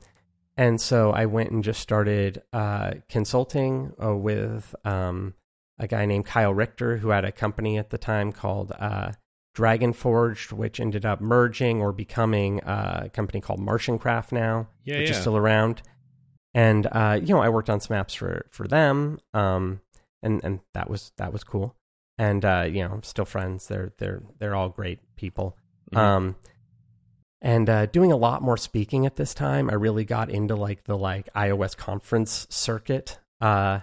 and 0.57 0.79
so 0.79 1.11
I 1.11 1.25
went 1.25 1.51
and 1.51 1.63
just 1.63 1.79
started 1.79 2.41
uh, 2.51 2.91
consulting 3.09 3.93
uh, 4.03 4.15
with 4.15 4.75
um, 4.83 5.33
a 5.79 5.87
guy 5.87 6.05
named 6.05 6.25
Kyle 6.25 6.53
Richter, 6.53 6.97
who 6.97 7.09
had 7.09 7.25
a 7.25 7.31
company 7.31 7.77
at 7.77 7.89
the 7.89 7.97
time 7.97 8.31
called 8.31 8.71
uh, 8.77 9.13
Dragon 9.53 9.93
Forged, 9.93 10.51
which 10.51 10.79
ended 10.79 11.05
up 11.05 11.21
merging 11.21 11.81
or 11.81 11.91
becoming 11.91 12.61
uh, 12.61 13.03
a 13.05 13.09
company 13.09 13.41
called 13.41 13.59
MartianCraft 13.59 14.31
now, 14.31 14.67
yeah, 14.83 14.99
which 14.99 15.09
yeah. 15.09 15.15
is 15.15 15.21
still 15.21 15.37
around. 15.37 15.81
And 16.53 16.85
uh, 16.91 17.19
you 17.21 17.33
know, 17.33 17.41
I 17.41 17.49
worked 17.49 17.69
on 17.69 17.79
some 17.79 17.95
apps 17.97 18.15
for 18.15 18.45
for 18.51 18.67
them, 18.67 19.19
um, 19.33 19.81
and 20.23 20.41
and 20.43 20.59
that 20.73 20.89
was 20.89 21.11
that 21.17 21.31
was 21.33 21.43
cool. 21.43 21.75
And 22.17 22.43
uh, 22.45 22.65
you 22.67 22.83
know, 22.83 22.91
I'm 22.93 23.03
still 23.03 23.25
friends. 23.25 23.67
They're 23.67 23.93
they're 23.97 24.21
they're 24.39 24.55
all 24.55 24.69
great 24.69 24.99
people. 25.15 25.57
Mm-hmm. 25.91 25.97
Um, 25.99 26.35
and 27.41 27.69
uh, 27.69 27.85
doing 27.87 28.11
a 28.11 28.17
lot 28.17 28.41
more 28.41 28.57
speaking 28.57 29.05
at 29.05 29.15
this 29.15 29.33
time. 29.33 29.69
I 29.69 29.73
really 29.73 30.05
got 30.05 30.29
into 30.29 30.55
like 30.55 30.83
the 30.83 30.97
like 30.97 31.33
iOS 31.33 31.75
conference 31.75 32.45
circuit, 32.49 33.19
uh, 33.39 33.79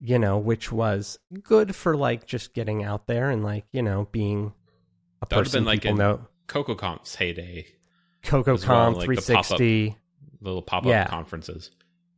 you 0.00 0.18
know, 0.18 0.38
which 0.38 0.70
was 0.70 1.18
good 1.42 1.74
for 1.74 1.96
like 1.96 2.26
just 2.26 2.52
getting 2.52 2.84
out 2.84 3.06
there 3.06 3.30
and 3.30 3.42
like 3.42 3.64
you 3.72 3.82
know 3.82 4.08
being 4.12 4.52
a 5.22 5.26
that 5.26 5.36
would 5.36 5.46
have 5.46 5.52
person 5.52 5.64
been 5.64 5.66
like 5.66 5.84
know. 5.96 6.26
CocoaConf's 6.48 7.14
heyday. 7.14 7.66
CocoaConf 8.22 8.54
as 8.54 8.66
well, 8.66 8.92
like 8.92 9.08
the 9.08 9.22
360. 9.22 9.96
Little 10.40 10.62
pop 10.62 10.84
up 10.84 10.88
Yeah. 10.88 11.06
conferences. 11.06 11.70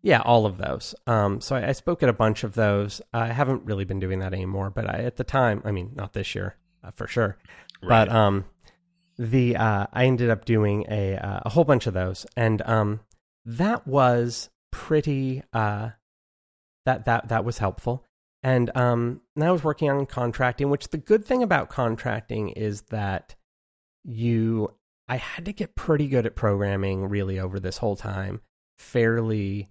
Yeah, 0.03 0.21
all 0.21 0.47
of 0.47 0.57
those. 0.57 0.95
Um, 1.07 1.41
so 1.41 1.57
I, 1.57 1.69
I 1.69 1.73
spoke 1.73 2.03
at 2.03 2.09
a 2.09 2.15
bunch 2.15 2.43
of 2.45 2.55
those. 2.55 3.03
I 3.13 3.27
haven't 3.27 3.65
really 3.65 3.85
been 3.85 4.01
doing 4.01 4.21
that 4.21 4.33
anymore, 4.33 4.71
but 4.71 4.89
I, 4.89 5.01
at 5.05 5.17
the 5.17 5.25
time, 5.25 5.63
I 5.65 5.73
mean, 5.73 5.93
not 5.95 6.13
this 6.15 6.35
year 6.35 6.57
uh, 6.83 6.91
for 6.91 7.07
sure, 7.07 7.37
Right. 7.83 8.07
but 8.07 8.15
um, 8.15 8.45
the 9.19 9.57
uh, 9.57 9.87
I 9.93 10.07
ended 10.07 10.31
up 10.31 10.45
doing 10.47 10.87
a 10.89 11.17
uh, 11.17 11.41
a 11.45 11.49
whole 11.51 11.65
bunch 11.65 11.87
of 11.87 11.93
those, 11.95 12.25
and 12.37 12.63
um, 12.63 13.01
that 13.45 13.87
was 13.87 14.49
pretty. 14.71 15.43
Uh, 15.53 15.91
that 16.87 17.05
that 17.05 17.29
that 17.29 17.45
was 17.45 17.59
helpful, 17.59 18.07
and 18.43 18.75
um, 18.75 19.21
and 19.37 19.45
I 19.45 19.51
was 19.53 19.63
working 19.63 19.91
on 19.91 20.07
contracting. 20.07 20.71
Which 20.71 20.89
the 20.89 20.97
good 20.99 21.27
thing 21.27 21.43
about 21.43 21.69
contracting 21.69 22.49
is 22.51 22.83
that 22.89 23.35
you, 24.03 24.73
I 25.07 25.17
had 25.19 25.45
to 25.45 25.53
get 25.53 25.75
pretty 25.75 26.09
good 26.09 26.25
at 26.25 26.35
programming 26.37 27.11
really 27.11 27.39
over 27.39 27.61
this 27.61 27.77
whole 27.77 27.97
time, 27.97 28.41
fairly 28.79 29.69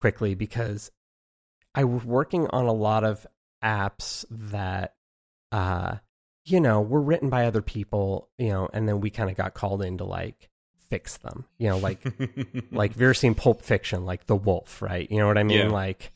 quickly 0.00 0.34
because 0.34 0.90
I 1.74 1.84
was 1.84 2.04
working 2.04 2.46
on 2.48 2.66
a 2.66 2.72
lot 2.72 3.04
of 3.04 3.26
apps 3.62 4.24
that 4.30 4.94
uh 5.52 5.96
you 6.44 6.60
know 6.60 6.80
were 6.80 7.00
written 7.00 7.28
by 7.30 7.46
other 7.46 7.62
people 7.62 8.28
you 8.38 8.48
know 8.50 8.68
and 8.72 8.88
then 8.88 9.00
we 9.00 9.10
kind 9.10 9.30
of 9.30 9.36
got 9.36 9.54
called 9.54 9.82
in 9.82 9.98
to 9.98 10.04
like 10.04 10.50
fix 10.90 11.16
them 11.18 11.44
you 11.58 11.68
know 11.68 11.78
like 11.78 12.04
like 12.70 12.92
if 12.92 13.00
ever 13.00 13.14
seen 13.14 13.34
pulp 13.34 13.62
fiction 13.62 14.04
like 14.04 14.26
the 14.26 14.36
wolf 14.36 14.82
right 14.82 15.10
you 15.10 15.18
know 15.18 15.26
what 15.26 15.38
i 15.38 15.42
mean 15.42 15.66
Yeah. 15.68 15.72
like 15.72 16.12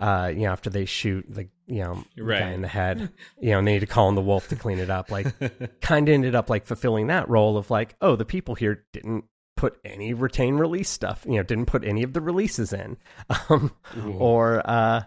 uh 0.00 0.32
you 0.34 0.42
know 0.42 0.50
after 0.52 0.70
they 0.70 0.84
shoot 0.86 1.24
the 1.28 1.48
you 1.66 1.80
know 1.82 2.02
Right. 2.16 2.40
guy 2.40 2.50
in 2.52 2.62
the 2.62 2.68
head 2.68 3.12
you 3.40 3.50
know 3.50 3.58
and 3.58 3.68
they 3.68 3.74
need 3.74 3.80
to 3.80 3.86
call 3.86 4.08
in 4.08 4.14
the 4.14 4.20
wolf 4.22 4.48
to 4.48 4.56
clean 4.56 4.78
it 4.78 4.90
up 4.90 5.10
like 5.10 5.26
kind 5.80 6.08
of 6.08 6.12
ended 6.14 6.34
up 6.34 6.48
like 6.50 6.64
fulfilling 6.64 7.08
that 7.08 7.28
role 7.28 7.56
of 7.56 7.70
like 7.70 7.94
oh 8.00 8.16
the 8.16 8.24
people 8.24 8.54
here 8.54 8.84
didn't 8.92 9.24
put 9.64 9.78
any 9.82 10.12
retain 10.12 10.56
release 10.56 10.90
stuff 10.90 11.24
you 11.26 11.36
know 11.36 11.42
didn't 11.42 11.64
put 11.64 11.84
any 11.84 12.02
of 12.02 12.12
the 12.12 12.20
releases 12.20 12.72
in. 12.72 12.98
Um 13.48 13.72
or 14.18 14.62
uh 14.68 15.02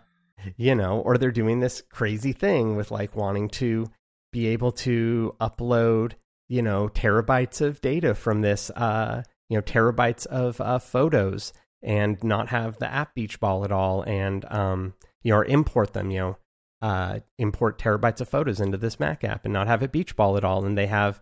you 0.55 0.73
know 0.73 0.99
or 0.99 1.17
they're 1.17 1.31
doing 1.31 1.59
this 1.59 1.83
crazy 1.91 2.33
thing 2.33 2.75
with 2.75 2.89
like 2.89 3.15
wanting 3.15 3.49
to 3.49 3.87
be 4.31 4.47
able 4.47 4.71
to 4.71 5.35
upload 5.39 6.13
you 6.49 6.63
know 6.63 6.89
terabytes 6.89 7.61
of 7.61 7.81
data 7.81 8.15
from 8.15 8.41
this 8.41 8.71
uh 8.71 9.21
you 9.49 9.57
know 9.57 9.61
terabytes 9.61 10.25
of 10.25 10.59
uh 10.59 10.79
photos 10.79 11.53
and 11.83 12.23
not 12.23 12.49
have 12.49 12.79
the 12.79 12.91
app 12.91 13.13
beach 13.13 13.39
ball 13.39 13.63
at 13.63 13.71
all 13.71 14.01
and 14.03 14.43
um 14.51 14.95
you 15.21 15.31
know 15.31 15.37
or 15.37 15.45
import 15.45 15.93
them 15.93 16.09
you 16.09 16.19
know 16.19 16.37
uh 16.81 17.19
import 17.37 17.77
terabytes 17.77 18.21
of 18.21 18.29
photos 18.29 18.59
into 18.59 18.77
this 18.77 18.99
mac 18.99 19.23
app 19.23 19.45
and 19.45 19.53
not 19.53 19.67
have 19.67 19.83
it 19.83 19.91
beach 19.91 20.15
ball 20.15 20.35
at 20.35 20.43
all. 20.43 20.65
And 20.65 20.75
they 20.77 20.87
have 20.87 21.19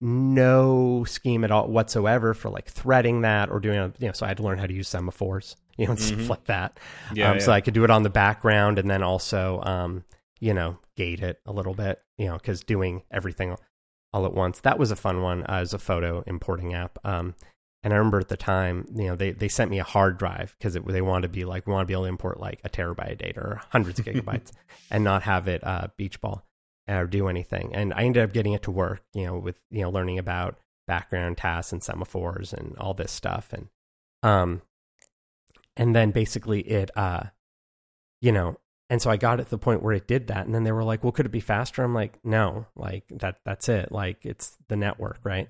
no 0.00 1.04
scheme 1.04 1.42
at 1.44 1.50
all 1.50 1.68
whatsoever 1.68 2.34
for 2.34 2.50
like 2.50 2.68
threading 2.68 3.22
that 3.22 3.50
or 3.50 3.58
doing 3.60 3.92
you 3.98 4.06
know 4.06 4.12
so 4.12 4.24
i 4.26 4.28
had 4.28 4.36
to 4.36 4.42
learn 4.42 4.58
how 4.58 4.66
to 4.66 4.74
use 4.74 4.88
semaphores 4.88 5.56
you 5.78 5.86
know 5.86 5.92
and 5.92 5.98
Mhm. 6.00 6.14
stuff 6.16 6.30
like 6.30 6.44
that 6.44 6.78
yeah, 7.14 7.30
um, 7.30 7.40
so 7.40 7.52
I 7.52 7.60
could 7.60 7.74
do 7.74 7.84
it 7.84 7.90
on 7.90 8.02
the 8.02 8.10
background 8.10 8.78
and 8.78 8.90
then 8.90 9.02
also, 9.02 9.60
um, 9.62 10.04
you 10.40 10.52
know, 10.54 10.78
gate 10.96 11.20
it 11.20 11.38
a 11.46 11.52
little 11.52 11.74
bit, 11.74 12.00
you 12.18 12.26
know, 12.26 12.34
because 12.34 12.62
doing 12.62 13.02
everything 13.10 13.56
all 14.12 14.24
at 14.26 14.32
once. 14.34 14.60
That 14.60 14.78
was 14.78 14.90
a 14.90 14.96
fun 14.96 15.20
one 15.22 15.42
uh, 15.44 15.60
as 15.60 15.72
a 15.74 15.78
photo 15.78 16.22
importing 16.26 16.74
app. 16.74 16.98
Um, 17.04 17.34
and 17.82 17.92
I 17.92 17.96
remember 17.96 18.18
at 18.20 18.28
the 18.28 18.36
time, 18.36 18.86
you 18.94 19.06
know, 19.08 19.16
they, 19.16 19.30
they 19.32 19.48
sent 19.48 19.70
me 19.70 19.78
a 19.78 19.84
hard 19.84 20.18
drive 20.18 20.56
because 20.58 20.74
they 20.74 21.00
wanted 21.02 21.28
to 21.28 21.32
be 21.32 21.44
like, 21.44 21.66
we 21.66 21.72
want 21.74 21.84
to 21.84 21.86
be 21.86 21.92
able 21.94 22.04
to 22.04 22.08
import 22.08 22.40
like 22.40 22.60
a 22.64 22.68
terabyte 22.70 23.12
of 23.12 23.18
data 23.18 23.40
or 23.40 23.60
hundreds 23.70 23.98
of 24.00 24.04
gigabytes 24.06 24.50
and 24.90 25.04
not 25.04 25.22
have 25.22 25.46
it 25.46 25.62
uh, 25.64 25.88
beach 25.96 26.20
ball 26.20 26.42
or 26.88 27.06
do 27.06 27.28
anything. 27.28 27.74
And 27.74 27.92
I 27.94 28.02
ended 28.02 28.22
up 28.22 28.32
getting 28.32 28.52
it 28.52 28.62
to 28.62 28.70
work, 28.70 29.02
you 29.14 29.26
know, 29.26 29.38
with, 29.38 29.60
you 29.70 29.82
know, 29.82 29.90
learning 29.90 30.18
about 30.18 30.58
background 30.86 31.36
tasks 31.38 31.72
and 31.72 31.82
semaphores 31.82 32.52
and 32.52 32.76
all 32.78 32.94
this 32.94 33.10
stuff. 33.10 33.52
And, 33.52 33.68
um, 34.22 34.62
and 35.76 35.94
then 35.94 36.10
basically 36.10 36.60
it 36.60 36.90
uh 36.96 37.24
you 38.20 38.32
know 38.32 38.58
and 38.88 39.02
so 39.02 39.10
i 39.10 39.16
got 39.16 39.40
it 39.40 39.44
to 39.44 39.50
the 39.50 39.58
point 39.58 39.82
where 39.82 39.94
it 39.94 40.06
did 40.06 40.28
that. 40.28 40.46
And 40.46 40.54
then 40.54 40.64
they 40.64 40.72
were 40.72 40.84
like 40.84 41.02
well 41.02 41.12
could 41.12 41.26
it 41.26 41.32
be 41.32 41.40
faster? 41.40 41.82
I'm 41.82 41.94
like 41.94 42.18
no 42.24 42.66
like 42.74 43.04
that 43.10 43.40
that's 43.44 43.68
it. 43.68 43.92
Like 43.92 44.24
it's 44.24 44.56
the 44.68 44.76
network 44.76 45.18
right? 45.24 45.48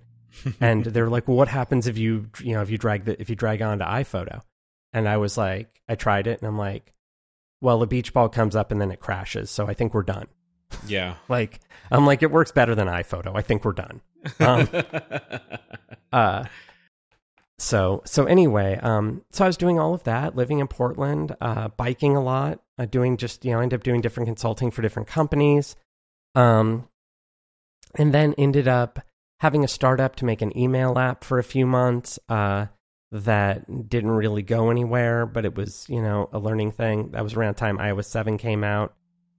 And 0.61 0.85
they're 0.85 1.11
like 1.11 1.29
well 1.29 1.37
what 1.37 1.49
happens 1.49 1.87
if 1.87 1.99
you 1.99 2.31
you 2.43 2.55
know 2.55 2.63
if 2.63 2.71
you 2.71 2.79
drag 2.79 3.05
the 3.05 3.21
if 3.21 3.31
you 3.31 3.37
drag 3.37 3.63
onto 3.63 3.85
iphoto? 3.85 4.43
And 4.93 5.09
i 5.09 5.17
was 5.19 5.37
like 5.37 5.81
i 5.89 5.95
tried 5.95 6.27
it 6.27 6.41
and 6.41 6.49
i'm 6.49 6.59
like 6.59 6.93
well 7.61 7.79
the 7.79 7.87
beach 7.87 8.13
ball 8.13 8.29
comes 8.29 8.57
up 8.57 8.73
and 8.73 8.81
then 8.81 8.91
it 8.91 9.01
crashes. 9.01 9.51
So 9.51 9.67
i 9.67 9.75
think 9.75 9.95
we're 9.95 10.03
done 10.03 10.27
yeah. 10.87 11.17
like 11.29 11.61
i'm 11.91 12.07
like 12.07 12.23
it 12.23 12.31
works 12.31 12.53
better 12.53 12.75
than 12.75 12.89
iphoto. 12.89 13.37
I 13.37 13.43
think 13.43 13.65
we're 13.65 13.73
done. 13.73 14.01
Um, 14.41 14.69
uh 16.13 16.45
so 17.59 18.03
so 18.05 18.27
anyway 18.27 18.79
um 18.83 19.23
so 19.31 19.45
i 19.45 19.47
was 19.47 19.57
doing 19.57 19.79
all 19.79 19.95
of 19.95 20.05
that 20.05 20.37
living 20.37 20.59
in 20.59 20.69
portland 20.69 21.35
uh 21.41 21.69
biking 21.69 22.15
a 22.15 22.23
lot 22.23 22.61
uh, 22.79 22.87
doing 22.87 23.17
just 23.17 23.45
you 23.45 23.53
know 23.53 23.61
ended 23.61 23.81
up 23.81 23.85
doing 23.85 24.01
different 24.01 24.27
consulting 24.27 24.71
for 24.71 24.83
different 24.83 25.09
companies. 25.09 25.77
Um 26.35 26.89
and 27.95 28.13
then 28.13 28.35
ended 28.37 28.69
up 28.69 29.01
having 29.41 29.65
a 29.65 29.69
startup 29.69 30.17
to 30.17 30.25
make 30.25 30.43
an 30.43 30.57
email 30.57 30.99
app 30.99 31.25
for 31.25 31.39
a 31.39 31.45
few 31.45 31.67
months 31.67 32.19
uh 32.29 32.67
that 33.13 33.89
didn't 33.89 34.11
really 34.11 34.43
go 34.43 34.71
anywhere 34.71 35.25
but 35.25 35.45
it 35.45 35.55
was 35.55 35.87
you 35.89 36.03
know 36.03 36.29
a 36.33 36.39
learning 36.39 36.73
thing. 36.73 37.11
That 37.13 37.23
was 37.23 37.35
around 37.35 37.57
the 37.57 37.61
time 37.61 37.79
ios 37.79 38.05
7 38.07 38.39
came 38.39 38.65
out 38.65 38.95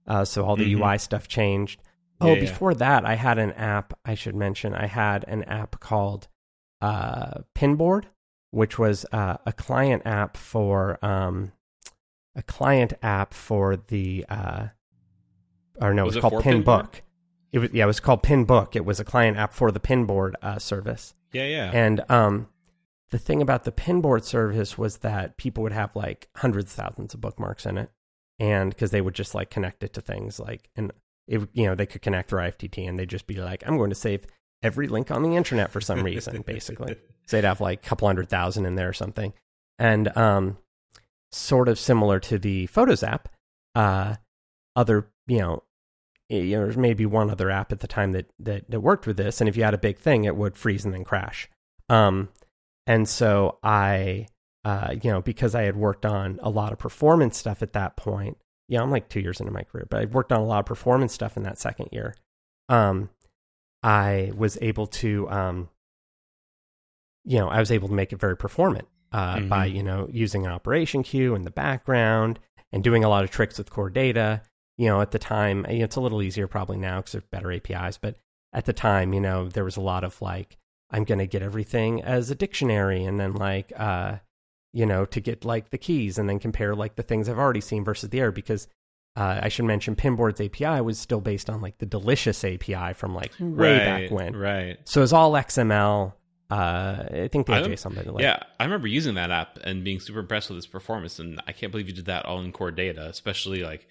uh 0.08 0.24
so 0.24 0.44
all 0.44 0.56
the 0.56 0.74
Mhm. 0.74 0.80
ui 0.92 0.98
stuff 0.98 1.28
changed 1.28 1.80
Yeah, 2.20 2.26
oh 2.30 2.34
yeah. 2.34 2.40
before 2.40 2.74
that 2.74 3.04
i 3.04 3.14
had 3.14 3.38
an 3.38 3.52
app 3.52 3.92
i 4.04 4.14
should 4.14 4.34
mention 4.34 4.74
i 4.74 4.86
had 4.86 5.24
an 5.28 5.44
app 5.44 5.78
called 5.80 6.26
uh, 6.80 7.40
Pinboard, 7.56 8.04
which 8.52 8.78
was 8.78 9.04
uh, 9.12 9.36
a 9.44 9.52
client 9.52 10.02
app 10.06 10.36
for 10.36 11.04
um, 11.04 11.50
a 12.36 12.42
client 12.42 12.92
app 13.02 13.34
for 13.34 13.76
the 13.76 14.24
uh, 14.28 14.66
or 15.80 15.92
no, 15.92 16.04
Was 16.04 16.14
it 16.14 16.22
was 16.22 16.30
called 16.30 16.42
for 16.44 16.48
Pinboard? 16.48 16.64
Pinbook. 16.64 17.00
It 17.52 17.58
was 17.58 17.70
yeah, 17.72 17.82
it 17.82 17.88
was 17.88 17.98
called 17.98 18.22
Pinbook. 18.22 18.76
It 18.76 18.84
was 18.84 19.00
a 19.00 19.04
client 19.04 19.36
app 19.36 19.52
for 19.52 19.72
the 19.72 19.80
Pinboard 19.80 20.34
uh, 20.40 20.60
service. 20.60 21.14
Yeah, 21.32 21.46
yeah. 21.46 21.70
And 21.74 22.04
um, 22.08 22.48
the 23.10 23.18
thing 23.18 23.42
about 23.42 23.64
the 23.64 23.72
Pinboard 23.72 24.22
service 24.22 24.78
was 24.78 24.98
that 24.98 25.36
people 25.36 25.64
would 25.64 25.72
have 25.72 25.96
like 25.96 26.28
hundreds 26.36 26.70
of 26.78 26.84
thousands 26.84 27.14
of 27.14 27.20
bookmarks 27.20 27.66
in 27.66 27.76
it, 27.76 27.90
and 28.38 28.70
because 28.70 28.90
they 28.90 29.00
would 29.00 29.14
just 29.14 29.34
like 29.34 29.50
connect 29.50 29.82
it 29.82 29.92
to 29.94 30.00
things 30.00 30.38
like 30.38 30.68
and 30.76 30.92
it 31.26 31.46
you 31.52 31.66
know 31.66 31.74
they 31.74 31.86
could 31.86 32.02
connect 32.02 32.30
their 32.30 32.40
IFTTT 32.40 32.88
and 32.88 32.98
they'd 32.98 33.08
just 33.08 33.26
be 33.26 33.36
like, 33.36 33.62
I'm 33.66 33.76
going 33.76 33.90
to 33.90 33.96
save 33.96 34.26
every 34.62 34.88
link 34.88 35.10
on 35.10 35.22
the 35.22 35.36
internet 35.36 35.70
for 35.70 35.80
some 35.80 36.02
reason, 36.02 36.42
basically. 36.46 36.96
So 37.26 37.36
they'd 37.36 37.46
have 37.46 37.60
like 37.60 37.84
a 37.84 37.88
couple 37.88 38.08
hundred 38.08 38.28
thousand 38.28 38.66
in 38.66 38.74
there 38.74 38.88
or 38.88 38.94
something. 38.94 39.32
And 39.78 40.16
um, 40.16 40.58
sort 41.30 41.68
of 41.68 41.78
similar 41.78 42.18
to 42.20 42.38
the 42.38 42.66
Photos 42.66 43.02
app, 43.02 43.28
uh, 43.74 44.16
other, 44.74 45.08
you 45.26 45.38
know, 45.38 45.62
you 46.28 46.56
know, 46.56 46.64
there's 46.64 46.76
maybe 46.76 47.06
one 47.06 47.30
other 47.30 47.50
app 47.50 47.72
at 47.72 47.80
the 47.80 47.86
time 47.86 48.12
that, 48.12 48.30
that, 48.38 48.70
that 48.70 48.80
worked 48.80 49.06
with 49.06 49.16
this. 49.16 49.40
And 49.40 49.48
if 49.48 49.56
you 49.56 49.64
had 49.64 49.74
a 49.74 49.78
big 49.78 49.98
thing, 49.98 50.24
it 50.24 50.36
would 50.36 50.56
freeze 50.56 50.84
and 50.84 50.92
then 50.92 51.04
crash. 51.04 51.48
Um, 51.88 52.28
and 52.86 53.08
so 53.08 53.58
I, 53.62 54.26
uh, 54.64 54.94
you 55.02 55.10
know, 55.10 55.20
because 55.20 55.54
I 55.54 55.62
had 55.62 55.76
worked 55.76 56.04
on 56.04 56.38
a 56.42 56.50
lot 56.50 56.72
of 56.72 56.78
performance 56.78 57.36
stuff 57.36 57.62
at 57.62 57.72
that 57.74 57.96
point, 57.96 58.36
yeah, 58.68 58.82
I'm 58.82 58.90
like 58.90 59.08
two 59.08 59.20
years 59.20 59.40
into 59.40 59.52
my 59.52 59.62
career, 59.62 59.86
but 59.88 60.00
I 60.00 60.04
worked 60.04 60.32
on 60.32 60.40
a 60.40 60.44
lot 60.44 60.60
of 60.60 60.66
performance 60.66 61.12
stuff 61.12 61.36
in 61.36 61.42
that 61.44 61.58
second 61.58 61.88
year. 61.92 62.14
Um, 62.68 63.10
I 63.82 64.32
was 64.36 64.58
able 64.60 64.86
to, 64.88 65.28
um, 65.30 65.68
you 67.24 67.38
know, 67.38 67.48
I 67.48 67.60
was 67.60 67.70
able 67.70 67.88
to 67.88 67.94
make 67.94 68.12
it 68.12 68.20
very 68.20 68.36
performant 68.36 68.88
uh, 69.12 69.36
mm-hmm. 69.36 69.48
by 69.48 69.66
you 69.66 69.82
know 69.82 70.08
using 70.10 70.44
an 70.44 70.52
operation 70.52 71.02
queue 71.02 71.34
in 71.34 71.42
the 71.42 71.50
background 71.50 72.38
and 72.72 72.84
doing 72.84 73.04
a 73.04 73.08
lot 73.08 73.24
of 73.24 73.30
tricks 73.30 73.58
with 73.58 73.70
core 73.70 73.90
data. 73.90 74.42
You 74.76 74.86
know, 74.86 75.00
at 75.00 75.10
the 75.10 75.18
time, 75.18 75.66
you 75.68 75.78
know, 75.78 75.84
it's 75.84 75.96
a 75.96 76.00
little 76.00 76.22
easier 76.22 76.46
probably 76.46 76.76
now 76.76 76.98
because 76.98 77.12
there's 77.12 77.24
better 77.24 77.50
APIs, 77.50 77.98
but 77.98 78.16
at 78.52 78.64
the 78.64 78.72
time, 78.72 79.12
you 79.12 79.20
know, 79.20 79.48
there 79.48 79.64
was 79.64 79.76
a 79.76 79.80
lot 79.80 80.04
of 80.04 80.20
like, 80.22 80.56
I'm 80.90 81.02
going 81.02 81.18
to 81.18 81.26
get 81.26 81.42
everything 81.42 82.02
as 82.02 82.30
a 82.30 82.36
dictionary 82.36 83.04
and 83.04 83.18
then 83.18 83.34
like, 83.34 83.72
uh, 83.76 84.18
you 84.72 84.86
know, 84.86 85.04
to 85.06 85.20
get 85.20 85.44
like 85.44 85.70
the 85.70 85.78
keys 85.78 86.18
and 86.18 86.28
then 86.28 86.38
compare 86.38 86.74
like 86.74 86.96
the 86.96 87.02
things 87.02 87.28
I've 87.28 87.38
already 87.38 87.60
seen 87.60 87.84
versus 87.84 88.10
the 88.10 88.20
error 88.20 88.32
because 88.32 88.68
uh, 89.16 89.40
I 89.42 89.48
should 89.48 89.64
mention 89.64 89.96
Pinboard's 89.96 90.40
API 90.40 90.80
was 90.80 90.98
still 90.98 91.20
based 91.20 91.50
on 91.50 91.60
like 91.60 91.78
the 91.78 91.86
Delicious 91.86 92.44
API 92.44 92.92
from 92.94 93.14
like 93.14 93.32
way 93.40 93.78
right, 93.78 93.84
back 93.84 94.10
when. 94.10 94.36
Right. 94.36 94.78
So 94.84 95.02
it's 95.02 95.12
all 95.12 95.32
XML. 95.32 96.12
Uh, 96.50 97.04
I 97.24 97.28
think 97.30 97.46
they 97.46 97.52
had 97.52 97.64
JSON, 97.64 98.20
yeah, 98.20 98.38
I 98.58 98.64
remember 98.64 98.86
using 98.86 99.16
that 99.16 99.30
app 99.30 99.58
and 99.64 99.84
being 99.84 100.00
super 100.00 100.20
impressed 100.20 100.48
with 100.48 100.56
its 100.56 100.66
performance, 100.66 101.18
and 101.18 101.42
I 101.46 101.52
can't 101.52 101.70
believe 101.70 101.88
you 101.88 101.94
did 101.94 102.06
that 102.06 102.24
all 102.24 102.40
in 102.40 102.52
core 102.52 102.70
data, 102.70 103.06
especially 103.06 103.62
like 103.62 103.86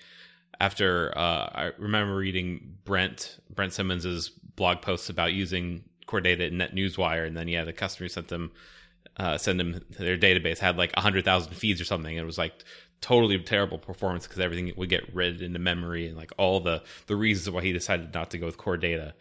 after 0.59 1.15
uh, 1.15 1.49
I 1.53 1.71
remember 1.77 2.15
reading 2.15 2.77
Brent 2.83 3.37
Brent 3.53 3.73
Simmons's 3.73 4.29
blog 4.29 4.81
posts 4.81 5.09
about 5.09 5.33
using 5.33 5.83
core 6.07 6.21
data 6.21 6.45
in 6.45 6.55
NetNewsWire, 6.55 7.27
and 7.27 7.37
then 7.37 7.47
yeah, 7.47 7.63
the 7.63 7.73
customer 7.73 8.05
who 8.05 8.09
sent 8.09 8.29
them 8.29 8.51
uh, 9.17 9.37
send 9.37 9.59
them 9.59 9.81
their 9.97 10.17
database 10.17 10.59
had 10.59 10.77
like 10.77 10.95
hundred 10.95 11.25
thousand 11.25 11.53
feeds 11.53 11.81
or 11.81 11.85
something. 11.85 12.15
It 12.15 12.25
was 12.25 12.37
like 12.37 12.63
totally 13.01 13.37
terrible 13.39 13.77
performance 13.77 14.25
because 14.25 14.39
everything 14.39 14.71
would 14.75 14.89
get 14.89 15.13
read 15.13 15.41
into 15.41 15.59
memory 15.59 16.07
and 16.07 16.17
like 16.17 16.31
all 16.37 16.59
the 16.59 16.83
the 17.07 17.15
reasons 17.15 17.49
why 17.53 17.61
he 17.61 17.73
decided 17.73 18.13
not 18.13 18.31
to 18.31 18.37
go 18.37 18.45
with 18.45 18.57
core 18.57 18.77
data. 18.77 19.13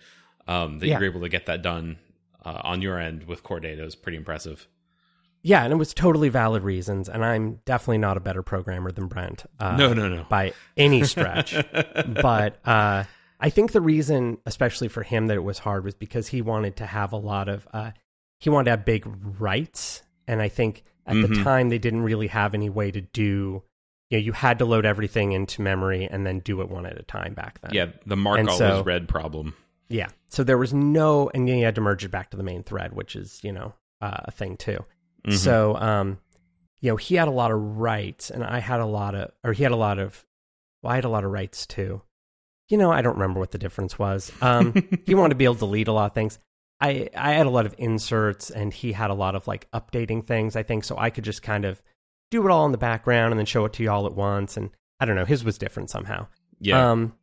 Um, 0.49 0.78
that 0.78 0.86
yeah. 0.86 0.94
you 0.94 1.01
were 1.01 1.11
able 1.11 1.22
to 1.22 1.28
get 1.28 1.47
that 1.47 1.62
done 1.62 1.99
uh, 2.44 2.61
on 2.62 2.80
your 2.80 3.01
end 3.01 3.24
with 3.24 3.42
core 3.42 3.59
data 3.59 3.84
is 3.84 3.97
pretty 3.97 4.16
impressive. 4.16 4.68
Yeah, 5.42 5.64
and 5.64 5.72
it 5.72 5.76
was 5.76 5.92
totally 5.92 6.28
valid 6.28 6.62
reasons, 6.62 7.09
and 7.09 7.24
I'm 7.24 7.61
definitely 7.64 7.99
not 7.99 8.16
a 8.16 8.20
better 8.20 8.42
programmer 8.42 8.90
than 8.90 9.07
Brent. 9.07 9.44
Uh, 9.61 9.76
no, 9.76 9.92
no, 9.92 10.09
no, 10.09 10.24
by 10.28 10.53
any 10.76 11.05
stretch. 11.05 11.57
but 12.20 12.59
uh, 12.66 13.05
I 13.38 13.51
think 13.51 13.72
the 13.72 13.80
reason, 13.80 14.38
especially 14.47 14.88
for 14.88 15.03
him, 15.03 15.26
that 15.26 15.36
it 15.36 15.44
was 15.44 15.59
hard 15.59 15.84
was 15.84 15.94
because 15.94 16.28
he 16.28 16.42
wanted 16.42 16.76
to 16.76 16.86
have 16.86 17.12
a 17.12 17.16
lot 17.16 17.49
of 17.49 17.66
uh, 17.72 17.92
he 18.39 18.51
wanted 18.51 18.64
to 18.64 18.70
have 18.72 18.84
big 18.84 19.07
rights, 19.41 20.03
and 20.26 20.41
I 20.43 20.49
think 20.49 20.84
at 21.07 21.14
mm-hmm. 21.14 21.34
the 21.34 21.45
time 21.45 21.68
they 21.68 21.78
didn't 21.78 22.03
really 22.03 22.28
have 22.28 22.55
any 22.55 22.70
way 22.70 22.91
to 22.91 23.01
do. 23.01 23.62
You 24.11 24.18
know, 24.18 24.22
you 24.22 24.32
had 24.32 24.61
to 24.61 24.64
load 24.64 24.87
everything 24.87 25.32
into 25.32 25.62
memory 25.62 26.07
and 26.09 26.24
then 26.24 26.39
do 26.39 26.61
it 26.61 26.68
one 26.68 26.87
at 26.87 26.97
a 26.97 27.03
time 27.03 27.34
back 27.34 27.61
then. 27.61 27.72
Yeah, 27.74 27.87
the 28.07 28.16
mark 28.16 28.39
and 28.39 28.49
always 28.49 28.59
so, 28.59 28.84
read 28.84 29.09
problem. 29.09 29.55
Yeah, 29.89 30.09
so 30.28 30.45
there 30.45 30.59
was 30.59 30.72
no, 30.72 31.28
and 31.34 31.49
then 31.49 31.59
you 31.59 31.64
had 31.64 31.74
to 31.74 31.80
merge 31.80 32.05
it 32.05 32.11
back 32.11 32.30
to 32.30 32.37
the 32.37 32.45
main 32.45 32.62
thread, 32.62 32.93
which 32.93 33.16
is 33.16 33.41
you 33.43 33.53
know 33.53 33.74
uh, 34.01 34.18
a 34.24 34.30
thing 34.30 34.57
too. 34.57 34.84
Mm-hmm. 35.26 35.37
So, 35.37 35.76
um, 35.76 36.18
you 36.80 36.91
know, 36.91 36.97
he 36.97 37.14
had 37.16 37.28
a 37.28 37.32
lot 37.32 37.51
of 37.51 37.59
rights, 37.78 38.30
and 38.30 38.45
I 38.45 38.61
had 38.61 38.80
a 38.80 38.87
lot 38.87 39.14
of, 39.14 39.32
or 39.43 39.53
he 39.53 39.62
had 39.62 39.72
a 39.72 39.76
lot 39.76 39.99
of, 39.99 40.24
well, 40.82 40.93
I 40.93 40.97
had 40.97 41.05
a 41.05 41.09
lot 41.09 41.24
of 41.24 41.30
rights 41.30 41.66
too. 41.66 42.03
You 42.68 42.78
know, 42.78 42.91
I 42.91 43.03
don't 43.03 43.14
remember 43.14 43.41
what 43.41 43.53
the 43.53 43.59
difference 43.59 43.99
was. 43.99 44.32
Um, 44.41 44.74
he 45.07 45.14
wanted 45.14 45.30
to 45.30 45.37
be 45.37 45.45
able 45.45 45.55
to 45.55 45.61
delete 45.61 45.89
a 45.89 45.93
lot 45.93 46.07
of 46.07 46.14
things. 46.14 46.39
I 46.80 47.08
I 47.16 47.32
had 47.32 47.46
a 47.46 47.50
lot 47.50 47.66
of 47.66 47.74
inserts, 47.78 48.50
and 48.50 48.72
he 48.72 48.92
had 48.92 49.10
a 49.10 49.14
lot 49.14 49.34
of 49.34 49.46
like 49.46 49.70
updating 49.72 50.26
things. 50.26 50.56
I 50.56 50.62
think 50.62 50.84
so. 50.84 50.96
I 50.98 51.10
could 51.10 51.24
just 51.24 51.42
kind 51.42 51.64
of 51.64 51.82
do 52.30 52.44
it 52.46 52.50
all 52.50 52.66
in 52.66 52.72
the 52.72 52.78
background 52.78 53.32
and 53.32 53.38
then 53.38 53.46
show 53.46 53.64
it 53.64 53.72
to 53.74 53.82
you 53.82 53.90
all 53.90 54.06
at 54.06 54.14
once. 54.14 54.56
And 54.56 54.70
I 55.00 55.04
don't 55.04 55.16
know, 55.16 55.24
his 55.24 55.44
was 55.44 55.58
different 55.58 55.90
somehow. 55.90 56.26
Yeah. 56.60 56.90
Um. 56.90 57.14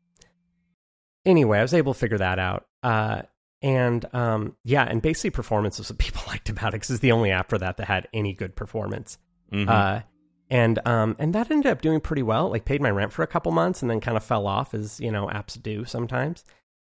Anyway, 1.26 1.60
I 1.60 1.62
was 1.62 1.74
able 1.74 1.94
to 1.94 2.00
figure 2.00 2.18
that 2.18 2.40
out. 2.40 2.66
Uh, 2.82 3.24
and 3.62 4.06
um, 4.14 4.58
yeah, 4.64 4.84
and 4.84 5.02
basically 5.02 5.30
performance 5.30 5.78
was 5.78 5.90
what 5.90 5.98
people 6.00 6.22
liked 6.28 6.50
about 6.50 6.70
it 6.70 6.78
because 6.78 6.92
it's 6.92 7.00
the 7.00 7.12
only 7.12 7.32
app 7.32 7.50
for 7.50 7.58
that 7.58 7.78
that 7.78 7.88
had 7.88 8.08
any 8.14 8.34
good 8.34 8.56
performance. 8.56 9.18
Mm-hmm. 9.52 9.70
Uh, 9.70 10.02
and 10.50 10.86
um, 10.86 11.16
and 11.20 11.34
that 11.34 11.50
ended 11.50 11.72
up 11.72 11.82
doing 11.82 12.00
pretty 12.00 12.24
well. 12.24 12.50
Like 12.50 12.66
paid 12.66 12.82
my 12.82 12.92
rent 12.92 13.14
for 13.14 13.24
a 13.24 13.28
couple 13.28 13.52
months 13.52 13.82
and 13.82 13.90
then 13.90 14.02
kind 14.02 14.18
of 14.18 14.24
fell 14.24 14.46
off 14.46 14.74
as 14.74 15.00
you 15.00 15.12
know 15.12 15.28
apps 15.28 15.62
do 15.62 15.86
sometimes. 15.86 16.44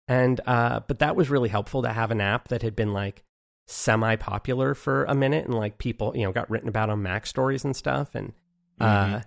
And 0.07 0.41
uh, 0.45 0.81
but 0.87 0.99
that 0.99 1.15
was 1.15 1.29
really 1.29 1.49
helpful 1.49 1.81
to 1.83 1.89
have 1.89 2.11
an 2.11 2.21
app 2.21 2.49
that 2.49 2.61
had 2.61 2.75
been 2.75 2.93
like 2.93 3.23
semi 3.67 4.15
popular 4.17 4.75
for 4.75 5.05
a 5.05 5.15
minute 5.15 5.45
and 5.45 5.53
like 5.53 5.77
people 5.77 6.11
you 6.15 6.23
know 6.23 6.33
got 6.33 6.49
written 6.49 6.67
about 6.67 6.89
on 6.89 7.01
MacStories 7.01 7.63
and 7.63 7.75
stuff 7.75 8.13
and 8.13 8.33
mm-hmm. 8.81 9.15
uh, 9.15 9.21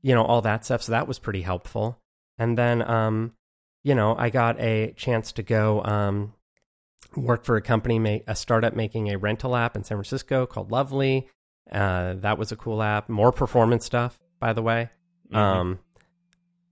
you 0.00 0.14
know 0.14 0.24
all 0.24 0.40
that 0.42 0.64
stuff. 0.64 0.82
So 0.82 0.92
that 0.92 1.08
was 1.08 1.18
pretty 1.18 1.42
helpful. 1.42 1.98
And 2.38 2.56
then 2.56 2.82
um, 2.88 3.34
you 3.84 3.94
know 3.94 4.16
I 4.16 4.30
got 4.30 4.58
a 4.60 4.92
chance 4.96 5.32
to 5.32 5.42
go 5.42 5.82
um 5.84 6.32
worked 7.16 7.46
for 7.46 7.56
a 7.56 7.62
company, 7.62 7.98
make, 7.98 8.24
a 8.26 8.34
startup 8.34 8.74
making 8.74 9.10
a 9.10 9.18
rental 9.18 9.54
app 9.54 9.76
in 9.76 9.84
San 9.84 9.96
Francisco 9.96 10.46
called 10.46 10.70
Lovely. 10.70 11.28
Uh, 11.70 12.14
that 12.14 12.38
was 12.38 12.52
a 12.52 12.56
cool 12.56 12.82
app. 12.82 13.08
More 13.08 13.32
performance 13.32 13.84
stuff, 13.84 14.18
by 14.40 14.52
the 14.52 14.62
way. 14.62 14.90
Mm-hmm. 15.26 15.36
Um, 15.36 15.78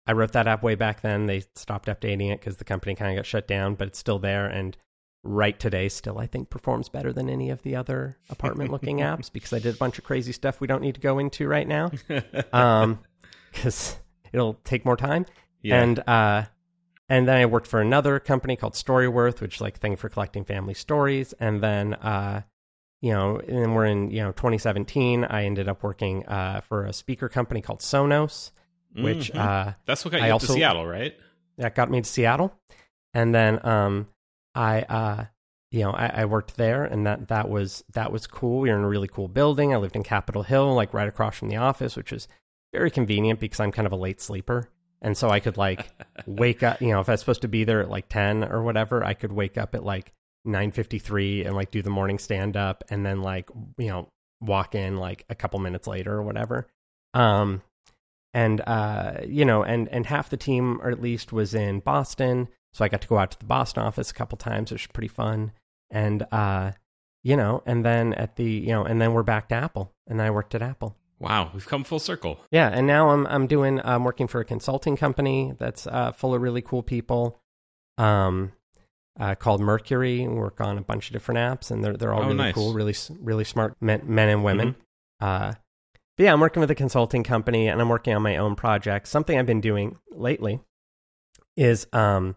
I 0.06 0.14
wrote 0.14 0.34
that 0.34 0.47
app 0.47 0.64
way 0.64 0.76
back 0.76 1.01
then. 1.01 1.26
They 1.26 1.43
stopped 1.56 1.88
updating 1.88 2.32
it 2.32 2.39
because 2.39 2.58
the 2.58 2.66
company 2.66 2.95
kind 2.95 3.12
of 3.12 3.18
got 3.18 3.26
shut 3.26 3.47
down, 3.47 3.76
but 3.76 3.88
it's 3.88 3.99
still 3.99 4.20
there. 4.20 4.45
And 4.47 4.76
right 5.24 5.58
today, 5.58 5.88
still, 5.89 6.20
I 6.20 6.28
think 6.28 6.49
performs 6.49 6.89
better 6.89 7.14
than 7.14 7.30
any 7.30 7.49
of 7.49 7.62
the 7.62 7.76
other 7.76 8.18
apartment 8.30 8.72
looking 8.72 8.97
apps 8.99 9.32
because 9.32 9.54
I 9.54 9.60
did 9.60 9.76
a 9.76 9.78
bunch 9.78 9.97
of 9.97 10.04
crazy 10.04 10.34
stuff 10.34 10.60
we 10.60 10.68
don't 10.68 10.82
need 10.82 10.95
to 10.95 11.01
go 11.01 11.20
into 11.20 11.47
right 11.47 11.68
now. 11.68 11.91
Um, 12.51 12.99
because 13.51 13.97
it'll 14.32 14.56
take 14.64 14.84
more 14.84 14.97
time. 14.97 15.26
Yeah. 15.62 15.82
And 15.82 15.99
uh, 16.08 16.45
and 17.10 17.28
then 17.28 17.38
I 17.38 17.45
worked 17.45 17.68
for 17.68 17.82
another 17.82 18.20
company 18.20 18.56
called 18.56 18.74
Storyworth, 18.74 19.41
which 19.41 19.56
is 19.56 19.62
like 19.62 19.76
a 19.78 19.80
thing 19.80 19.95
for 19.95 20.10
collecting 20.10 20.45
family 20.45 20.74
stories. 20.74 21.34
And 21.39 21.62
then, 21.62 21.93
uh, 21.95 22.41
you 23.01 23.14
know, 23.14 23.39
and 23.39 23.76
we're 23.76 23.86
in, 23.86 24.10
you 24.10 24.22
know, 24.22 24.32
2017, 24.32 25.26
I 25.26 25.45
ended 25.45 25.68
up 25.68 25.84
working 25.84 26.26
uh, 26.26 26.62
for 26.62 26.86
a 26.86 26.93
speaker 26.93 27.30
company 27.30 27.62
called 27.62 27.82
Sonos, 27.82 28.51
which 28.96 29.32
mm-hmm. 29.32 29.39
uh, 29.39 29.74
that's 29.86 30.06
what 30.06 30.12
got 30.12 30.22
you 30.22 30.32
also, 30.32 30.48
to 30.48 30.54
Seattle, 30.54 30.86
right? 30.86 31.16
That 31.58 31.76
got 31.76 31.89
me 31.89 32.02
to 32.02 32.10
Seattle. 32.10 32.54
And 33.14 33.34
then 33.34 33.66
um, 33.66 34.08
I, 34.56 34.82
uh, 34.82 35.26
you 35.72 35.82
know, 35.82 35.91
I, 35.91 36.22
I, 36.22 36.26
worked 36.26 36.58
there, 36.58 36.84
and 36.84 37.06
that 37.06 37.28
that 37.28 37.50
was 37.50 37.84
that 37.94 38.12
was 38.12 38.28
cool. 38.28 38.60
We 38.60 38.70
were 38.70 38.78
in 38.78 38.84
a 38.84 38.88
really 38.88 39.08
cool 39.08 39.28
building. 39.28 39.74
I 39.74 39.78
lived 39.78 39.96
in 39.96 40.04
Capitol 40.04 40.44
Hill, 40.44 40.74
like 40.74 40.94
right 40.94 41.08
across 41.08 41.38
from 41.38 41.50
the 41.50 41.58
office, 41.58 41.96
which 41.96 42.12
was 42.12 42.28
very 42.72 42.89
convenient 42.89 43.39
because 43.39 43.60
I'm 43.60 43.72
kind 43.72 43.86
of 43.86 43.91
a 43.91 43.98
late 43.98 44.22
sleeper 44.22 44.70
and 45.04 45.18
so 45.18 45.30
I 45.30 45.39
could 45.41 45.58
like 45.58 45.86
wake 46.26 46.64
up. 46.64 46.82
You 46.82 46.89
know, 46.89 47.02
if 47.02 47.10
I 47.10 47.14
was 47.14 47.20
supposed 47.20 47.41
to 47.44 47.48
be 47.48 47.66
there 47.66 47.82
at 47.82 47.89
like 47.89 48.10
ten 48.10 48.44
or 48.44 48.64
whatever, 48.64 49.04
I 49.04 49.14
could 49.14 49.32
wake 49.32 49.58
up 49.58 49.76
at 49.76 49.84
like 49.84 50.14
nine 50.46 50.72
fifty 50.72 50.98
three 50.98 51.44
and 51.44 51.56
like 51.56 51.70
do 51.70 51.82
the 51.82 51.89
morning 51.89 52.18
stand 52.18 52.58
up, 52.58 52.84
and 52.89 53.06
then 53.06 53.22
like 53.22 53.50
you 53.78 53.89
know 53.89 54.08
walk 54.41 54.74
in 54.74 54.98
like 54.98 55.26
a 55.30 55.36
couple 55.36 55.60
minutes 55.60 55.88
later 55.88 56.14
or 56.14 56.24
whatever. 56.24 56.68
Um, 57.14 57.62
and 58.34 58.62
uh, 58.62 59.18
you 59.28 59.46
know, 59.46 59.64
and 59.64 59.88
and 59.90 60.06
half 60.06 60.30
the 60.30 60.38
team, 60.38 60.80
or 60.82 60.90
at 60.90 61.02
least, 61.02 61.32
was 61.32 61.54
in 61.54 61.80
Boston, 61.80 62.48
so 62.72 62.84
I 62.84 62.88
got 62.88 63.02
to 63.02 63.08
go 63.08 63.18
out 63.18 63.32
to 63.32 63.40
the 63.40 63.46
Boston 63.46 63.84
office 63.84 64.12
a 64.12 64.14
couple 64.14 64.38
times, 64.38 64.72
which 64.72 64.88
was 64.88 64.92
pretty 64.92 65.08
fun. 65.08 65.52
And 65.92 66.26
uh, 66.32 66.72
you 67.24 67.38
know, 67.38 67.62
and 67.66 67.86
then 67.86 68.14
at 68.14 68.36
the 68.36 68.50
you 68.50 68.70
know, 68.70 68.84
and 68.84 69.02
then 69.02 69.14
we're 69.14 69.24
back 69.24 69.50
to 69.50 69.56
Apple, 69.56 69.94
and 70.08 70.22
I 70.22 70.32
worked 70.32 70.56
at 70.56 70.62
Apple. 70.62 70.98
Wow, 71.20 71.52
we've 71.54 71.66
come 71.66 71.84
full 71.84 72.00
circle. 72.00 72.40
Yeah, 72.52 72.70
and 72.70 72.88
now 72.88 73.12
I'm 73.12 73.28
I'm 73.28 73.48
doing 73.48 73.80
I'm 73.84 74.04
working 74.04 74.28
for 74.28 74.42
a 74.42 74.46
consulting 74.46 74.98
company 74.98 75.54
that's 75.58 75.88
uh, 75.88 76.12
full 76.12 76.34
of 76.34 76.42
really 76.42 76.62
cool 76.62 76.84
people, 76.84 77.40
um, 77.98 78.52
uh, 79.20 79.36
called 79.36 79.62
Mercury. 79.62 80.28
We 80.28 80.34
work 80.34 80.60
on 80.60 80.78
a 80.78 80.82
bunch 80.82 81.08
of 81.08 81.14
different 81.14 81.38
apps, 81.38 81.72
and 81.72 81.84
they're 81.84 81.96
they're 81.96 82.14
all 82.14 82.24
oh, 82.24 82.26
really 82.26 82.38
nice. 82.38 82.56
cool, 82.56 82.74
really 82.74 82.96
really 83.22 83.46
smart 83.46 83.76
men, 83.80 84.02
men 84.06 84.30
and 84.30 84.44
women. 84.44 84.76
Mm-hmm. 85.22 85.26
Uh, 85.26 85.54
but 86.18 86.24
yeah, 86.24 86.34
I'm 86.34 86.39
working 86.39 86.61
with 86.61 86.72
a 86.72 86.76
consulting 86.76 87.24
company, 87.24 87.68
and 87.68 87.82
I'm 87.82 87.89
working 87.89 88.14
on 88.14 88.22
my 88.22 88.38
own 88.38 88.55
project. 88.55 89.07
Something 89.07 89.38
I've 89.38 89.45
been 89.45 89.61
doing 89.61 89.97
lately 90.11 90.59
is 91.57 91.88
um, 91.93 92.36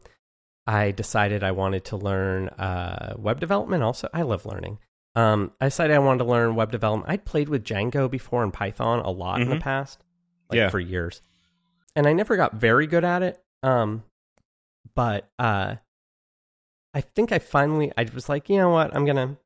I 0.66 0.90
decided 0.90 1.44
I 1.44 1.52
wanted 1.52 1.84
to 1.86 1.96
learn 1.96 2.48
uh, 2.48 3.14
web 3.18 3.40
development. 3.40 3.82
Also, 3.82 4.08
I 4.12 4.22
love 4.22 4.46
learning. 4.46 4.78
Um, 5.14 5.52
I 5.60 5.66
decided 5.66 5.94
I 5.94 6.00
wanted 6.00 6.24
to 6.24 6.30
learn 6.30 6.56
web 6.56 6.72
development. 6.72 7.10
I'd 7.10 7.24
played 7.24 7.48
with 7.48 7.64
Django 7.64 8.10
before 8.10 8.42
and 8.42 8.52
Python 8.52 9.00
a 9.00 9.10
lot 9.10 9.34
mm-hmm. 9.34 9.42
in 9.42 9.48
the 9.48 9.54
mm-hmm. 9.56 9.62
past, 9.62 10.02
like 10.50 10.56
yeah. 10.56 10.68
for 10.68 10.80
years, 10.80 11.22
and 11.94 12.06
I 12.06 12.12
never 12.12 12.36
got 12.36 12.54
very 12.54 12.86
good 12.86 13.04
at 13.04 13.22
it. 13.22 13.42
Um, 13.62 14.04
but 14.94 15.28
uh, 15.38 15.76
I 16.94 17.00
think 17.00 17.30
I 17.32 17.38
finally 17.38 17.92
I 17.96 18.06
was 18.14 18.28
like, 18.28 18.48
you 18.48 18.56
know 18.56 18.70
what, 18.70 18.94
I'm 18.94 19.04
gonna, 19.04 19.36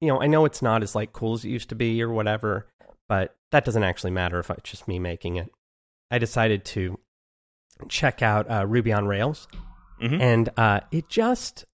you 0.00 0.08
know, 0.08 0.20
I 0.20 0.26
know 0.26 0.44
it's 0.44 0.62
not 0.62 0.82
as 0.82 0.94
like 0.94 1.12
cool 1.12 1.34
as 1.34 1.44
it 1.44 1.48
used 1.48 1.70
to 1.70 1.74
be 1.74 2.02
or 2.02 2.10
whatever, 2.10 2.66
but 3.08 3.36
that 3.50 3.64
doesn't 3.64 3.84
actually 3.84 4.10
matter 4.10 4.38
if 4.38 4.50
it's 4.50 4.70
just 4.70 4.88
me 4.88 4.98
making 4.98 5.36
it. 5.36 5.50
I 6.10 6.18
decided 6.18 6.64
to 6.66 6.98
check 7.88 8.22
out 8.22 8.50
uh, 8.50 8.66
Ruby 8.66 8.92
on 8.92 9.06
Rails, 9.06 9.48
mm-hmm. 10.02 10.20
and 10.20 10.48
uh, 10.56 10.80
it 10.90 11.08
just 11.08 11.64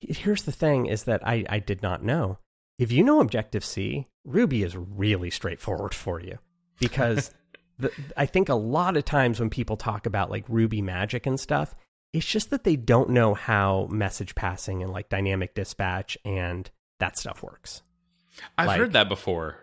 here's 0.00 0.42
the 0.42 0.52
thing 0.52 0.86
is 0.86 1.04
that 1.04 1.26
I, 1.26 1.44
I 1.48 1.58
did 1.58 1.82
not 1.82 2.04
know. 2.04 2.38
If 2.78 2.92
you 2.92 3.02
know 3.02 3.20
Objective 3.20 3.64
C, 3.64 4.06
Ruby 4.24 4.62
is 4.62 4.76
really 4.76 5.30
straightforward 5.30 5.94
for 5.94 6.20
you 6.20 6.38
because 6.78 7.30
the, 7.78 7.90
I 8.16 8.26
think 8.26 8.48
a 8.48 8.54
lot 8.54 8.96
of 8.96 9.04
times 9.04 9.40
when 9.40 9.50
people 9.50 9.76
talk 9.76 10.06
about 10.06 10.30
like 10.30 10.44
Ruby 10.48 10.82
magic 10.82 11.26
and 11.26 11.40
stuff, 11.40 11.74
it's 12.12 12.26
just 12.26 12.50
that 12.50 12.64
they 12.64 12.76
don't 12.76 13.10
know 13.10 13.34
how 13.34 13.88
message 13.90 14.34
passing 14.34 14.82
and 14.82 14.92
like 14.92 15.08
dynamic 15.08 15.54
dispatch 15.54 16.18
and 16.24 16.70
that 17.00 17.18
stuff 17.18 17.42
works. 17.42 17.82
I've 18.58 18.66
Like- 18.68 18.78
heard 18.78 18.92
that 18.92 19.08
before. 19.08 19.56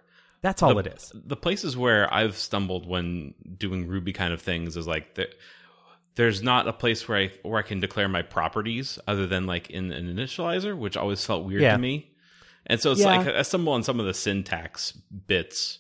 That's 0.44 0.62
all 0.62 0.76
the, 0.76 0.82
it 0.82 0.94
is. 0.96 1.12
The 1.16 1.36
places 1.36 1.76
where 1.76 2.14
I've 2.14 2.36
stumbled 2.38 2.88
when 2.88 3.34
doing 3.58 3.88
Ruby 3.88 4.14
kind 4.14 4.32
of 4.34 4.42
things 4.42 4.78
is 4.78 4.86
like 4.86 5.16
the, 5.16 5.30
there's 6.16 6.44
not 6.44 6.68
a 6.68 6.74
place 6.74 7.08
where 7.08 7.18
I 7.18 7.32
where 7.42 7.58
I 7.60 7.64
can 7.64 7.80
declare 7.80 8.08
my 8.08 8.22
properties 8.22 9.00
other 9.08 9.26
than 9.26 9.48
like 9.48 9.72
in 9.72 9.92
an 9.92 10.06
initializer, 10.16 10.78
which 10.78 10.96
always 10.98 11.26
felt 11.26 11.46
weird 11.46 11.62
Yeah. 11.64 11.72
to 11.72 11.78
me. 11.80 12.12
And 12.68 12.80
so 12.80 12.92
it's 12.92 13.02
Yeah. 13.02 13.18
like 13.18 13.28
I 13.28 13.42
stumble 13.42 13.74
on 13.74 13.82
some 13.84 14.00
of 14.00 14.06
the 14.06 14.14
syntax 14.14 14.92
bits, 14.92 15.80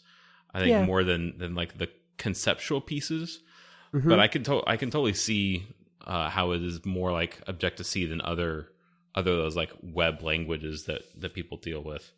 I 0.53 0.59
think 0.59 0.71
Yeah. 0.71 0.85
more 0.85 1.03
than 1.03 1.37
than 1.37 1.53
like 1.55 1.77
the 1.77 1.89
conceptual 2.17 2.81
pieces. 2.81 3.41
Mhm. 3.93 4.09
But 4.09 4.19
I 4.19 4.27
can 4.27 4.43
to- 4.45 4.63
I 4.65 4.77
can 4.77 4.89
totally 4.89 5.13
see 5.13 5.67
uh, 6.05 6.29
how 6.29 6.51
it 6.51 6.61
is 6.63 6.83
more 6.85 7.11
like 7.11 7.41
Objective 7.47 7.85
C 7.85 8.05
than 8.05 8.19
other 8.21 8.69
other 9.15 9.35
those 9.35 9.55
like 9.55 9.71
web 9.81 10.21
languages 10.23 10.85
that 10.85 11.01
that 11.21 11.33
people 11.33 11.57
deal 11.57 11.83
with. 11.83 12.11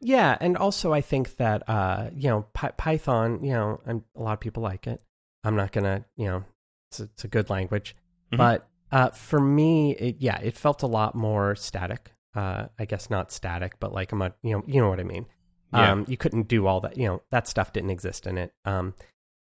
Yeah, 0.00 0.36
and 0.40 0.56
also 0.56 0.92
I 0.92 1.00
think 1.00 1.36
that 1.36 1.68
uh, 1.68 2.10
you 2.14 2.28
know 2.28 2.46
Py- 2.54 2.74
Python, 2.76 3.42
you 3.42 3.52
know, 3.52 3.80
and 3.86 4.02
a 4.16 4.22
lot 4.22 4.32
of 4.34 4.40
people 4.40 4.62
like 4.62 4.86
it. 4.86 5.00
I'm 5.44 5.56
not 5.56 5.72
gonna, 5.72 6.04
you 6.16 6.26
know, 6.26 6.44
it's 6.90 7.00
a, 7.00 7.04
it's 7.04 7.24
a 7.24 7.28
good 7.28 7.50
language, 7.50 7.96
Mhm. 8.32 8.38
but 8.38 8.68
uh, 8.92 9.10
for 9.10 9.40
me, 9.40 9.92
it, 9.96 10.16
yeah, 10.20 10.38
it 10.40 10.56
felt 10.56 10.82
a 10.82 10.86
lot 10.86 11.14
more 11.14 11.54
static. 11.56 12.12
Uh, 12.34 12.66
I 12.78 12.84
guess 12.84 13.10
not 13.10 13.30
static, 13.32 13.78
but 13.80 13.92
like 13.92 14.12
I'm 14.12 14.22
a, 14.22 14.32
you 14.42 14.52
know, 14.56 14.64
you 14.66 14.80
know 14.80 14.88
what 14.88 15.00
I 15.00 15.04
mean. 15.04 15.26
Yeah. 15.72 15.92
Um, 15.92 16.04
you 16.08 16.16
couldn't 16.16 16.48
do 16.48 16.66
all 16.66 16.80
that, 16.82 16.96
you 16.96 17.06
know, 17.06 17.22
that 17.30 17.48
stuff 17.48 17.72
didn't 17.72 17.90
exist 17.90 18.26
in 18.26 18.38
it. 18.38 18.52
Um, 18.64 18.94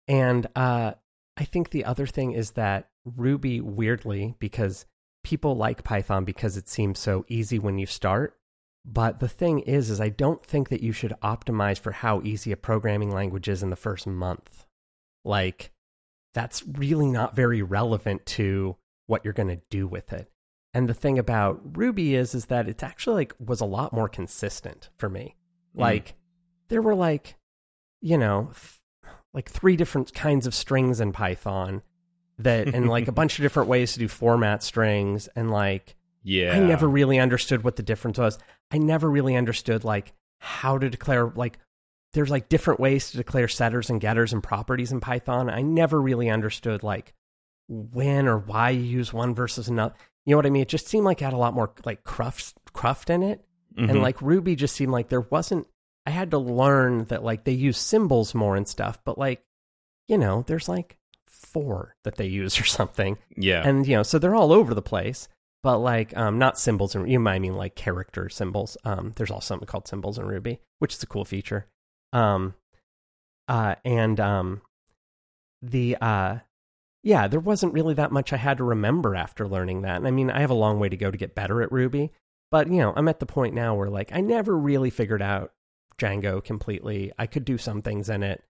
and 0.08 0.46
uh, 0.56 0.92
I 1.36 1.44
think 1.44 1.70
the 1.70 1.84
other 1.84 2.06
thing 2.06 2.32
is 2.32 2.52
that 2.52 2.88
Ruby, 3.04 3.60
weirdly, 3.60 4.34
because 4.38 4.86
people 5.24 5.56
like 5.56 5.84
Python 5.84 6.24
because 6.24 6.56
it 6.56 6.68
seems 6.68 6.98
so 6.98 7.24
easy 7.28 7.58
when 7.58 7.78
you 7.78 7.86
start. 7.86 8.36
But 8.86 9.18
the 9.18 9.28
thing 9.28 9.60
is, 9.60 9.90
is 9.90 10.00
I 10.00 10.10
don't 10.10 10.44
think 10.44 10.68
that 10.68 10.80
you 10.80 10.92
should 10.92 11.12
optimize 11.22 11.78
for 11.78 11.90
how 11.90 12.22
easy 12.22 12.52
a 12.52 12.56
programming 12.56 13.10
language 13.10 13.48
is 13.48 13.62
in 13.62 13.70
the 13.70 13.76
first 13.76 14.06
month. 14.06 14.64
Like, 15.24 15.72
that's 16.34 16.62
really 16.64 17.10
not 17.10 17.34
very 17.34 17.62
relevant 17.62 18.24
to 18.26 18.76
what 19.06 19.24
you're 19.24 19.34
going 19.34 19.48
to 19.48 19.60
do 19.70 19.88
with 19.88 20.12
it. 20.12 20.30
And 20.72 20.88
the 20.88 20.94
thing 20.94 21.18
about 21.18 21.76
Ruby 21.76 22.14
is, 22.14 22.34
is 22.34 22.46
that 22.46 22.68
it's 22.68 22.84
actually 22.84 23.16
like 23.16 23.34
was 23.44 23.60
a 23.60 23.66
lot 23.66 23.92
more 23.92 24.08
consistent 24.08 24.90
for 24.98 25.08
me. 25.08 25.34
Mm. 25.76 25.80
Like, 25.80 26.14
there 26.68 26.82
were 26.82 26.94
like, 26.94 27.36
you 28.00 28.18
know, 28.18 28.50
th- 28.52 29.12
like 29.34 29.50
three 29.50 29.74
different 29.74 30.14
kinds 30.14 30.46
of 30.46 30.54
strings 30.54 31.00
in 31.00 31.10
Python 31.12 31.82
that, 32.38 32.68
and 32.68 32.88
like 32.88 33.08
a 33.08 33.12
bunch 33.20 33.38
of 33.38 33.42
different 33.42 33.68
ways 33.68 33.94
to 33.94 33.98
do 33.98 34.06
format 34.06 34.62
strings 34.62 35.28
and 35.34 35.50
like, 35.50 35.96
Yeah, 36.22 36.52
I 36.52 36.60
never 36.60 36.88
really 36.88 37.18
understood 37.18 37.64
what 37.64 37.76
the 37.76 37.82
difference 37.82 38.18
was. 38.18 38.38
I 38.70 38.78
never 38.78 39.10
really 39.10 39.36
understood 39.36 39.84
like 39.84 40.12
how 40.38 40.78
to 40.78 40.90
declare 40.90 41.32
like 41.34 41.58
there's 42.12 42.30
like 42.30 42.48
different 42.48 42.80
ways 42.80 43.10
to 43.10 43.18
declare 43.18 43.48
setters 43.48 43.90
and 43.90 44.00
getters 44.00 44.32
and 44.32 44.42
properties 44.42 44.92
in 44.92 45.00
Python. 45.00 45.50
I 45.50 45.62
never 45.62 46.00
really 46.00 46.30
understood 46.30 46.82
like 46.82 47.14
when 47.68 48.26
or 48.28 48.38
why 48.38 48.70
you 48.70 48.82
use 48.82 49.12
one 49.12 49.34
versus 49.34 49.68
another. 49.68 49.94
You 50.24 50.32
know 50.32 50.38
what 50.38 50.46
I 50.46 50.50
mean? 50.50 50.62
It 50.62 50.68
just 50.68 50.88
seemed 50.88 51.04
like 51.04 51.20
it 51.20 51.24
had 51.24 51.34
a 51.34 51.38
lot 51.38 51.54
more 51.54 51.72
like 51.84 52.04
cruft 52.04 52.54
cruft 52.72 53.10
in 53.10 53.22
it. 53.22 53.44
Mhm. 53.76 53.90
And 53.90 54.02
like 54.02 54.20
Ruby 54.22 54.56
just 54.56 54.74
seemed 54.74 54.92
like 54.92 55.08
there 55.08 55.20
wasn't 55.20 55.66
I 56.06 56.10
had 56.10 56.30
to 56.30 56.38
learn 56.38 57.04
that 57.06 57.24
like 57.24 57.44
they 57.44 57.52
use 57.52 57.78
symbols 57.78 58.34
more 58.34 58.56
and 58.56 58.66
stuff, 58.66 58.98
but 59.04 59.18
like 59.18 59.42
you 60.08 60.16
know, 60.18 60.42
there's 60.46 60.68
like 60.68 60.96
four 61.26 61.94
that 62.04 62.16
they 62.16 62.26
use 62.26 62.58
or 62.60 62.64
something 62.64 63.18
yeah, 63.36 63.66
and 63.66 63.86
you 63.86 63.96
know 63.96 64.02
so 64.02 64.18
they're 64.18 64.34
all 64.34 64.52
over 64.52 64.74
the 64.74 64.82
place 64.82 65.28
but 65.66 65.78
like 65.78 66.16
um 66.16 66.38
not 66.38 66.56
symbols 66.56 66.94
and 66.94 67.10
you 67.10 67.18
might 67.18 67.40
mean 67.40 67.56
like 67.56 67.74
character 67.74 68.28
symbols. 68.28 68.76
Um 68.84 69.14
there's 69.16 69.32
also 69.32 69.46
something 69.46 69.66
called 69.66 69.88
symbols 69.88 70.16
in 70.16 70.24
ruby 70.24 70.60
which 70.78 70.94
is 70.94 71.02
a 71.02 71.08
cool 71.08 71.24
feature. 71.24 71.66
Um 72.12 72.54
uh 73.48 73.74
and 73.84 74.20
um 74.20 74.60
the 75.60 75.96
uh 76.00 76.36
yeah 77.02 77.26
there 77.26 77.40
wasn't 77.40 77.72
really 77.72 77.94
that 77.94 78.12
much 78.12 78.32
i 78.32 78.36
had 78.36 78.58
to 78.58 78.64
remember 78.64 79.16
after 79.16 79.48
learning 79.48 79.82
that. 79.82 79.96
And 79.96 80.06
i 80.06 80.12
mean 80.12 80.30
i 80.30 80.38
have 80.38 80.50
a 80.50 80.54
long 80.54 80.78
way 80.78 80.88
to 80.88 80.96
go 80.96 81.10
to 81.10 81.18
get 81.18 81.34
better 81.34 81.60
at 81.62 81.72
ruby 81.72 82.12
but 82.52 82.68
you 82.68 82.78
know 82.78 82.92
i'm 82.94 83.08
at 83.08 83.18
the 83.18 83.26
point 83.26 83.52
now 83.52 83.74
where 83.74 83.90
like 83.90 84.12
i 84.12 84.20
never 84.20 84.56
really 84.56 84.90
figured 84.90 85.22
out 85.22 85.52
django 85.98 86.44
completely. 86.44 87.10
I 87.18 87.26
could 87.26 87.44
do 87.44 87.58
some 87.58 87.82
things 87.82 88.08
in 88.08 88.22
it 88.22 88.44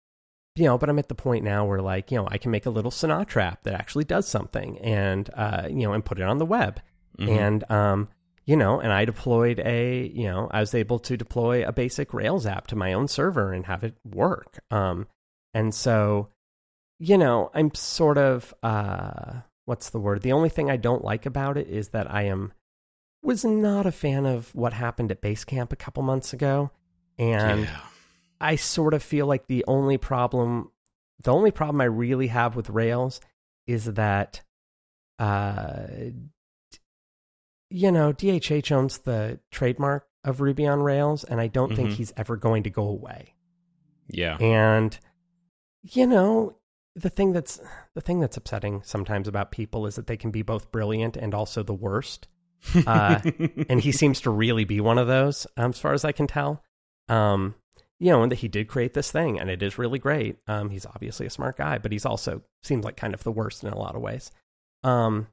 you 0.56 0.64
know, 0.64 0.78
but 0.78 0.88
I'm 0.88 0.98
at 0.98 1.08
the 1.08 1.14
point 1.14 1.44
now 1.44 1.66
where 1.66 1.82
like, 1.82 2.10
you 2.10 2.16
know, 2.16 2.26
I 2.30 2.38
can 2.38 2.50
make 2.50 2.64
a 2.64 2.70
little 2.70 2.90
Sinatra 2.90 3.42
app 3.42 3.62
that 3.64 3.74
actually 3.74 4.04
does 4.04 4.26
something 4.26 4.78
and, 4.78 5.28
uh, 5.34 5.68
you 5.68 5.82
know, 5.86 5.92
and 5.92 6.02
put 6.04 6.18
it 6.18 6.24
on 6.24 6.38
the 6.38 6.46
web. 6.46 6.80
Mhm. 7.18 7.28
And, 7.28 7.70
um, 7.70 8.08
you 8.44 8.56
know, 8.56 8.78
and 8.80 8.92
I 8.92 9.04
deployed 9.04 9.58
a, 9.58 10.06
you 10.06 10.28
know, 10.28 10.48
I 10.50 10.60
was 10.60 10.74
able 10.74 10.98
to 11.00 11.16
deploy 11.16 11.66
a 11.66 11.72
basic 11.72 12.14
Rails 12.14 12.46
app 12.46 12.68
to 12.68 12.76
my 12.76 12.92
own 12.92 13.08
server 13.08 13.52
and 13.52 13.66
have 13.66 13.82
it 13.82 13.96
work. 14.04 14.60
Um, 14.70 15.08
and 15.52 15.74
so, 15.74 16.28
you 16.98 17.18
know, 17.18 17.50
I'm 17.54 17.74
sort 17.74 18.18
of, 18.18 18.54
uh, 18.62 19.40
what's 19.64 19.90
the 19.90 19.98
word? 19.98 20.22
The 20.22 20.32
only 20.32 20.48
thing 20.48 20.70
I 20.70 20.76
don't 20.76 21.04
like 21.04 21.26
about 21.26 21.56
it 21.56 21.68
is 21.68 21.88
that 21.88 22.10
I 22.10 22.22
am, 22.22 22.52
was 23.22 23.44
not 23.44 23.86
a 23.86 23.92
fan 23.92 24.26
of 24.26 24.54
what 24.54 24.72
happened 24.72 25.10
at 25.10 25.20
Basecamp 25.20 25.72
a 25.72 25.76
couple 25.76 26.02
months 26.04 26.32
ago. 26.32 26.70
And, 27.18 27.62
yeah. 27.62 27.80
I 28.40 28.56
sort 28.56 28.94
of 28.94 29.02
feel 29.02 29.26
like 29.26 29.46
the 29.46 29.64
only 29.66 29.96
problem, 29.96 30.70
the 31.24 31.32
only 31.32 31.50
problem 31.50 31.80
I 31.80 31.86
really 31.86 32.28
have 32.28 32.54
with 32.54 32.70
Rails 32.70 33.20
is 33.66 33.86
that, 33.94 34.42
uh, 35.18 35.86
you 37.70 37.90
know, 37.92 38.12
DHH 38.12 38.70
owns 38.72 38.98
the 38.98 39.40
trademark 39.50 40.06
of 40.24 40.40
Ruby 40.40 40.66
on 40.66 40.80
Rails, 40.82 41.24
and 41.24 41.40
I 41.40 41.46
don't 41.48 41.74
think 41.74 41.90
Mhm. 41.90 41.94
he's 41.94 42.12
ever 42.16 42.36
going 42.36 42.62
to 42.64 42.70
go 42.70 42.88
away. 42.88 43.34
yeah, 44.08 44.36
And 44.38 44.98
you 45.82 46.06
know, 46.06 46.56
the 46.94 47.10
thing 47.10 47.32
that's 47.32 47.60
the 47.94 48.00
thing 48.00 48.20
that's 48.20 48.36
upsetting 48.36 48.82
sometimes 48.84 49.28
about 49.28 49.50
people 49.50 49.86
is 49.86 49.96
that 49.96 50.06
they 50.06 50.16
can 50.16 50.30
be 50.30 50.42
both 50.42 50.70
brilliant 50.72 51.16
and 51.16 51.34
also 51.34 51.62
the 51.62 51.74
worst. 51.74 52.26
uh, 52.86 53.20
and 53.68 53.80
he 53.80 53.92
seems 53.92 54.20
to 54.22 54.30
really 54.30 54.64
be 54.64 54.80
one 54.80 54.98
of 54.98 55.06
those, 55.06 55.46
um, 55.56 55.70
as 55.70 55.78
far 55.78 55.92
as 55.92 56.04
I 56.04 56.12
can 56.12 56.26
tell. 56.26 56.62
Um, 57.08 57.54
you 57.98 58.10
know, 58.10 58.22
and 58.22 58.32
that 58.32 58.38
he 58.40 58.48
did 58.48 58.68
create 58.68 58.94
this 58.94 59.10
thing, 59.12 59.38
and 59.38 59.48
it 59.50 59.62
is 59.62 59.78
really 59.78 59.98
great. 59.98 60.36
Um, 60.46 60.70
he's 60.70 60.84
obviously 60.86 61.26
a 61.26 61.30
smart 61.30 61.56
guy, 61.56 61.78
but 61.78 61.92
he's 61.92 62.04
also 62.06 62.42
seems 62.62 62.84
like 62.84 62.96
kind 62.96 63.14
of 63.14 63.22
the 63.22 63.32
worst 63.32 63.62
in 63.64 63.72
a 63.72 63.78
lot 63.78 63.94
of 63.94 64.02
ways. 64.02 64.30
Um, 64.84 65.28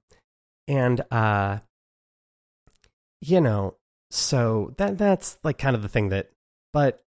and 0.67 1.01
uh, 1.11 1.59
you 3.23 3.39
know, 3.41 3.75
so 4.11 4.73
that 4.77 4.97
that's 4.97 5.39
like 5.43 5.57
kind 5.57 5.75
of 5.75 5.81
the 5.81 5.89
thing 5.89 6.09
that, 6.09 6.29
but 6.71 7.03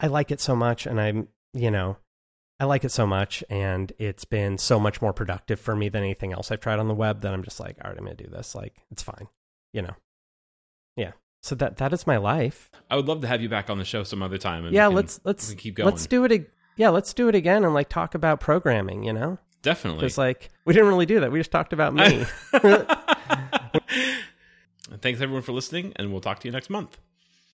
I 0.00 0.06
like 0.06 0.30
it 0.30 0.40
so 0.40 0.56
much, 0.56 0.86
and 0.86 1.00
I'm, 1.00 1.28
you 1.52 1.70
know, 1.70 1.98
I 2.58 2.64
like 2.64 2.84
it 2.84 2.90
so 2.90 3.06
much, 3.06 3.44
and 3.50 3.92
it's 3.98 4.24
been 4.24 4.58
so 4.58 4.80
much 4.80 5.02
more 5.02 5.12
productive 5.12 5.60
for 5.60 5.76
me 5.76 5.88
than 5.88 6.02
anything 6.02 6.32
else 6.32 6.50
I've 6.50 6.60
tried 6.60 6.78
on 6.78 6.88
the 6.88 6.94
web. 6.94 7.20
That 7.20 7.32
I'm 7.34 7.42
just 7.42 7.60
like, 7.60 7.76
all 7.84 7.90
right, 7.90 7.98
I'm 7.98 8.04
gonna 8.04 8.16
do 8.16 8.28
this. 8.28 8.54
Like, 8.54 8.76
it's 8.90 9.02
fine, 9.02 9.28
you 9.72 9.82
know. 9.82 9.94
Yeah. 10.96 11.12
So 11.42 11.54
that 11.56 11.76
that 11.76 11.92
is 11.92 12.06
my 12.06 12.16
life. 12.16 12.70
I 12.90 12.96
would 12.96 13.06
love 13.06 13.20
to 13.20 13.26
have 13.28 13.42
you 13.42 13.48
back 13.48 13.68
on 13.68 13.78
the 13.78 13.84
show 13.84 14.02
some 14.04 14.22
other 14.22 14.38
time. 14.38 14.64
And 14.64 14.74
yeah. 14.74 14.86
can- 14.86 14.94
Let's 14.96 15.20
let's 15.24 15.52
keep 15.54 15.74
going. 15.76 15.86
let's 15.90 16.06
do 16.06 16.24
it. 16.24 16.50
Yeah, 16.76 16.88
let's 16.88 17.12
do 17.12 17.28
it 17.28 17.34
again 17.34 17.64
and 17.64 17.74
like 17.74 17.88
talk 17.88 18.14
about 18.14 18.40
programming. 18.40 19.04
You 19.04 19.12
know, 19.12 19.38
definitely. 19.62 20.00
because 20.00 20.16
like 20.16 20.48
we 20.64 20.72
didn't 20.72 20.88
really 20.88 21.06
do 21.06 21.20
that. 21.20 21.30
We 21.30 21.38
just 21.40 21.50
talked 21.52 21.72
about 21.72 21.94
me. 21.94 22.24
Thanks 25.00 25.20
everyone 25.20 25.42
for 25.42 25.52
listening, 25.52 25.92
and 25.96 26.12
we'll 26.12 26.20
talk 26.20 26.40
to 26.40 26.48
you 26.48 26.52
next 26.52 26.70
month. 26.70 26.98